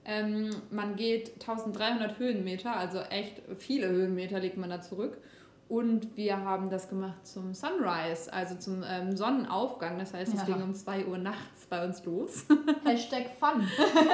Ähm, 0.09 0.49
man 0.71 0.95
geht 0.95 1.33
1300 1.39 2.17
Höhenmeter, 2.17 2.75
also 2.75 2.97
echt 2.97 3.43
viele 3.59 3.89
Höhenmeter 3.89 4.39
legt 4.39 4.57
man 4.57 4.71
da 4.71 4.81
zurück. 4.81 5.19
Und 5.67 6.17
wir 6.17 6.43
haben 6.43 6.71
das 6.71 6.89
gemacht 6.89 7.27
zum 7.27 7.53
Sunrise, 7.53 8.33
also 8.33 8.55
zum 8.55 8.83
ähm, 8.83 9.15
Sonnenaufgang. 9.15 9.99
Das 9.99 10.15
heißt, 10.15 10.33
es 10.33 10.39
ja. 10.39 10.45
ging 10.45 10.63
um 10.63 10.73
2 10.73 11.05
Uhr 11.05 11.19
nachts 11.19 11.67
bei 11.69 11.85
uns 11.85 12.03
los. 12.05 12.47
Hashtag 12.83 13.27
Fun. 13.39 13.67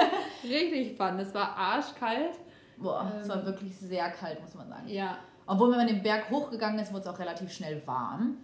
Richtig 0.44 0.98
fun. 0.98 1.18
Es 1.18 1.34
war 1.34 1.56
arschkalt. 1.56 2.34
Boah, 2.76 3.10
ähm, 3.10 3.22
es 3.22 3.30
war 3.30 3.46
wirklich 3.46 3.78
sehr 3.78 4.10
kalt, 4.10 4.42
muss 4.42 4.54
man 4.54 4.68
sagen. 4.68 4.90
Ja. 4.90 5.18
Obwohl, 5.48 5.72
wenn 5.72 5.78
man 5.78 5.88
den 5.88 6.04
Berg 6.04 6.30
hochgegangen 6.30 6.78
ist, 6.78 6.92
wurde 6.92 7.04
es 7.04 7.08
auch 7.08 7.20
relativ 7.20 7.50
schnell 7.54 7.82
warm. 7.88 8.40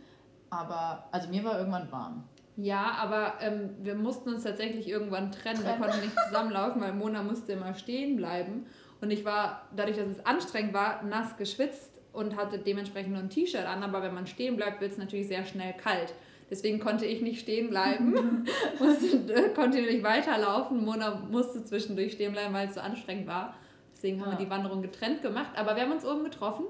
Aber, 0.50 1.04
also 1.12 1.28
mir 1.28 1.44
war 1.44 1.60
irgendwann 1.60 1.92
warm. 1.92 2.24
Ja, 2.58 2.98
aber 3.00 3.36
ähm, 3.40 3.72
wir 3.82 3.96
mussten 3.96 4.30
uns 4.30 4.44
tatsächlich 4.44 4.90
irgendwann 4.90 5.32
trennen. 5.32 5.62
trennen. 5.62 5.80
Wir 5.80 5.86
konnten 5.86 6.02
nicht 6.02 6.16
zusammenlaufen, 6.28 6.82
weil 6.82 6.94
Mona 6.94 7.24
musste 7.24 7.54
immer 7.54 7.74
stehen 7.74 8.18
bleiben. 8.18 8.66
Und 9.00 9.10
ich 9.10 9.26
war, 9.26 9.68
dadurch, 9.76 9.98
dass 9.98 10.08
es 10.08 10.26
anstrengend 10.26 10.74
war, 10.74 11.04
nass 11.04 11.38
geschwitzt 11.38 11.92
und 12.14 12.36
hatte 12.36 12.60
dementsprechend 12.60 13.14
nur 13.14 13.22
ein 13.22 13.30
T-Shirt 13.30 13.66
an. 13.66 13.84
Aber 13.84 14.04
wenn 14.04 14.14
man 14.14 14.28
stehen 14.28 14.58
bleibt, 14.58 14.82
wird 14.82 14.92
es 14.92 14.98
natürlich 14.98 15.28
sehr 15.28 15.46
schnell 15.46 15.74
kalt. 15.74 16.14
Deswegen 16.50 16.80
konnte 16.80 17.06
ich 17.06 17.22
nicht 17.22 17.40
stehen 17.40 17.70
bleiben, 17.70 18.46
musste 18.80 19.34
äh, 19.34 19.50
kontinuierlich 19.54 20.04
weiterlaufen. 20.04 20.84
Mona 20.84 21.24
musste 21.32 21.64
zwischendurch 21.64 22.12
stehen 22.12 22.34
bleiben, 22.34 22.54
weil 22.54 22.68
es 22.68 22.76
so 22.76 22.82
anstrengend 22.82 23.26
war. 23.26 23.56
Deswegen 23.94 24.20
haben 24.22 24.34
ja. 24.34 24.38
wir 24.38 24.46
die 24.46 24.52
Wanderung 24.52 24.82
getrennt 24.82 25.22
gemacht. 25.22 25.52
Aber 25.56 25.76
wir 25.76 25.84
haben 25.84 25.94
uns 25.94 26.06
oben 26.06 26.26
getroffen. 26.26 26.66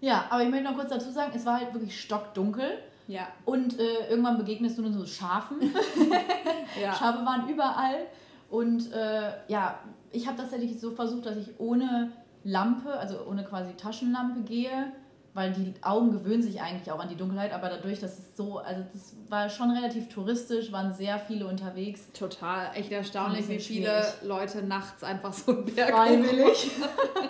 Ja, 0.00 0.26
aber 0.30 0.42
ich 0.42 0.50
möchte 0.50 0.64
noch 0.64 0.76
kurz 0.76 0.90
dazu 0.90 1.10
sagen, 1.10 1.32
es 1.34 1.44
war 1.44 1.58
halt 1.58 1.74
wirklich 1.74 2.00
stockdunkel. 2.00 2.78
Ja. 3.06 3.28
Und 3.44 3.78
äh, 3.78 4.08
irgendwann 4.08 4.38
begegnest 4.38 4.78
du 4.78 4.82
nur 4.82 4.92
so 4.92 5.04
Schafen. 5.06 5.60
ja. 6.80 6.94
Schafe 6.94 7.24
waren 7.24 7.48
überall. 7.48 8.06
Und 8.50 8.92
äh, 8.92 9.32
ja, 9.48 9.78
ich 10.12 10.26
habe 10.26 10.36
tatsächlich 10.36 10.80
so 10.80 10.90
versucht, 10.90 11.26
dass 11.26 11.36
ich 11.36 11.48
ohne 11.58 12.12
Lampe, 12.44 12.92
also 12.92 13.26
ohne 13.28 13.44
quasi 13.44 13.74
Taschenlampe 13.74 14.42
gehe, 14.42 14.92
weil 15.34 15.52
die 15.52 15.74
Augen 15.82 16.12
gewöhnen 16.12 16.42
sich 16.42 16.60
eigentlich 16.60 16.90
auch 16.92 17.00
an 17.00 17.08
die 17.08 17.16
Dunkelheit, 17.16 17.52
aber 17.52 17.68
dadurch, 17.68 17.98
dass 17.98 18.18
es 18.18 18.36
so, 18.36 18.58
also 18.58 18.84
das 18.92 19.16
war 19.28 19.48
schon 19.48 19.72
relativ 19.72 20.08
touristisch, 20.08 20.70
waren 20.70 20.94
sehr 20.94 21.18
viele 21.18 21.48
unterwegs. 21.48 22.12
Total, 22.12 22.70
echt 22.74 22.92
erstaunlich, 22.92 23.48
wie 23.48 23.58
viele 23.58 23.88
schwierig. 23.88 24.22
Leute 24.22 24.62
nachts 24.62 25.02
einfach 25.02 25.32
so 25.32 25.50
einen 25.50 25.74
Berg 25.74 25.90
Freiwillig. 25.90 26.70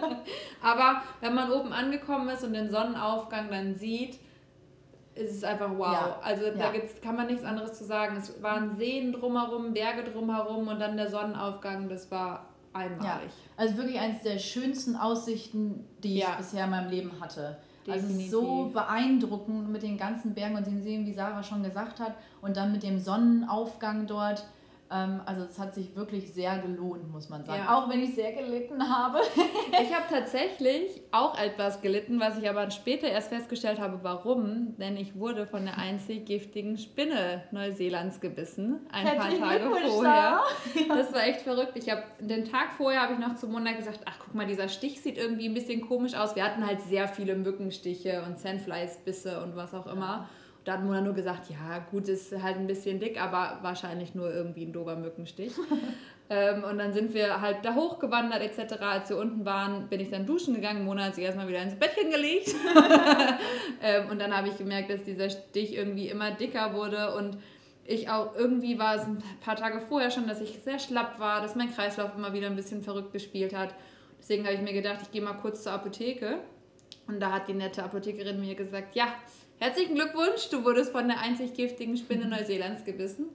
aber 0.62 1.02
wenn 1.22 1.34
man 1.34 1.50
oben 1.50 1.72
angekommen 1.72 2.28
ist 2.28 2.44
und 2.44 2.52
den 2.52 2.70
Sonnenaufgang 2.70 3.48
dann 3.50 3.74
sieht, 3.74 4.18
ist 5.14 5.36
es 5.36 5.44
einfach 5.44 5.70
wow. 5.76 5.92
Ja. 5.92 6.18
Also 6.22 6.44
da 6.56 6.72
gibt's, 6.72 7.00
kann 7.00 7.16
man 7.16 7.26
nichts 7.26 7.44
anderes 7.44 7.74
zu 7.74 7.84
sagen. 7.84 8.16
Es 8.16 8.42
waren 8.42 8.76
Seen 8.76 9.12
drumherum, 9.12 9.72
Berge 9.72 10.10
drumherum 10.10 10.68
und 10.68 10.80
dann 10.80 10.96
der 10.96 11.08
Sonnenaufgang, 11.08 11.88
das 11.88 12.10
war 12.10 12.48
einmalig. 12.72 13.02
Ja. 13.04 13.52
Also 13.56 13.76
wirklich 13.76 13.98
eines 13.98 14.22
der 14.22 14.38
schönsten 14.38 14.96
Aussichten, 14.96 15.86
die 16.02 16.18
ich 16.18 16.26
bisher 16.36 16.64
in 16.64 16.70
meinem 16.70 16.90
Leben 16.90 17.12
hatte. 17.20 17.58
Definitiv. 17.86 17.92
Also 17.92 18.06
es 18.06 18.24
ist 18.24 18.30
so 18.30 18.70
beeindruckend 18.72 19.70
mit 19.70 19.82
den 19.82 19.96
ganzen 19.96 20.34
Bergen 20.34 20.56
und 20.56 20.66
den 20.66 20.82
Seen, 20.82 21.06
wie 21.06 21.12
Sarah 21.12 21.42
schon 21.42 21.62
gesagt 21.62 22.00
hat, 22.00 22.14
und 22.40 22.56
dann 22.56 22.72
mit 22.72 22.82
dem 22.82 22.98
Sonnenaufgang 22.98 24.06
dort. 24.06 24.44
Ähm, 24.90 25.20
also 25.24 25.44
es 25.44 25.58
hat 25.58 25.74
sich 25.74 25.96
wirklich 25.96 26.32
sehr 26.32 26.58
gelohnt, 26.58 27.10
muss 27.10 27.28
man 27.28 27.44
sagen. 27.44 27.62
Ja. 27.64 27.76
Auch 27.76 27.88
wenn 27.88 28.02
ich 28.02 28.14
sehr 28.14 28.32
gelitten 28.32 28.82
habe. 28.88 29.18
ich 29.82 29.94
habe 29.94 30.04
tatsächlich 30.10 31.02
auch 31.10 31.38
etwas 31.38 31.80
gelitten, 31.80 32.20
was 32.20 32.38
ich 32.38 32.48
aber 32.48 32.70
später 32.70 33.08
erst 33.08 33.28
festgestellt 33.28 33.80
habe, 33.80 34.00
warum. 34.02 34.76
Denn 34.78 34.96
ich 34.96 35.18
wurde 35.18 35.46
von 35.46 35.64
der 35.64 35.78
einzig 35.78 36.26
giftigen 36.26 36.76
Spinne 36.76 37.44
Neuseelands 37.50 38.20
gebissen. 38.20 38.86
Ein 38.92 39.16
paar 39.16 39.38
Tage 39.38 39.64
vorher. 39.70 40.04
Ja. 40.04 40.44
Das 40.88 41.12
war 41.12 41.24
echt 41.26 41.42
verrückt. 41.42 41.72
Ich 41.76 41.90
habe 41.90 42.02
den 42.20 42.44
Tag 42.44 42.72
vorher 42.76 43.02
habe 43.02 43.14
ich 43.14 43.18
noch 43.18 43.36
zu 43.36 43.46
Mona 43.48 43.72
gesagt, 43.72 44.00
ach 44.04 44.18
guck 44.24 44.34
mal, 44.34 44.46
dieser 44.46 44.68
Stich 44.68 45.00
sieht 45.00 45.16
irgendwie 45.16 45.48
ein 45.48 45.54
bisschen 45.54 45.80
komisch 45.80 46.14
aus. 46.14 46.36
Wir 46.36 46.44
hatten 46.44 46.66
halt 46.66 46.80
sehr 46.82 47.08
viele 47.08 47.34
Mückenstiche 47.36 48.22
und 48.26 48.38
Sandflies-Bisse 48.38 49.42
und 49.42 49.56
was 49.56 49.74
auch 49.74 49.86
immer. 49.86 50.04
Ja. 50.04 50.28
Da 50.64 50.74
hat 50.74 50.84
Mona 50.84 51.02
nur 51.02 51.12
gesagt, 51.12 51.50
ja 51.50 51.78
gut, 51.90 52.08
ist 52.08 52.42
halt 52.42 52.56
ein 52.56 52.66
bisschen 52.66 52.98
dick, 52.98 53.20
aber 53.20 53.58
wahrscheinlich 53.60 54.14
nur 54.14 54.32
irgendwie 54.32 54.64
ein 54.64 54.72
dober 54.72 54.96
Mückenstich. 54.96 55.52
ähm, 56.30 56.64
und 56.64 56.78
dann 56.78 56.94
sind 56.94 57.12
wir 57.12 57.42
halt 57.42 57.58
da 57.62 57.74
hochgewandert 57.74 58.40
etc. 58.40 58.80
Als 58.80 59.10
wir 59.10 59.18
unten 59.18 59.44
waren, 59.44 59.88
bin 59.88 60.00
ich 60.00 60.10
dann 60.10 60.24
duschen 60.24 60.54
gegangen. 60.54 60.84
Mona 60.84 61.04
hat 61.04 61.16
sich 61.16 61.24
erstmal 61.24 61.48
wieder 61.48 61.62
ins 61.62 61.74
Bettchen 61.74 62.10
gelegt. 62.10 62.54
ähm, 63.82 64.08
und 64.10 64.18
dann 64.20 64.34
habe 64.34 64.48
ich 64.48 64.56
gemerkt, 64.56 64.90
dass 64.90 65.04
dieser 65.04 65.28
Stich 65.28 65.76
irgendwie 65.76 66.08
immer 66.08 66.30
dicker 66.30 66.72
wurde 66.72 67.14
und 67.14 67.36
ich 67.86 68.08
auch 68.08 68.34
irgendwie 68.34 68.78
war 68.78 68.94
es 68.94 69.02
ein 69.02 69.22
paar 69.40 69.56
Tage 69.56 69.80
vorher 69.80 70.10
schon, 70.10 70.26
dass 70.26 70.40
ich 70.40 70.60
sehr 70.64 70.78
schlapp 70.78 71.18
war, 71.18 71.42
dass 71.42 71.54
mein 71.54 71.70
Kreislauf 71.70 72.16
immer 72.16 72.32
wieder 72.32 72.46
ein 72.46 72.56
bisschen 72.56 72.82
verrückt 72.82 73.12
gespielt 73.12 73.54
hat. 73.54 73.74
Deswegen 74.18 74.44
habe 74.44 74.54
ich 74.54 74.62
mir 74.62 74.72
gedacht, 74.72 75.00
ich 75.02 75.10
gehe 75.10 75.20
mal 75.20 75.34
kurz 75.34 75.62
zur 75.62 75.72
Apotheke. 75.72 76.38
Und 77.06 77.20
da 77.20 77.30
hat 77.30 77.48
die 77.48 77.52
nette 77.52 77.82
Apothekerin 77.82 78.40
mir 78.40 78.54
gesagt, 78.54 78.96
ja, 78.96 79.08
Herzlichen 79.58 79.94
Glückwunsch, 79.94 80.48
du 80.50 80.64
wurdest 80.64 80.92
von 80.92 81.06
der 81.08 81.20
einzig 81.20 81.54
giftigen 81.54 81.96
Spinne 81.96 82.26
Neuseelands 82.26 82.84
gebissen. 82.84 83.26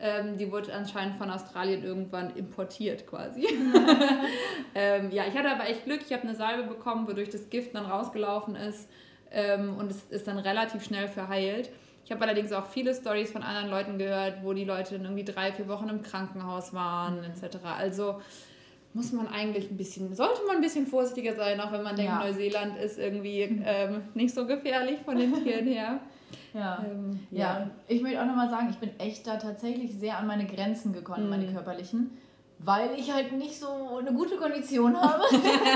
Ähm, 0.00 0.38
die 0.38 0.50
wurde 0.52 0.72
anscheinend 0.72 1.18
von 1.18 1.28
Australien 1.30 1.82
irgendwann 1.82 2.34
importiert 2.36 3.06
quasi. 3.06 3.46
ähm, 4.74 5.10
ja, 5.10 5.24
ich 5.26 5.36
hatte 5.36 5.50
aber 5.50 5.68
echt 5.68 5.84
Glück. 5.84 6.00
Ich 6.06 6.12
habe 6.12 6.22
eine 6.22 6.36
Salbe 6.36 6.62
bekommen, 6.62 7.08
wodurch 7.08 7.30
das 7.30 7.50
Gift 7.50 7.74
dann 7.74 7.86
rausgelaufen 7.86 8.54
ist 8.54 8.88
ähm, 9.32 9.76
und 9.76 9.90
es 9.90 10.04
ist 10.04 10.28
dann 10.28 10.38
relativ 10.38 10.84
schnell 10.84 11.08
verheilt. 11.08 11.70
Ich 12.04 12.12
habe 12.12 12.24
allerdings 12.24 12.52
auch 12.52 12.66
viele 12.66 12.94
Stories 12.94 13.32
von 13.32 13.42
anderen 13.42 13.68
Leuten 13.68 13.98
gehört, 13.98 14.44
wo 14.44 14.52
die 14.52 14.64
Leute 14.64 14.94
dann 14.94 15.04
irgendwie 15.04 15.24
drei, 15.24 15.52
vier 15.52 15.66
Wochen 15.68 15.88
im 15.88 16.02
Krankenhaus 16.02 16.72
waren 16.72 17.24
etc. 17.24 17.58
Also 17.76 18.22
muss 18.94 19.12
man 19.12 19.28
eigentlich 19.28 19.70
ein 19.70 19.76
bisschen, 19.76 20.14
sollte 20.14 20.40
man 20.46 20.56
ein 20.56 20.62
bisschen 20.62 20.86
vorsichtiger 20.86 21.34
sein, 21.34 21.60
auch 21.60 21.72
wenn 21.72 21.82
man 21.82 21.94
denkt, 21.94 22.12
ja. 22.12 22.18
Neuseeland 22.18 22.78
ist 22.78 22.98
irgendwie 22.98 23.42
ähm, 23.64 24.02
nicht 24.14 24.34
so 24.34 24.46
gefährlich 24.46 25.00
von 25.04 25.16
den 25.16 25.32
Tieren 25.42 25.66
her. 25.66 26.00
Ja. 26.54 26.82
Ähm, 26.82 27.20
ja. 27.30 27.38
ja. 27.38 27.70
ich 27.86 28.02
möchte 28.02 28.20
auch 28.20 28.26
nochmal 28.26 28.50
sagen, 28.50 28.68
ich 28.70 28.78
bin 28.78 28.98
echt 28.98 29.26
da 29.26 29.36
tatsächlich 29.36 29.94
sehr 29.94 30.18
an 30.18 30.26
meine 30.26 30.46
Grenzen 30.46 30.92
gekommen, 30.92 31.24
mhm. 31.24 31.30
meine 31.30 31.46
körperlichen, 31.52 32.10
weil 32.58 32.90
ich 32.98 33.12
halt 33.12 33.32
nicht 33.32 33.58
so 33.58 33.98
eine 33.98 34.12
gute 34.12 34.36
Kondition 34.36 34.96
habe. 35.00 35.22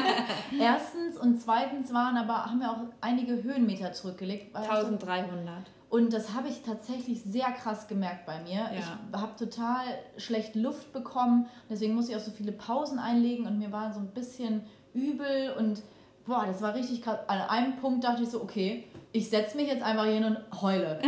Erstens 0.61 1.19
und 1.19 1.41
zweitens 1.41 1.93
waren 1.93 2.17
aber, 2.17 2.47
haben 2.47 2.59
wir 2.59 2.71
auch 2.71 2.81
einige 3.01 3.43
Höhenmeter 3.43 3.93
zurückgelegt. 3.93 4.57
1300. 4.57 5.71
Und 5.93 6.15
das 6.15 6.33
habe 6.33 6.49
ich 6.49 6.63
tatsächlich 6.63 7.23
sehr 7.23 7.53
krass 7.53 7.87
gemerkt 7.87 8.25
bei 8.25 8.41
mir. 8.41 8.61
Ja. 8.61 8.71
Ich 8.79 9.21
habe 9.21 9.37
total 9.39 9.85
schlecht 10.17 10.55
Luft 10.55 10.91
bekommen. 10.95 11.51
Deswegen 11.69 11.95
musste 11.95 12.13
ich 12.13 12.17
auch 12.17 12.23
so 12.23 12.31
viele 12.31 12.51
Pausen 12.51 12.99
einlegen 12.99 13.47
und 13.47 13.59
mir 13.59 13.73
war 13.73 13.93
so 13.93 14.01
ein 14.01 14.07
bisschen 14.07 14.63
übel. 14.95 15.53
Und 15.59 15.83
boah, 16.25 16.47
das 16.47 16.63
war 16.63 16.75
richtig 16.75 17.03
krass. 17.03 17.19
An 17.27 17.43
einem 17.43 17.77
Punkt 17.77 18.05
dachte 18.05 18.23
ich 18.23 18.31
so, 18.31 18.41
okay, 18.41 18.85
ich 19.13 19.29
setze 19.29 19.55
mich 19.55 19.69
jetzt 19.69 19.83
einfach 19.83 20.07
hin 20.07 20.25
und 20.25 20.39
heule. 20.63 20.99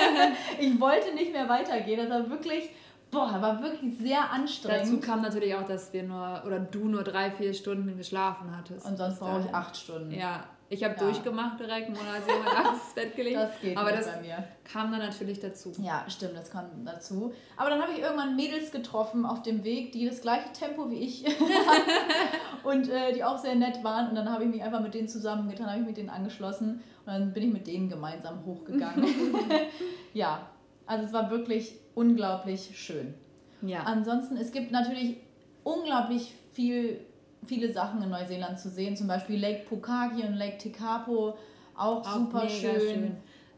ich 0.60 0.80
wollte 0.80 1.12
nicht 1.12 1.32
mehr 1.32 1.48
weitergehen. 1.48 1.98
Das 1.98 2.08
war 2.08 2.30
wirklich 2.30 2.70
boah, 3.10 3.42
war 3.42 3.60
wirklich 3.60 3.98
sehr 3.98 4.30
anstrengend. 4.30 4.86
Dazu 4.86 5.00
kam 5.00 5.22
natürlich 5.22 5.56
auch, 5.56 5.66
dass 5.66 5.92
wir 5.92 6.04
nur, 6.04 6.44
oder 6.46 6.60
du 6.60 6.86
nur 6.86 7.02
drei, 7.02 7.32
vier 7.32 7.52
Stunden 7.52 7.96
geschlafen 7.96 8.56
hattest. 8.56 8.86
Und 8.86 8.96
sonst 8.96 9.18
brauche 9.18 9.40
ich 9.40 9.52
acht 9.52 9.76
Stunden. 9.76 10.12
Ja, 10.12 10.44
ich 10.72 10.84
habe 10.84 10.94
ja. 10.94 11.00
durchgemacht 11.00 11.58
direkt, 11.58 11.88
Mona 11.88 12.12
hat 12.14 12.24
sich 12.24 12.34
nachts 12.44 12.84
ins 12.84 12.94
Bett 12.94 13.16
gelegt. 13.16 13.36
Das 13.36 13.60
geht 13.60 13.76
aber 13.76 13.90
das 13.90 14.06
bei 14.06 14.20
mir. 14.20 14.44
kam 14.62 14.92
dann 14.92 15.00
natürlich 15.00 15.40
dazu. 15.40 15.72
Ja, 15.78 16.04
stimmt, 16.08 16.36
das 16.36 16.48
kam 16.48 16.84
dazu. 16.84 17.34
Aber 17.56 17.70
dann 17.70 17.82
habe 17.82 17.90
ich 17.90 17.98
irgendwann 17.98 18.36
Mädels 18.36 18.70
getroffen 18.70 19.26
auf 19.26 19.42
dem 19.42 19.64
Weg, 19.64 19.90
die 19.90 20.08
das 20.08 20.20
gleiche 20.20 20.52
Tempo 20.52 20.88
wie 20.88 21.00
ich 21.00 21.26
hatten 21.26 21.42
und 22.62 22.88
äh, 22.88 23.12
die 23.12 23.24
auch 23.24 23.36
sehr 23.36 23.56
nett 23.56 23.82
waren. 23.82 24.10
Und 24.10 24.14
dann 24.14 24.30
habe 24.30 24.44
ich 24.44 24.50
mich 24.50 24.62
einfach 24.62 24.80
mit 24.80 24.94
denen 24.94 25.08
zusammengetan, 25.08 25.66
habe 25.66 25.80
ich 25.80 25.86
mit 25.86 25.96
denen 25.96 26.08
angeschlossen 26.08 26.82
und 27.04 27.06
dann 27.06 27.32
bin 27.32 27.48
ich 27.48 27.52
mit 27.52 27.66
denen 27.66 27.88
gemeinsam 27.88 28.44
hochgegangen. 28.46 29.04
ja, 30.14 30.46
also 30.86 31.04
es 31.04 31.12
war 31.12 31.32
wirklich 31.32 31.74
unglaublich 31.96 32.78
schön. 32.78 33.14
Ja. 33.62 33.82
Ansonsten, 33.82 34.36
es 34.36 34.52
gibt 34.52 34.70
natürlich 34.70 35.16
unglaublich 35.64 36.32
viel 36.52 37.00
viele 37.46 37.72
Sachen 37.72 38.02
in 38.02 38.10
Neuseeland 38.10 38.58
zu 38.58 38.68
sehen, 38.68 38.96
zum 38.96 39.06
Beispiel 39.06 39.38
Lake 39.38 39.64
Pukaki 39.68 40.22
und 40.22 40.34
Lake 40.34 40.58
Tekapo, 40.58 41.36
auch, 41.76 42.06
auch 42.06 42.12
super 42.12 42.48
schön. 42.48 42.80
schön. 42.80 43.16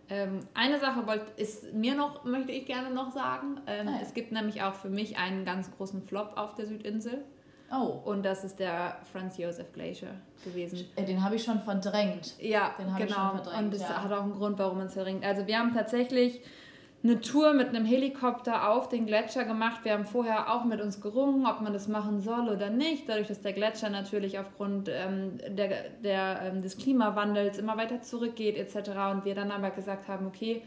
Ähm, 0.09 0.41
eine 0.55 0.79
Sache 0.79 1.07
wollt, 1.07 1.23
ist 1.37 1.73
mir 1.73 1.95
noch, 1.95 2.25
möchte 2.25 2.53
ich 2.53 2.67
gerne 2.67 2.91
noch 2.91 3.11
sagen. 3.13 3.61
Ähm, 3.67 3.89
ah, 3.89 3.93
ja. 3.93 3.99
Es 4.03 4.15
gibt 4.15 4.33
nämlich 4.33 4.63
auch 4.63 4.75
für 4.75 4.91
mich 4.91 5.17
einen 5.17 5.45
ganz 5.45 5.71
großen 5.77 6.03
Flop 6.03 6.33
auf 6.37 6.55
der 6.55 6.67
Südinsel. 6.67 7.25
Oh. 7.73 8.01
Und 8.05 8.23
das 8.23 8.45
ist 8.45 8.59
der 8.59 8.99
Franz 9.11 9.39
Josef 9.39 9.73
Glacier 9.73 10.11
gewesen. 10.45 10.85
Äh, 10.97 11.05
den 11.05 11.25
habe 11.25 11.37
ich 11.37 11.45
schon 11.45 11.59
verdrängt. 11.61 12.35
Ja, 12.39 12.75
genau. 12.99 13.33
Und 13.59 13.73
das 13.73 13.81
ja. 13.81 14.03
hat 14.03 14.13
auch 14.13 14.25
einen 14.25 14.35
Grund, 14.35 14.59
warum 14.59 14.79
man 14.79 14.89
es 14.89 14.93
verdrängt. 14.93 15.25
Also 15.25 15.47
wir 15.47 15.59
haben 15.59 15.73
tatsächlich 15.73 16.43
eine 17.05 17.21
Tour 17.21 17.53
mit 17.53 17.69
einem 17.69 17.85
Helikopter 17.85 18.71
auf 18.71 18.89
den 18.89 19.07
Gletscher 19.07 19.45
gemacht. 19.45 19.85
Wir 19.85 19.93
haben 19.93 20.05
vorher 20.05 20.53
auch 20.53 20.65
mit 20.65 20.81
uns 20.81 21.01
gerungen, 21.01 21.47
ob 21.47 21.61
man 21.61 21.73
das 21.73 21.89
machen 21.89 22.21
soll 22.21 22.49
oder 22.49 22.71
nicht, 22.71 23.09
dadurch, 23.09 23.27
dass 23.27 23.41
der 23.41 23.53
Gletscher 23.53 23.91
natürlich 23.91 24.39
aufgrund 24.39 24.89
ähm, 24.89 25.39
der, 25.49 25.91
der, 26.05 26.43
ähm, 26.43 26.63
des 26.63 26.77
Klimawandels 26.77 27.59
immer 27.59 27.77
weiter 27.77 28.03
zurückgeht 28.03 28.57
etc. 28.57 28.91
Und 29.11 29.25
wir 29.25 29.35
dann 29.35 29.51
aber 29.51 29.71
gesagt 29.71 30.07
haben, 30.07 30.27
okay, 30.27 30.63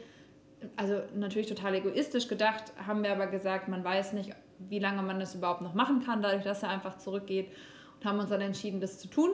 also 0.75 1.01
natürlich 1.15 1.47
total 1.47 1.75
egoistisch 1.75 2.27
gedacht, 2.27 2.73
haben 2.85 3.03
wir 3.03 3.11
aber 3.11 3.27
gesagt, 3.27 3.69
man 3.69 3.83
weiß 3.83 4.13
nicht, 4.13 4.31
wie 4.59 4.79
lange 4.79 5.01
man 5.03 5.19
das 5.19 5.35
überhaupt 5.35 5.61
noch 5.61 5.73
machen 5.73 6.03
kann, 6.03 6.21
dadurch, 6.21 6.43
dass 6.43 6.63
er 6.63 6.69
einfach 6.69 6.97
zurückgeht 6.97 7.47
und 7.99 8.05
haben 8.05 8.19
uns 8.19 8.29
dann 8.29 8.41
entschieden, 8.41 8.81
das 8.81 8.99
zu 8.99 9.07
tun. 9.07 9.31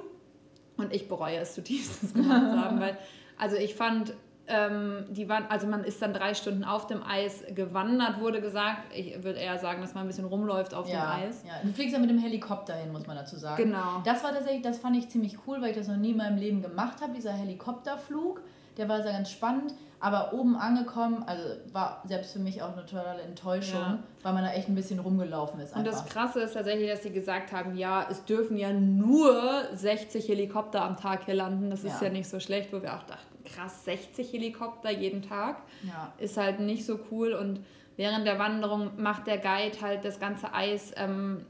Und 0.78 0.94
ich 0.94 1.08
bereue 1.08 1.38
es 1.38 1.56
zutiefst, 1.56 2.04
das 2.04 2.14
gemacht 2.14 2.52
zu 2.52 2.60
haben, 2.60 2.80
weil 2.80 2.98
also 3.38 3.56
ich 3.56 3.74
fand 3.74 4.14
ähm, 4.52 5.06
die 5.10 5.28
waren, 5.30 5.46
also 5.50 5.68
man 5.68 5.84
ist 5.84 6.02
dann 6.02 6.14
drei 6.14 6.34
Stunden 6.34 6.64
auf 6.64 6.88
dem 6.88 7.04
Eis 7.04 7.44
gewandert, 7.54 8.20
wurde 8.20 8.42
gesagt. 8.42 8.96
Ich 8.96 9.24
würde 9.24 9.40
eher 9.40 9.58
sagen, 9.58 9.82
dass 9.82 9.94
man 9.94 10.04
ein 10.04 10.08
bisschen 10.08 10.26
rumläuft 10.26 10.74
auf 10.74 10.88
ja, 10.88 11.16
dem 11.16 11.28
Eis. 11.28 11.44
Ja, 11.46 11.54
du 11.64 11.72
fliegst 11.72 11.94
ja 11.94 12.00
mit 12.00 12.10
dem 12.10 12.20
Helikopter 12.20 12.76
hin, 12.76 12.92
muss 12.92 13.08
man 13.08 13.16
dazu 13.16 13.38
sagen. 13.38 13.64
Genau. 13.64 14.02
Das 14.04 14.24
war 14.24 14.34
tatsächlich, 14.34 14.62
das 14.62 14.80
fand 14.80 14.98
ich 14.98 15.10
ziemlich 15.10 15.38
cool, 15.48 15.62
weil 15.62 15.72
ich 15.72 15.78
das 15.78 15.88
noch 15.88 15.98
nie 15.98 16.12
in 16.12 16.18
meinem 16.18 16.38
Leben 16.38 16.62
gemacht 16.62 17.02
habe, 17.02 17.14
dieser 17.14 17.34
Helikopterflug. 17.34 18.42
Der 18.78 18.88
war 18.88 19.02
sehr 19.02 19.12
ganz 19.12 19.32
spannend, 19.32 19.74
aber 20.02 20.34
oben 20.34 20.56
angekommen, 20.56 21.24
also 21.28 21.44
war 21.72 22.02
selbst 22.06 22.34
für 22.34 22.40
mich 22.40 22.64
auch 22.64 22.74
eine 22.74 22.86
totale 22.88 23.22
Enttäuschung, 23.22 23.80
ja. 23.80 24.00
weil 24.24 24.34
man 24.34 24.44
da 24.44 24.52
echt 24.52 24.68
ein 24.68 24.74
bisschen 24.74 25.00
rumgelaufen 25.00 25.60
ist. 25.60 25.76
Einfach. 25.76 25.78
Und 25.78 25.86
das 25.86 26.06
Krasse 26.12 26.42
ist 26.42 26.54
tatsächlich, 26.54 26.90
dass 26.90 27.04
sie 27.04 27.12
gesagt 27.12 27.52
haben, 27.52 27.78
ja, 27.78 28.08
es 28.10 28.26
dürfen 28.26 28.58
ja 28.58 28.74
nur 28.74 29.66
60 29.74 30.28
Helikopter 30.28 30.82
am 30.82 30.98
Tag 30.98 31.26
hier 31.26 31.36
landen. 31.36 31.70
Das 31.70 31.84
ist 31.84 32.02
ja, 32.02 32.08
ja 32.08 32.14
nicht 32.14 32.28
so 32.28 32.40
schlecht, 32.40 32.74
wo 32.74 32.82
wir 32.82 32.96
auch 32.96 33.04
dachten, 33.04 33.44
krass 33.46 33.86
60 33.86 34.34
Helikopter 34.34 34.90
jeden 34.90 35.22
Tag. 35.22 35.58
Ja. 35.84 36.12
Ist 36.18 36.36
halt 36.36 36.60
nicht 36.60 36.84
so 36.84 37.00
cool. 37.12 37.34
Und 37.34 37.60
während 37.96 38.26
der 38.26 38.40
Wanderung 38.40 38.92
macht 38.98 39.28
der 39.28 39.38
Guide 39.38 39.80
halt 39.82 40.04
das 40.04 40.20
ganze 40.20 40.52
Eis 40.52 40.94
ähm, 40.98 41.46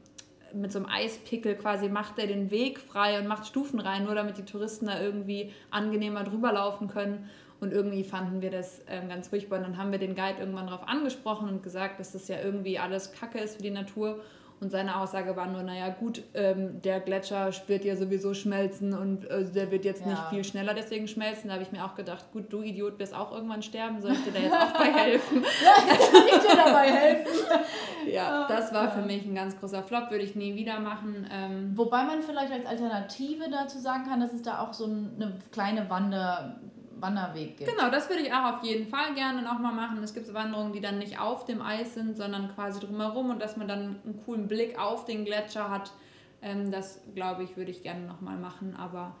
mit 0.54 0.72
so 0.72 0.78
einem 0.78 0.88
Eispickel 0.88 1.54
quasi, 1.56 1.88
macht 1.88 2.18
er 2.18 2.26
den 2.26 2.50
Weg 2.50 2.80
frei 2.80 3.18
und 3.18 3.26
macht 3.26 3.46
Stufen 3.46 3.80
rein, 3.80 4.04
nur 4.04 4.14
damit 4.14 4.36
die 4.36 4.44
Touristen 4.44 4.86
da 4.86 5.00
irgendwie 5.00 5.52
angenehmer 5.70 6.24
drüber 6.24 6.52
laufen 6.52 6.88
können. 6.88 7.30
Und 7.62 7.72
irgendwie 7.72 8.02
fanden 8.02 8.42
wir 8.42 8.50
das 8.50 8.80
ähm, 8.88 9.08
ganz 9.08 9.28
furchtbar. 9.28 9.58
Und 9.58 9.62
dann 9.62 9.78
haben 9.78 9.92
wir 9.92 10.00
den 10.00 10.16
Guide 10.16 10.40
irgendwann 10.40 10.66
darauf 10.66 10.88
angesprochen 10.88 11.48
und 11.48 11.62
gesagt, 11.62 12.00
dass 12.00 12.10
das 12.10 12.26
ja 12.26 12.40
irgendwie 12.42 12.76
alles 12.80 13.12
Kacke 13.12 13.38
ist 13.38 13.56
für 13.56 13.62
die 13.62 13.70
Natur. 13.70 14.20
Und 14.60 14.70
seine 14.70 14.96
Aussage 14.96 15.36
war 15.36 15.46
nur, 15.46 15.62
naja 15.62 15.88
gut, 15.90 16.24
ähm, 16.34 16.82
der 16.82 16.98
Gletscher 16.98 17.50
wird 17.68 17.84
ja 17.84 17.94
sowieso 17.94 18.34
schmelzen 18.34 18.94
und 18.94 19.28
äh, 19.30 19.44
der 19.44 19.70
wird 19.70 19.84
jetzt 19.84 20.02
ja. 20.02 20.08
nicht 20.08 20.22
viel 20.30 20.42
schneller 20.42 20.74
deswegen 20.74 21.06
schmelzen. 21.06 21.48
Da 21.48 21.54
habe 21.54 21.62
ich 21.62 21.70
mir 21.70 21.84
auch 21.84 21.94
gedacht, 21.94 22.24
gut, 22.32 22.52
du 22.52 22.62
Idiot 22.62 22.98
wirst 22.98 23.14
auch 23.14 23.32
irgendwann 23.32 23.62
sterben, 23.62 24.00
soll 24.00 24.12
ich 24.12 24.24
dir 24.24 24.32
da 24.32 24.38
jetzt 24.40 24.54
auch 24.54 24.72
bei 24.72 24.92
helfen? 24.92 25.42
ja, 25.64 25.96
kann 25.96 26.26
ich 26.26 26.38
dir 26.38 26.56
dabei 26.56 26.90
helfen. 26.90 27.46
ja, 28.12 28.48
das 28.48 28.74
war 28.74 28.90
für 28.90 29.02
mich 29.02 29.24
ein 29.24 29.36
ganz 29.36 29.58
großer 29.58 29.84
Flop, 29.84 30.10
würde 30.10 30.24
ich 30.24 30.34
nie 30.34 30.56
wieder 30.56 30.80
machen. 30.80 31.28
Ähm, 31.32 31.72
Wobei 31.76 32.02
man 32.04 32.22
vielleicht 32.22 32.52
als 32.52 32.66
Alternative 32.66 33.50
dazu 33.50 33.78
sagen 33.78 34.04
kann, 34.04 34.20
dass 34.20 34.32
es 34.32 34.42
da 34.42 34.60
auch 34.60 34.72
so 34.72 34.84
eine 34.84 35.38
kleine 35.52 35.88
Wander 35.90 36.60
Wanderweg 37.02 37.58
gibt. 37.58 37.70
Genau, 37.70 37.90
das 37.90 38.08
würde 38.08 38.22
ich 38.22 38.32
auch 38.32 38.54
auf 38.54 38.62
jeden 38.62 38.86
Fall 38.86 39.14
gerne 39.14 39.42
nochmal 39.42 39.74
machen. 39.74 40.02
Es 40.02 40.14
gibt 40.14 40.32
Wanderungen, 40.32 40.72
die 40.72 40.80
dann 40.80 40.98
nicht 40.98 41.18
auf 41.18 41.44
dem 41.44 41.60
Eis 41.60 41.94
sind, 41.94 42.16
sondern 42.16 42.54
quasi 42.54 42.80
drumherum 42.80 43.30
und 43.30 43.42
dass 43.42 43.56
man 43.56 43.68
dann 43.68 44.00
einen 44.04 44.22
coolen 44.24 44.48
Blick 44.48 44.78
auf 44.78 45.04
den 45.04 45.24
Gletscher 45.24 45.68
hat. 45.68 45.92
Ähm, 46.40 46.70
das, 46.70 47.00
glaube 47.14 47.42
ich, 47.42 47.56
würde 47.56 47.70
ich 47.70 47.82
gerne 47.82 48.06
nochmal 48.06 48.36
machen, 48.36 48.74
aber 48.76 49.16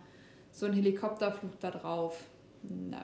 so 0.50 0.66
ein 0.66 0.72
Helikopterflug 0.72 1.58
da 1.60 1.70
drauf, 1.70 2.18
no. 2.62 2.96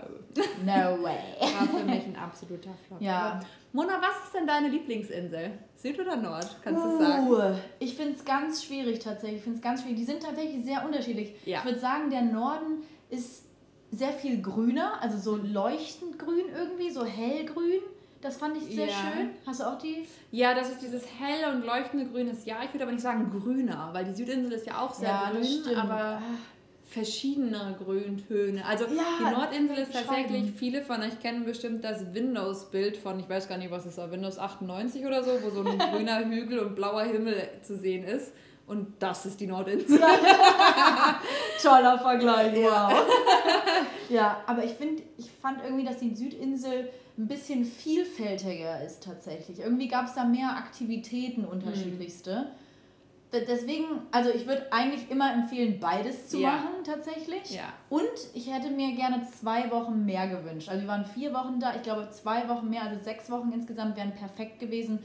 No 0.65 1.03
way. 1.03 1.19
War 1.41 1.67
für 1.67 1.85
mich 1.85 2.07
ein 2.07 2.17
absoluter 2.17 2.71
Flop. 2.87 3.01
Ja. 3.01 3.41
Mona, 3.73 4.01
was 4.01 4.27
ist 4.27 4.35
denn 4.35 4.47
deine 4.47 4.69
Lieblingsinsel? 4.69 5.59
Süd 5.77 5.99
oder 5.99 6.17
Nord? 6.17 6.57
Kannst 6.63 6.85
du 6.85 6.89
uh, 6.89 6.99
sagen? 6.99 7.59
Ich 7.79 7.95
finde 7.95 8.15
es 8.15 8.25
ganz 8.25 8.65
schwierig 8.65 9.01
tatsächlich. 9.01 9.39
Ich 9.39 9.45
finde 9.45 9.59
es 9.59 9.63
ganz 9.63 9.83
schwierig. 9.83 9.99
Die 9.99 10.05
sind 10.05 10.23
tatsächlich 10.23 10.65
sehr 10.65 10.85
unterschiedlich. 10.85 11.35
Ja. 11.45 11.59
Ich 11.59 11.65
würde 11.65 11.79
sagen, 11.79 12.11
der 12.11 12.23
Norden 12.23 12.83
ist 13.11 13.48
sehr 13.91 14.13
viel 14.13 14.41
grüner, 14.43 15.01
also 15.01 15.19
so 15.19 15.37
leuchtend 15.37 16.19
grün 16.19 16.45
irgendwie, 16.55 16.91
so 16.91 17.05
hellgrün. 17.05 17.81
Das 18.21 18.37
fand 18.37 18.57
ich 18.57 18.75
sehr 18.75 18.87
ja. 18.87 18.93
schön. 18.93 19.31
Hast 19.47 19.61
du 19.61 19.65
auch 19.65 19.79
die? 19.79 20.05
Ja, 20.33 20.53
das 20.53 20.71
ist 20.71 20.83
dieses 20.83 21.05
helle 21.21 21.55
und 21.55 21.65
leuchtende 21.65 22.07
grünes 22.07 22.45
Ja. 22.45 22.57
Ich 22.65 22.75
würde 22.75 22.83
aber 22.85 22.93
nicht 22.93 23.03
sagen 23.03 23.31
grüner, 23.31 23.91
weil 23.93 24.05
die 24.05 24.15
Südinsel 24.15 24.53
ist 24.53 24.67
ja 24.67 24.81
auch 24.81 24.93
sehr 24.93 25.09
ja, 25.09 25.31
grün, 25.31 25.77
aber 25.77 26.21
verschiedene 26.89 27.77
Grüntöne. 27.79 28.65
Also 28.65 28.87
ja, 28.87 29.05
die 29.21 29.35
Nordinsel 29.35 29.79
ist 29.79 29.93
tatsächlich, 29.93 30.53
viele 30.53 30.83
von 30.83 31.03
euch 31.03 31.21
kennen 31.21 31.45
bestimmt 31.45 31.85
das 31.85 32.15
Windows-Bild 32.15 32.97
von, 32.97 33.21
ich 33.21 33.29
weiß 33.29 33.49
gar 33.49 33.59
nicht, 33.59 33.71
was 33.71 33.85
es 33.85 33.99
war, 33.99 34.11
Windows 34.11 34.39
98 34.39 35.05
oder 35.05 35.23
so, 35.23 35.31
wo 35.43 35.51
so 35.51 35.63
ein 35.63 35.79
grüner 35.93 36.25
Hügel 36.25 36.61
und 36.61 36.75
blauer 36.75 37.03
Himmel 37.03 37.37
zu 37.63 37.77
sehen 37.77 38.05
ist. 38.05 38.33
Und 38.69 38.95
das 38.99 39.25
ist 39.25 39.41
die 39.41 39.47
Nordinsel. 39.47 39.99
Toller 41.63 41.99
Vergleich, 41.99 42.55
wow. 42.57 42.93
ja, 44.11 44.43
aber 44.47 44.63
ich 44.63 44.73
finde, 44.73 45.03
ich 45.17 45.31
fand 45.31 45.65
irgendwie, 45.65 45.85
dass 45.85 45.99
die 45.99 46.15
Südinsel 46.15 46.91
ein 47.17 47.27
bisschen 47.27 47.65
vielfältiger 47.65 48.85
ist 48.85 49.03
tatsächlich. 49.03 49.61
Irgendwie 49.61 49.89
gab 49.89 50.07
es 50.07 50.15
da 50.15 50.25
mehr 50.25 50.51
Aktivitäten 50.51 51.47
unterschiedlichste. 51.47 52.43
Mhm. 52.43 52.69
Deswegen, 53.33 53.85
also 54.11 54.31
ich 54.31 54.47
würde 54.47 54.73
eigentlich 54.73 55.11
immer 55.11 55.33
empfehlen, 55.33 55.81
beides 55.81 56.29
zu 56.29 56.39
ja. 56.39 56.53
machen 56.53 56.85
tatsächlich. 56.85 57.51
Ja. 57.51 57.73
Und 57.91 58.09
ich 58.35 58.53
hätte 58.53 58.71
mir 58.71 58.95
gerne 58.95 59.27
zwei 59.39 59.71
Wochen 59.71 60.05
mehr 60.07 60.29
gewünscht. 60.29 60.69
Also 60.69 60.83
wir 60.83 60.89
waren 60.89 61.05
vier 61.05 61.35
Wochen 61.35 61.61
da, 61.61 61.75
ich 61.75 61.83
glaube 61.83 62.09
zwei 62.11 62.49
Wochen 62.49 62.71
mehr, 62.71 62.83
also 62.83 63.03
sechs 63.03 63.31
Wochen 63.31 63.53
insgesamt 63.53 63.97
wären 63.97 64.15
perfekt 64.15 64.61
gewesen, 64.61 65.01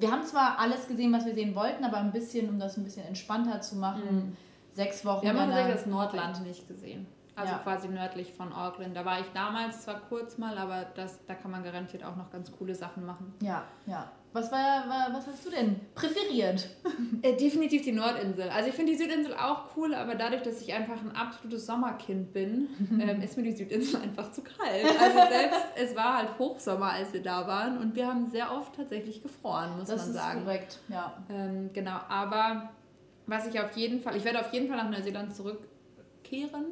wir 0.00 0.10
haben 0.10 0.24
zwar 0.24 0.58
alles 0.58 0.88
gesehen, 0.88 1.12
was 1.12 1.26
wir 1.26 1.34
sehen 1.34 1.54
wollten, 1.54 1.84
aber 1.84 1.98
ein 1.98 2.12
bisschen, 2.12 2.48
um 2.48 2.58
das 2.58 2.76
ein 2.76 2.84
bisschen 2.84 3.06
entspannter 3.06 3.60
zu 3.60 3.76
machen, 3.76 4.28
mhm. 4.30 4.36
sechs 4.72 5.04
Wochen. 5.04 5.22
Wir 5.22 5.30
haben 5.30 5.38
tatsächlich 5.38 5.74
das 5.74 5.86
Nordland 5.86 6.46
nicht 6.46 6.66
gesehen. 6.68 7.06
Also 7.36 7.52
ja. 7.52 7.58
quasi 7.58 7.88
nördlich 7.88 8.32
von 8.32 8.52
Auckland. 8.52 8.94
Da 8.96 9.04
war 9.04 9.20
ich 9.20 9.26
damals 9.32 9.82
zwar 9.82 10.00
kurz 10.00 10.36
mal, 10.36 10.58
aber 10.58 10.86
das, 10.94 11.24
da 11.26 11.34
kann 11.34 11.50
man 11.50 11.64
garantiert 11.64 12.04
auch 12.04 12.16
noch 12.16 12.30
ganz 12.30 12.52
coole 12.52 12.74
Sachen 12.74 13.06
machen. 13.06 13.32
Ja, 13.40 13.64
ja. 13.86 14.10
Was, 14.32 14.52
war, 14.52 14.88
war 14.88 15.08
was 15.12 15.26
hast 15.26 15.44
du 15.44 15.50
denn 15.50 15.80
präferiert? 15.94 16.68
Äh, 17.22 17.36
definitiv 17.36 17.82
die 17.82 17.92
Nordinsel. 17.92 18.48
Also 18.48 18.70
ich 18.70 18.74
finde 18.74 18.92
die 18.92 18.98
Südinsel 18.98 19.34
auch 19.34 19.76
cool, 19.76 19.94
aber 19.94 20.14
dadurch, 20.14 20.40
dass 20.42 20.62
ich 20.62 20.72
einfach 20.72 21.02
ein 21.02 21.14
absolutes 21.14 21.66
Sommerkind 21.66 22.32
bin, 22.32 22.68
ähm, 22.98 23.20
ist 23.20 23.36
mir 23.36 23.42
die 23.42 23.52
Südinsel 23.52 24.00
einfach 24.00 24.32
zu 24.32 24.42
kalt. 24.42 24.86
Also 24.98 25.18
selbst 25.28 25.60
es 25.76 25.94
war 25.94 26.16
halt 26.16 26.38
Hochsommer, 26.38 26.92
als 26.92 27.12
wir 27.12 27.22
da 27.22 27.46
waren 27.46 27.76
und 27.76 27.94
wir 27.94 28.06
haben 28.06 28.30
sehr 28.30 28.50
oft 28.52 28.74
tatsächlich 28.74 29.22
gefroren, 29.22 29.76
muss 29.78 29.88
das 29.88 30.06
man 30.06 30.14
sagen. 30.14 30.28
Das 30.28 30.38
ist 30.38 30.44
korrekt, 30.44 30.78
ja. 30.88 31.24
Ähm, 31.28 31.70
genau, 31.74 31.98
aber 32.08 32.70
was 33.26 33.46
ich 33.46 33.60
auf 33.60 33.76
jeden 33.76 34.00
Fall, 34.00 34.16
ich 34.16 34.24
werde 34.24 34.40
auf 34.40 34.52
jeden 34.54 34.68
Fall 34.68 34.78
nach 34.78 34.90
Neuseeland 34.90 35.34
zurückkehren. 35.34 36.64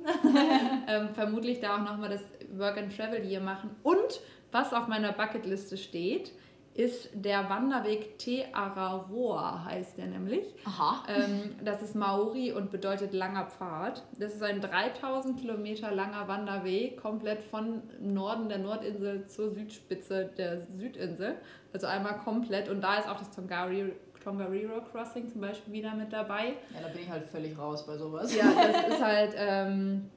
ähm, 0.89 1.11
vermutlich 1.15 1.61
da 1.61 1.77
auch 1.77 1.85
nochmal 1.85 2.09
das 2.09 2.23
Work 2.57 2.79
and 2.79 2.97
Travel 2.97 3.21
hier 3.21 3.41
machen. 3.41 3.71
Und 3.83 4.21
was 4.51 4.73
auf 4.73 4.89
meiner 4.89 5.13
Bucketliste 5.13 5.77
steht, 5.77 6.33
ist 6.79 7.11
der 7.13 7.51
Wanderweg 7.51 8.19
Te 8.19 8.45
Araroa, 8.53 9.65
heißt 9.65 9.99
der 9.99 10.07
nämlich. 10.07 10.47
Aha. 10.65 11.03
Ähm, 11.09 11.57
das 11.65 11.83
ist 11.83 11.97
Maori 11.97 12.53
und 12.53 12.71
bedeutet 12.71 13.13
langer 13.13 13.47
Pfad. 13.47 14.05
Das 14.17 14.33
ist 14.33 14.45
ein 14.45 14.61
3000 14.61 15.41
Kilometer 15.41 15.91
langer 15.91 16.29
Wanderweg, 16.29 16.97
komplett 17.03 17.43
von 17.43 17.83
Norden 18.01 18.49
der 18.49 18.59
Nordinsel 18.59 19.27
zur 19.27 19.51
Südspitze 19.51 20.31
der 20.39 20.69
Südinsel. 20.77 21.39
Also 21.73 21.89
einmal 21.89 22.17
komplett. 22.19 22.69
Und 22.69 22.81
da 22.81 22.99
ist 22.99 23.09
auch 23.09 23.19
das 23.19 23.33
Tongari 23.33 23.93
Tongariro 24.23 24.81
Crossing 24.93 25.29
zum 25.29 25.41
Beispiel 25.41 25.73
wieder 25.73 25.95
mit 25.95 26.13
dabei. 26.13 26.55
Ja, 26.75 26.83
da 26.83 26.89
bin 26.89 27.03
ich 27.03 27.11
halt 27.11 27.27
völlig 27.27 27.59
raus 27.59 27.87
bei 27.87 27.97
sowas. 27.97 28.35
Ja, 28.37 28.45
das 28.55 28.89
ist 28.95 29.03
halt, 29.03 29.35
ähm, 29.37 30.11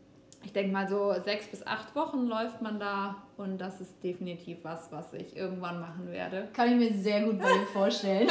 ich 0.44 0.54
denke 0.54 0.72
mal 0.72 0.88
so 0.88 1.14
sechs 1.24 1.48
bis 1.48 1.66
acht 1.66 1.96
Wochen 1.96 2.28
läuft 2.28 2.62
man 2.62 2.80
da 2.80 3.16
und 3.38 3.60
das 3.60 3.80
ist 3.80 4.04
definitiv 4.04 4.60
was, 4.64 4.92
was 4.92 5.14
ich 5.14 5.36
irgendwann 5.36 5.80
machen 5.80 6.12
werde. 6.12 6.48
Kann 6.54 6.70
ich 6.70 6.76
mir 6.76 6.98
sehr 6.98 7.22
gut 7.22 7.40
bei 7.40 7.46
dir 7.46 7.68
vorstellen. 7.68 8.28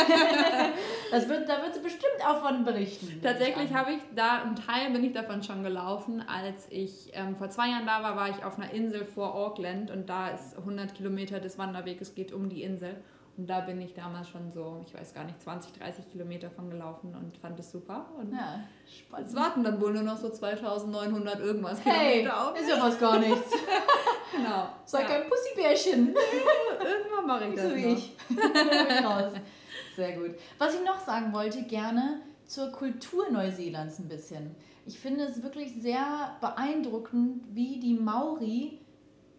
das 1.10 1.28
wird, 1.28 1.48
da 1.48 1.62
wird 1.62 1.74
sie 1.74 1.80
bestimmt 1.80 2.24
auch 2.26 2.40
von 2.40 2.64
berichten. 2.64 3.20
Tatsächlich 3.22 3.72
habe 3.72 3.92
ich 3.92 4.00
da, 4.14 4.42
einen 4.42 4.56
Teil 4.56 4.90
bin 4.90 5.04
ich 5.04 5.12
davon 5.12 5.42
schon 5.42 5.62
gelaufen. 5.62 6.22
Als 6.26 6.66
ich 6.70 7.10
ähm, 7.12 7.36
vor 7.36 7.50
zwei 7.50 7.68
Jahren 7.68 7.86
da 7.86 8.02
war, 8.02 8.16
war 8.16 8.28
ich 8.28 8.44
auf 8.44 8.58
einer 8.58 8.72
Insel 8.72 9.04
vor 9.04 9.34
Auckland 9.34 9.90
und 9.90 10.08
da 10.08 10.28
ist 10.28 10.58
100 10.58 10.94
Kilometer 10.94 11.40
des 11.40 11.58
Wanderweges 11.58 12.14
geht 12.14 12.32
um 12.32 12.48
die 12.48 12.62
Insel. 12.62 12.96
Und 13.36 13.48
da 13.48 13.60
bin 13.60 13.80
ich 13.80 13.94
damals 13.94 14.28
schon 14.28 14.50
so, 14.52 14.82
ich 14.86 14.92
weiß 14.92 15.14
gar 15.14 15.24
nicht, 15.24 15.40
20, 15.40 15.72
30 15.72 16.10
Kilometer 16.10 16.50
von 16.50 16.68
gelaufen 16.68 17.14
und 17.14 17.36
fand 17.38 17.58
es 17.58 17.70
super. 17.70 18.06
Und 18.18 18.32
ja, 18.32 18.60
spannend. 18.86 19.28
Es 19.28 19.34
warten 19.34 19.64
dann 19.64 19.80
wohl 19.80 19.92
nur 19.92 20.02
noch 20.02 20.18
so 20.18 20.28
2900 20.28 21.40
irgendwas 21.40 21.82
hey, 21.84 22.18
Kilometer 22.18 22.50
auf. 22.50 22.60
ist 22.60 22.68
ja 22.68 22.76
fast 22.76 23.00
gar 23.00 23.18
nichts. 23.18 23.50
genau. 24.36 24.68
Sag 24.84 25.08
ja. 25.08 25.16
ein 25.16 25.22
Pussybärchen. 25.28 26.08
Irgendwann 26.08 27.26
mache 27.26 27.48
ich 27.48 27.54
das 27.54 27.70
so 27.70 27.76
wie 27.76 27.86
noch. 27.86 27.96
ich. 27.96 28.16
Sehr 29.96 30.16
gut. 30.16 30.34
Was 30.58 30.74
ich 30.74 30.84
noch 30.84 31.00
sagen 31.00 31.32
wollte, 31.32 31.62
gerne 31.62 32.20
zur 32.46 32.70
Kultur 32.72 33.30
Neuseelands 33.30 34.00
ein 34.00 34.08
bisschen. 34.08 34.54
Ich 34.86 34.98
finde 34.98 35.24
es 35.24 35.42
wirklich 35.42 35.72
sehr 35.80 36.36
beeindruckend, 36.40 37.44
wie 37.52 37.78
die 37.78 37.94
Maori 37.94 38.80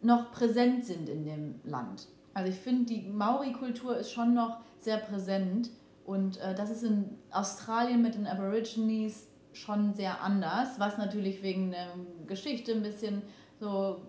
noch 0.01 0.31
präsent 0.31 0.85
sind 0.85 1.09
in 1.09 1.25
dem 1.25 1.59
Land. 1.63 2.07
Also 2.33 2.51
ich 2.51 2.57
finde, 2.57 2.85
die 2.85 3.01
Maori-Kultur 3.01 3.97
ist 3.97 4.11
schon 4.11 4.33
noch 4.33 4.59
sehr 4.79 4.97
präsent 4.97 5.69
und 6.05 6.37
äh, 6.37 6.55
das 6.55 6.69
ist 6.69 6.83
in 6.83 7.17
Australien 7.31 8.01
mit 8.01 8.15
den 8.15 8.27
Aborigines 8.27 9.27
schon 9.53 9.93
sehr 9.93 10.21
anders, 10.21 10.79
was 10.79 10.97
natürlich 10.97 11.43
wegen 11.43 11.71
der 11.71 11.87
Geschichte 12.27 12.71
ein 12.71 12.83
bisschen 12.83 13.21
so 13.59 14.01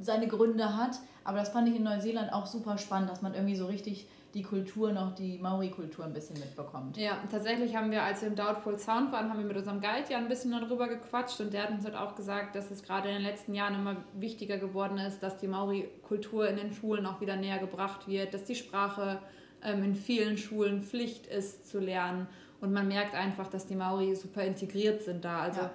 seine 0.00 0.28
Gründe 0.28 0.76
hat. 0.76 0.98
Aber 1.24 1.38
das 1.38 1.50
fand 1.50 1.68
ich 1.68 1.76
in 1.76 1.84
Neuseeland 1.84 2.32
auch 2.32 2.46
super 2.46 2.78
spannend, 2.78 3.10
dass 3.10 3.22
man 3.22 3.34
irgendwie 3.34 3.56
so 3.56 3.66
richtig 3.66 4.08
die 4.34 4.42
Kultur 4.42 4.92
noch, 4.92 5.14
die 5.14 5.38
Maori-Kultur 5.38 6.04
ein 6.04 6.12
bisschen 6.12 6.38
mitbekommt. 6.38 6.96
Ja, 6.96 7.18
tatsächlich 7.30 7.76
haben 7.76 7.90
wir, 7.90 8.02
als 8.02 8.22
wir 8.22 8.28
im 8.28 8.34
Doubtful 8.34 8.78
Sound 8.78 9.12
waren, 9.12 9.28
haben 9.28 9.38
wir 9.38 9.46
mit 9.46 9.56
unserem 9.56 9.80
Guide 9.80 10.10
ja 10.10 10.18
ein 10.18 10.28
bisschen 10.28 10.52
darüber 10.52 10.88
gequatscht 10.88 11.40
und 11.40 11.52
der 11.52 11.64
hat 11.64 11.70
uns 11.70 11.84
halt 11.84 11.96
auch 11.96 12.14
gesagt, 12.14 12.54
dass 12.54 12.70
es 12.70 12.82
gerade 12.82 13.08
in 13.08 13.16
den 13.16 13.22
letzten 13.22 13.54
Jahren 13.54 13.74
immer 13.74 13.96
wichtiger 14.14 14.58
geworden 14.58 14.98
ist, 14.98 15.22
dass 15.22 15.36
die 15.36 15.48
Maori-Kultur 15.48 16.48
in 16.48 16.56
den 16.56 16.72
Schulen 16.72 17.04
auch 17.04 17.20
wieder 17.20 17.36
näher 17.36 17.58
gebracht 17.58 18.08
wird, 18.08 18.32
dass 18.32 18.44
die 18.44 18.54
Sprache 18.54 19.18
ähm, 19.62 19.84
in 19.84 19.94
vielen 19.94 20.38
Schulen 20.38 20.82
Pflicht 20.82 21.26
ist 21.26 21.68
zu 21.68 21.78
lernen 21.78 22.26
und 22.62 22.72
man 22.72 22.88
merkt 22.88 23.14
einfach, 23.14 23.48
dass 23.48 23.66
die 23.66 23.74
Maori 23.74 24.14
super 24.14 24.44
integriert 24.44 25.02
sind 25.02 25.24
da. 25.24 25.40
Also 25.40 25.60
ja. 25.60 25.70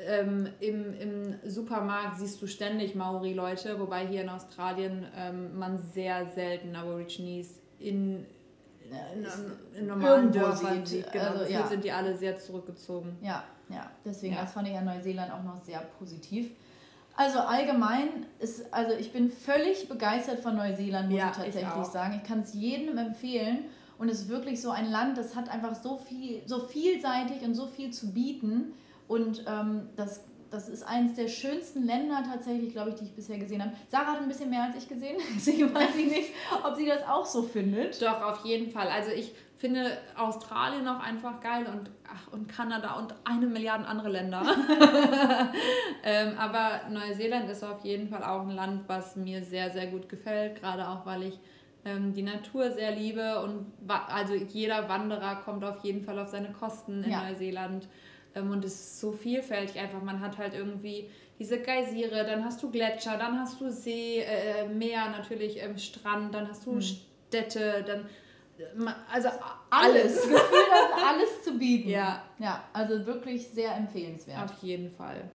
Ähm, 0.00 0.48
im, 0.60 0.94
Im 1.00 1.34
Supermarkt 1.44 2.20
siehst 2.20 2.40
du 2.40 2.46
ständig 2.46 2.94
Maori-Leute, 2.94 3.80
wobei 3.80 4.06
hier 4.06 4.22
in 4.22 4.28
Australien 4.28 5.04
ähm, 5.16 5.58
man 5.58 5.78
sehr 5.78 6.26
selten 6.26 6.76
Aborigines 6.76 7.58
in, 7.78 8.26
in, 9.14 9.26
in 9.78 9.86
normalen 9.86 10.32
Dörfern 10.32 10.84
sieht. 10.84 11.10
Genau, 11.12 11.24
also, 11.24 11.52
ja. 11.52 11.66
sind 11.66 11.84
die 11.84 11.92
alle 11.92 12.16
sehr 12.16 12.38
zurückgezogen. 12.38 13.16
Ja, 13.22 13.44
ja. 13.68 13.90
Deswegen, 14.04 14.34
ja. 14.34 14.42
das 14.42 14.52
fand 14.52 14.68
ich 14.68 14.76
an 14.76 14.84
Neuseeland 14.84 15.32
auch 15.32 15.42
noch 15.42 15.62
sehr 15.62 15.80
positiv. 15.98 16.50
Also 17.16 17.40
allgemein 17.40 18.26
ist, 18.38 18.72
also 18.72 18.94
ich 18.96 19.12
bin 19.12 19.28
völlig 19.28 19.88
begeistert 19.88 20.38
von 20.38 20.54
Neuseeland, 20.54 21.10
muss 21.10 21.18
ja, 21.18 21.30
ich 21.30 21.36
tatsächlich 21.36 21.82
ich 21.82 21.86
sagen. 21.88 22.20
Ich 22.22 22.28
kann 22.28 22.40
es 22.40 22.54
jedem 22.54 22.96
empfehlen. 22.96 23.64
Und 23.98 24.08
es 24.08 24.20
ist 24.20 24.28
wirklich 24.28 24.62
so 24.62 24.70
ein 24.70 24.88
Land, 24.88 25.18
das 25.18 25.34
hat 25.34 25.48
einfach 25.48 25.74
so 25.74 25.96
viel, 25.96 26.42
so 26.46 26.60
vielseitig 26.60 27.42
und 27.42 27.54
so 27.54 27.66
viel 27.66 27.90
zu 27.90 28.12
bieten. 28.12 28.72
Und 29.08 29.44
ähm, 29.48 29.88
das 29.96 30.20
das 30.50 30.68
ist 30.68 30.82
eines 30.82 31.14
der 31.14 31.28
schönsten 31.28 31.84
Länder 31.84 32.22
tatsächlich, 32.30 32.72
glaube 32.72 32.90
ich, 32.90 32.96
die 32.96 33.04
ich 33.04 33.14
bisher 33.14 33.38
gesehen 33.38 33.62
habe. 33.62 33.72
Sarah 33.88 34.12
hat 34.12 34.22
ein 34.22 34.28
bisschen 34.28 34.50
mehr 34.50 34.64
als 34.64 34.76
ich 34.76 34.88
gesehen, 34.88 35.16
deswegen 35.34 35.74
weiß 35.74 35.96
ich 35.96 36.10
nicht, 36.10 36.30
ob 36.64 36.76
sie 36.76 36.86
das 36.86 37.06
auch 37.06 37.26
so 37.26 37.42
findet. 37.42 38.00
Doch, 38.02 38.22
auf 38.22 38.44
jeden 38.44 38.70
Fall. 38.70 38.88
Also 38.88 39.10
ich 39.10 39.32
finde 39.58 39.98
Australien 40.16 40.86
auch 40.86 41.00
einfach 41.00 41.40
geil 41.40 41.66
und, 41.66 41.90
ach, 42.08 42.32
und 42.32 42.48
Kanada 42.48 42.94
und 42.94 43.14
eine 43.24 43.46
Milliarde 43.46 43.86
andere 43.86 44.08
Länder. 44.08 44.42
ähm, 46.04 46.38
aber 46.38 46.88
Neuseeland 46.90 47.50
ist 47.50 47.64
auf 47.64 47.84
jeden 47.84 48.08
Fall 48.08 48.22
auch 48.22 48.42
ein 48.42 48.52
Land, 48.52 48.88
was 48.88 49.16
mir 49.16 49.42
sehr, 49.42 49.70
sehr 49.70 49.88
gut 49.88 50.08
gefällt, 50.08 50.60
gerade 50.60 50.88
auch 50.88 51.04
weil 51.04 51.24
ich 51.24 51.40
ähm, 51.84 52.12
die 52.12 52.22
Natur 52.22 52.70
sehr 52.70 52.92
liebe 52.92 53.40
und 53.42 53.66
also 53.88 54.34
jeder 54.34 54.88
Wanderer 54.88 55.36
kommt 55.36 55.64
auf 55.64 55.82
jeden 55.84 56.04
Fall 56.04 56.18
auf 56.20 56.28
seine 56.28 56.52
Kosten 56.52 57.02
in 57.02 57.10
ja. 57.10 57.24
Neuseeland. 57.24 57.88
Ähm, 58.38 58.50
und 58.50 58.64
es 58.64 58.74
ist 58.74 59.00
so 59.00 59.12
vielfältig 59.12 59.78
einfach. 59.78 60.02
Man 60.02 60.20
hat 60.20 60.38
halt 60.38 60.54
irgendwie 60.54 61.10
diese 61.38 61.60
Geysire, 61.60 62.24
dann 62.24 62.44
hast 62.44 62.62
du 62.62 62.70
Gletscher, 62.70 63.16
dann 63.16 63.38
hast 63.38 63.60
du 63.60 63.70
See, 63.70 64.20
äh, 64.20 64.68
Meer 64.68 65.10
natürlich, 65.10 65.62
ähm, 65.62 65.78
Strand, 65.78 66.34
dann 66.34 66.48
hast 66.48 66.66
du 66.66 66.72
mhm. 66.72 66.82
Städte, 66.82 67.84
dann 67.86 68.08
äh, 68.58 68.90
also 69.12 69.28
alles. 69.70 70.22
Gefühl, 70.22 70.38
alles 71.08 71.44
zu 71.44 71.58
bieten. 71.58 71.90
Ja. 71.90 72.24
Ja, 72.38 72.64
also 72.72 73.06
wirklich 73.06 73.48
sehr 73.48 73.74
empfehlenswert. 73.76 74.44
Auf 74.44 74.62
jeden 74.62 74.90
Fall. 74.90 75.30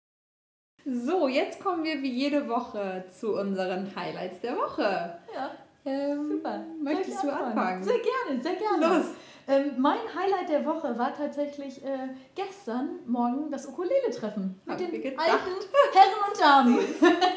So, 0.85 1.29
jetzt 1.29 1.61
kommen 1.61 1.83
wir 1.85 2.01
wie 2.01 2.11
jede 2.11 2.49
Woche 2.49 3.05
zu 3.09 3.39
unseren 3.39 3.95
Highlights 3.95 4.41
der 4.41 4.57
Woche. 4.57 5.17
Ja. 5.33 5.51
Ähm, 5.85 6.29
Super. 6.29 6.65
Möchtest 6.81 7.23
du 7.23 7.29
anfangen? 7.29 7.57
anfangen? 7.57 7.83
Sehr 7.83 7.99
gerne, 7.99 8.41
sehr 8.41 8.55
gerne. 8.55 8.97
Los. 8.97 9.05
Ähm, 9.47 9.73
mein 9.77 9.99
Highlight 10.15 10.49
der 10.49 10.65
Woche 10.65 10.97
war 10.97 11.13
tatsächlich 11.13 11.83
äh, 11.83 12.09
gestern 12.33 12.99
Morgen 13.05 13.51
das 13.51 13.67
Ukulele-Treffen 13.67 14.59
mit 14.65 14.79
den 14.79 15.19
alten 15.19 15.51
Herren 15.93 16.21
und 16.29 16.41
Damen. 16.41 16.79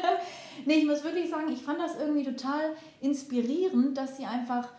nee, 0.65 0.75
ich 0.75 0.85
muss 0.85 1.03
wirklich 1.03 1.29
sagen, 1.29 1.51
ich 1.51 1.61
fand 1.61 1.79
das 1.79 1.99
irgendwie 1.99 2.23
total 2.23 2.75
inspirierend, 3.01 3.97
dass 3.97 4.17
sie 4.17 4.25
einfach 4.25 4.69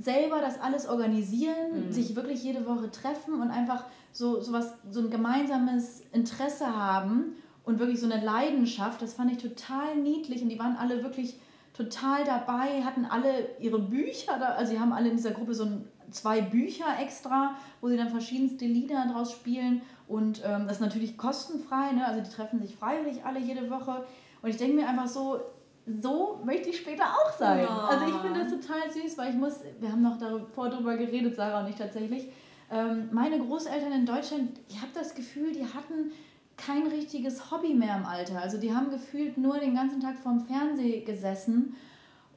selber 0.00 0.40
das 0.40 0.60
alles 0.60 0.88
organisieren, 0.88 1.86
mhm. 1.86 1.92
sich 1.92 2.16
wirklich 2.16 2.42
jede 2.42 2.66
Woche 2.66 2.90
treffen 2.90 3.40
und 3.40 3.50
einfach 3.50 3.84
so, 4.12 4.40
so, 4.40 4.52
was, 4.52 4.74
so 4.90 5.00
ein 5.00 5.10
gemeinsames 5.10 6.02
Interesse 6.12 6.74
haben 6.74 7.36
und 7.64 7.78
wirklich 7.78 8.00
so 8.00 8.10
eine 8.10 8.24
Leidenschaft. 8.24 9.02
Das 9.02 9.14
fand 9.14 9.32
ich 9.32 9.38
total 9.38 9.96
niedlich 9.96 10.42
und 10.42 10.48
die 10.48 10.58
waren 10.58 10.76
alle 10.76 11.02
wirklich 11.02 11.38
total 11.74 12.24
dabei, 12.24 12.82
hatten 12.82 13.04
alle 13.04 13.30
ihre 13.60 13.78
Bücher, 13.78 14.38
da, 14.38 14.54
also 14.54 14.72
sie 14.72 14.80
haben 14.80 14.92
alle 14.92 15.10
in 15.10 15.16
dieser 15.16 15.30
Gruppe 15.32 15.54
so 15.54 15.64
ein 15.64 15.88
zwei 16.10 16.40
Bücher 16.40 16.86
extra, 17.00 17.54
wo 17.80 17.88
sie 17.88 17.96
dann 17.96 18.10
verschiedenste 18.10 18.64
Lieder 18.64 19.06
draus 19.12 19.32
spielen. 19.32 19.82
Und 20.06 20.42
ähm, 20.44 20.64
das 20.66 20.76
ist 20.76 20.80
natürlich 20.80 21.16
kostenfrei, 21.16 21.92
ne? 21.92 22.06
also 22.06 22.22
die 22.22 22.30
treffen 22.30 22.60
sich 22.60 22.76
freiwillig 22.76 23.24
alle 23.24 23.40
jede 23.40 23.70
Woche. 23.70 24.04
Und 24.42 24.48
ich 24.48 24.56
denke 24.56 24.76
mir 24.76 24.88
einfach 24.88 25.06
so, 25.06 25.40
so 25.86 26.40
möchte 26.44 26.70
ich 26.70 26.78
später 26.78 27.04
auch 27.04 27.32
sein. 27.38 27.60
Ja. 27.60 27.88
Also 27.88 28.06
ich 28.06 28.20
finde 28.20 28.40
das 28.40 28.50
total 28.50 28.90
süß, 28.90 29.18
weil 29.18 29.30
ich 29.30 29.36
muss, 29.36 29.60
wir 29.80 29.90
haben 29.90 30.02
noch 30.02 30.18
davor 30.18 30.68
drüber 30.68 30.96
geredet, 30.96 31.36
Sarah 31.36 31.60
und 31.60 31.70
ich 31.70 31.76
tatsächlich. 31.76 32.28
Ähm, 32.70 33.08
meine 33.12 33.38
Großeltern 33.38 33.92
in 33.92 34.06
Deutschland, 34.06 34.60
ich 34.68 34.76
habe 34.76 34.92
das 34.94 35.14
Gefühl, 35.14 35.52
die 35.52 35.64
hatten 35.64 36.12
kein 36.56 36.86
richtiges 36.86 37.50
Hobby 37.50 37.72
mehr 37.72 37.96
im 37.96 38.04
Alter. 38.04 38.40
Also 38.42 38.58
die 38.58 38.74
haben 38.74 38.90
gefühlt 38.90 39.38
nur 39.38 39.58
den 39.58 39.74
ganzen 39.74 40.00
Tag 40.00 40.18
vorm 40.18 40.40
Fernseher 40.40 41.02
gesessen 41.02 41.76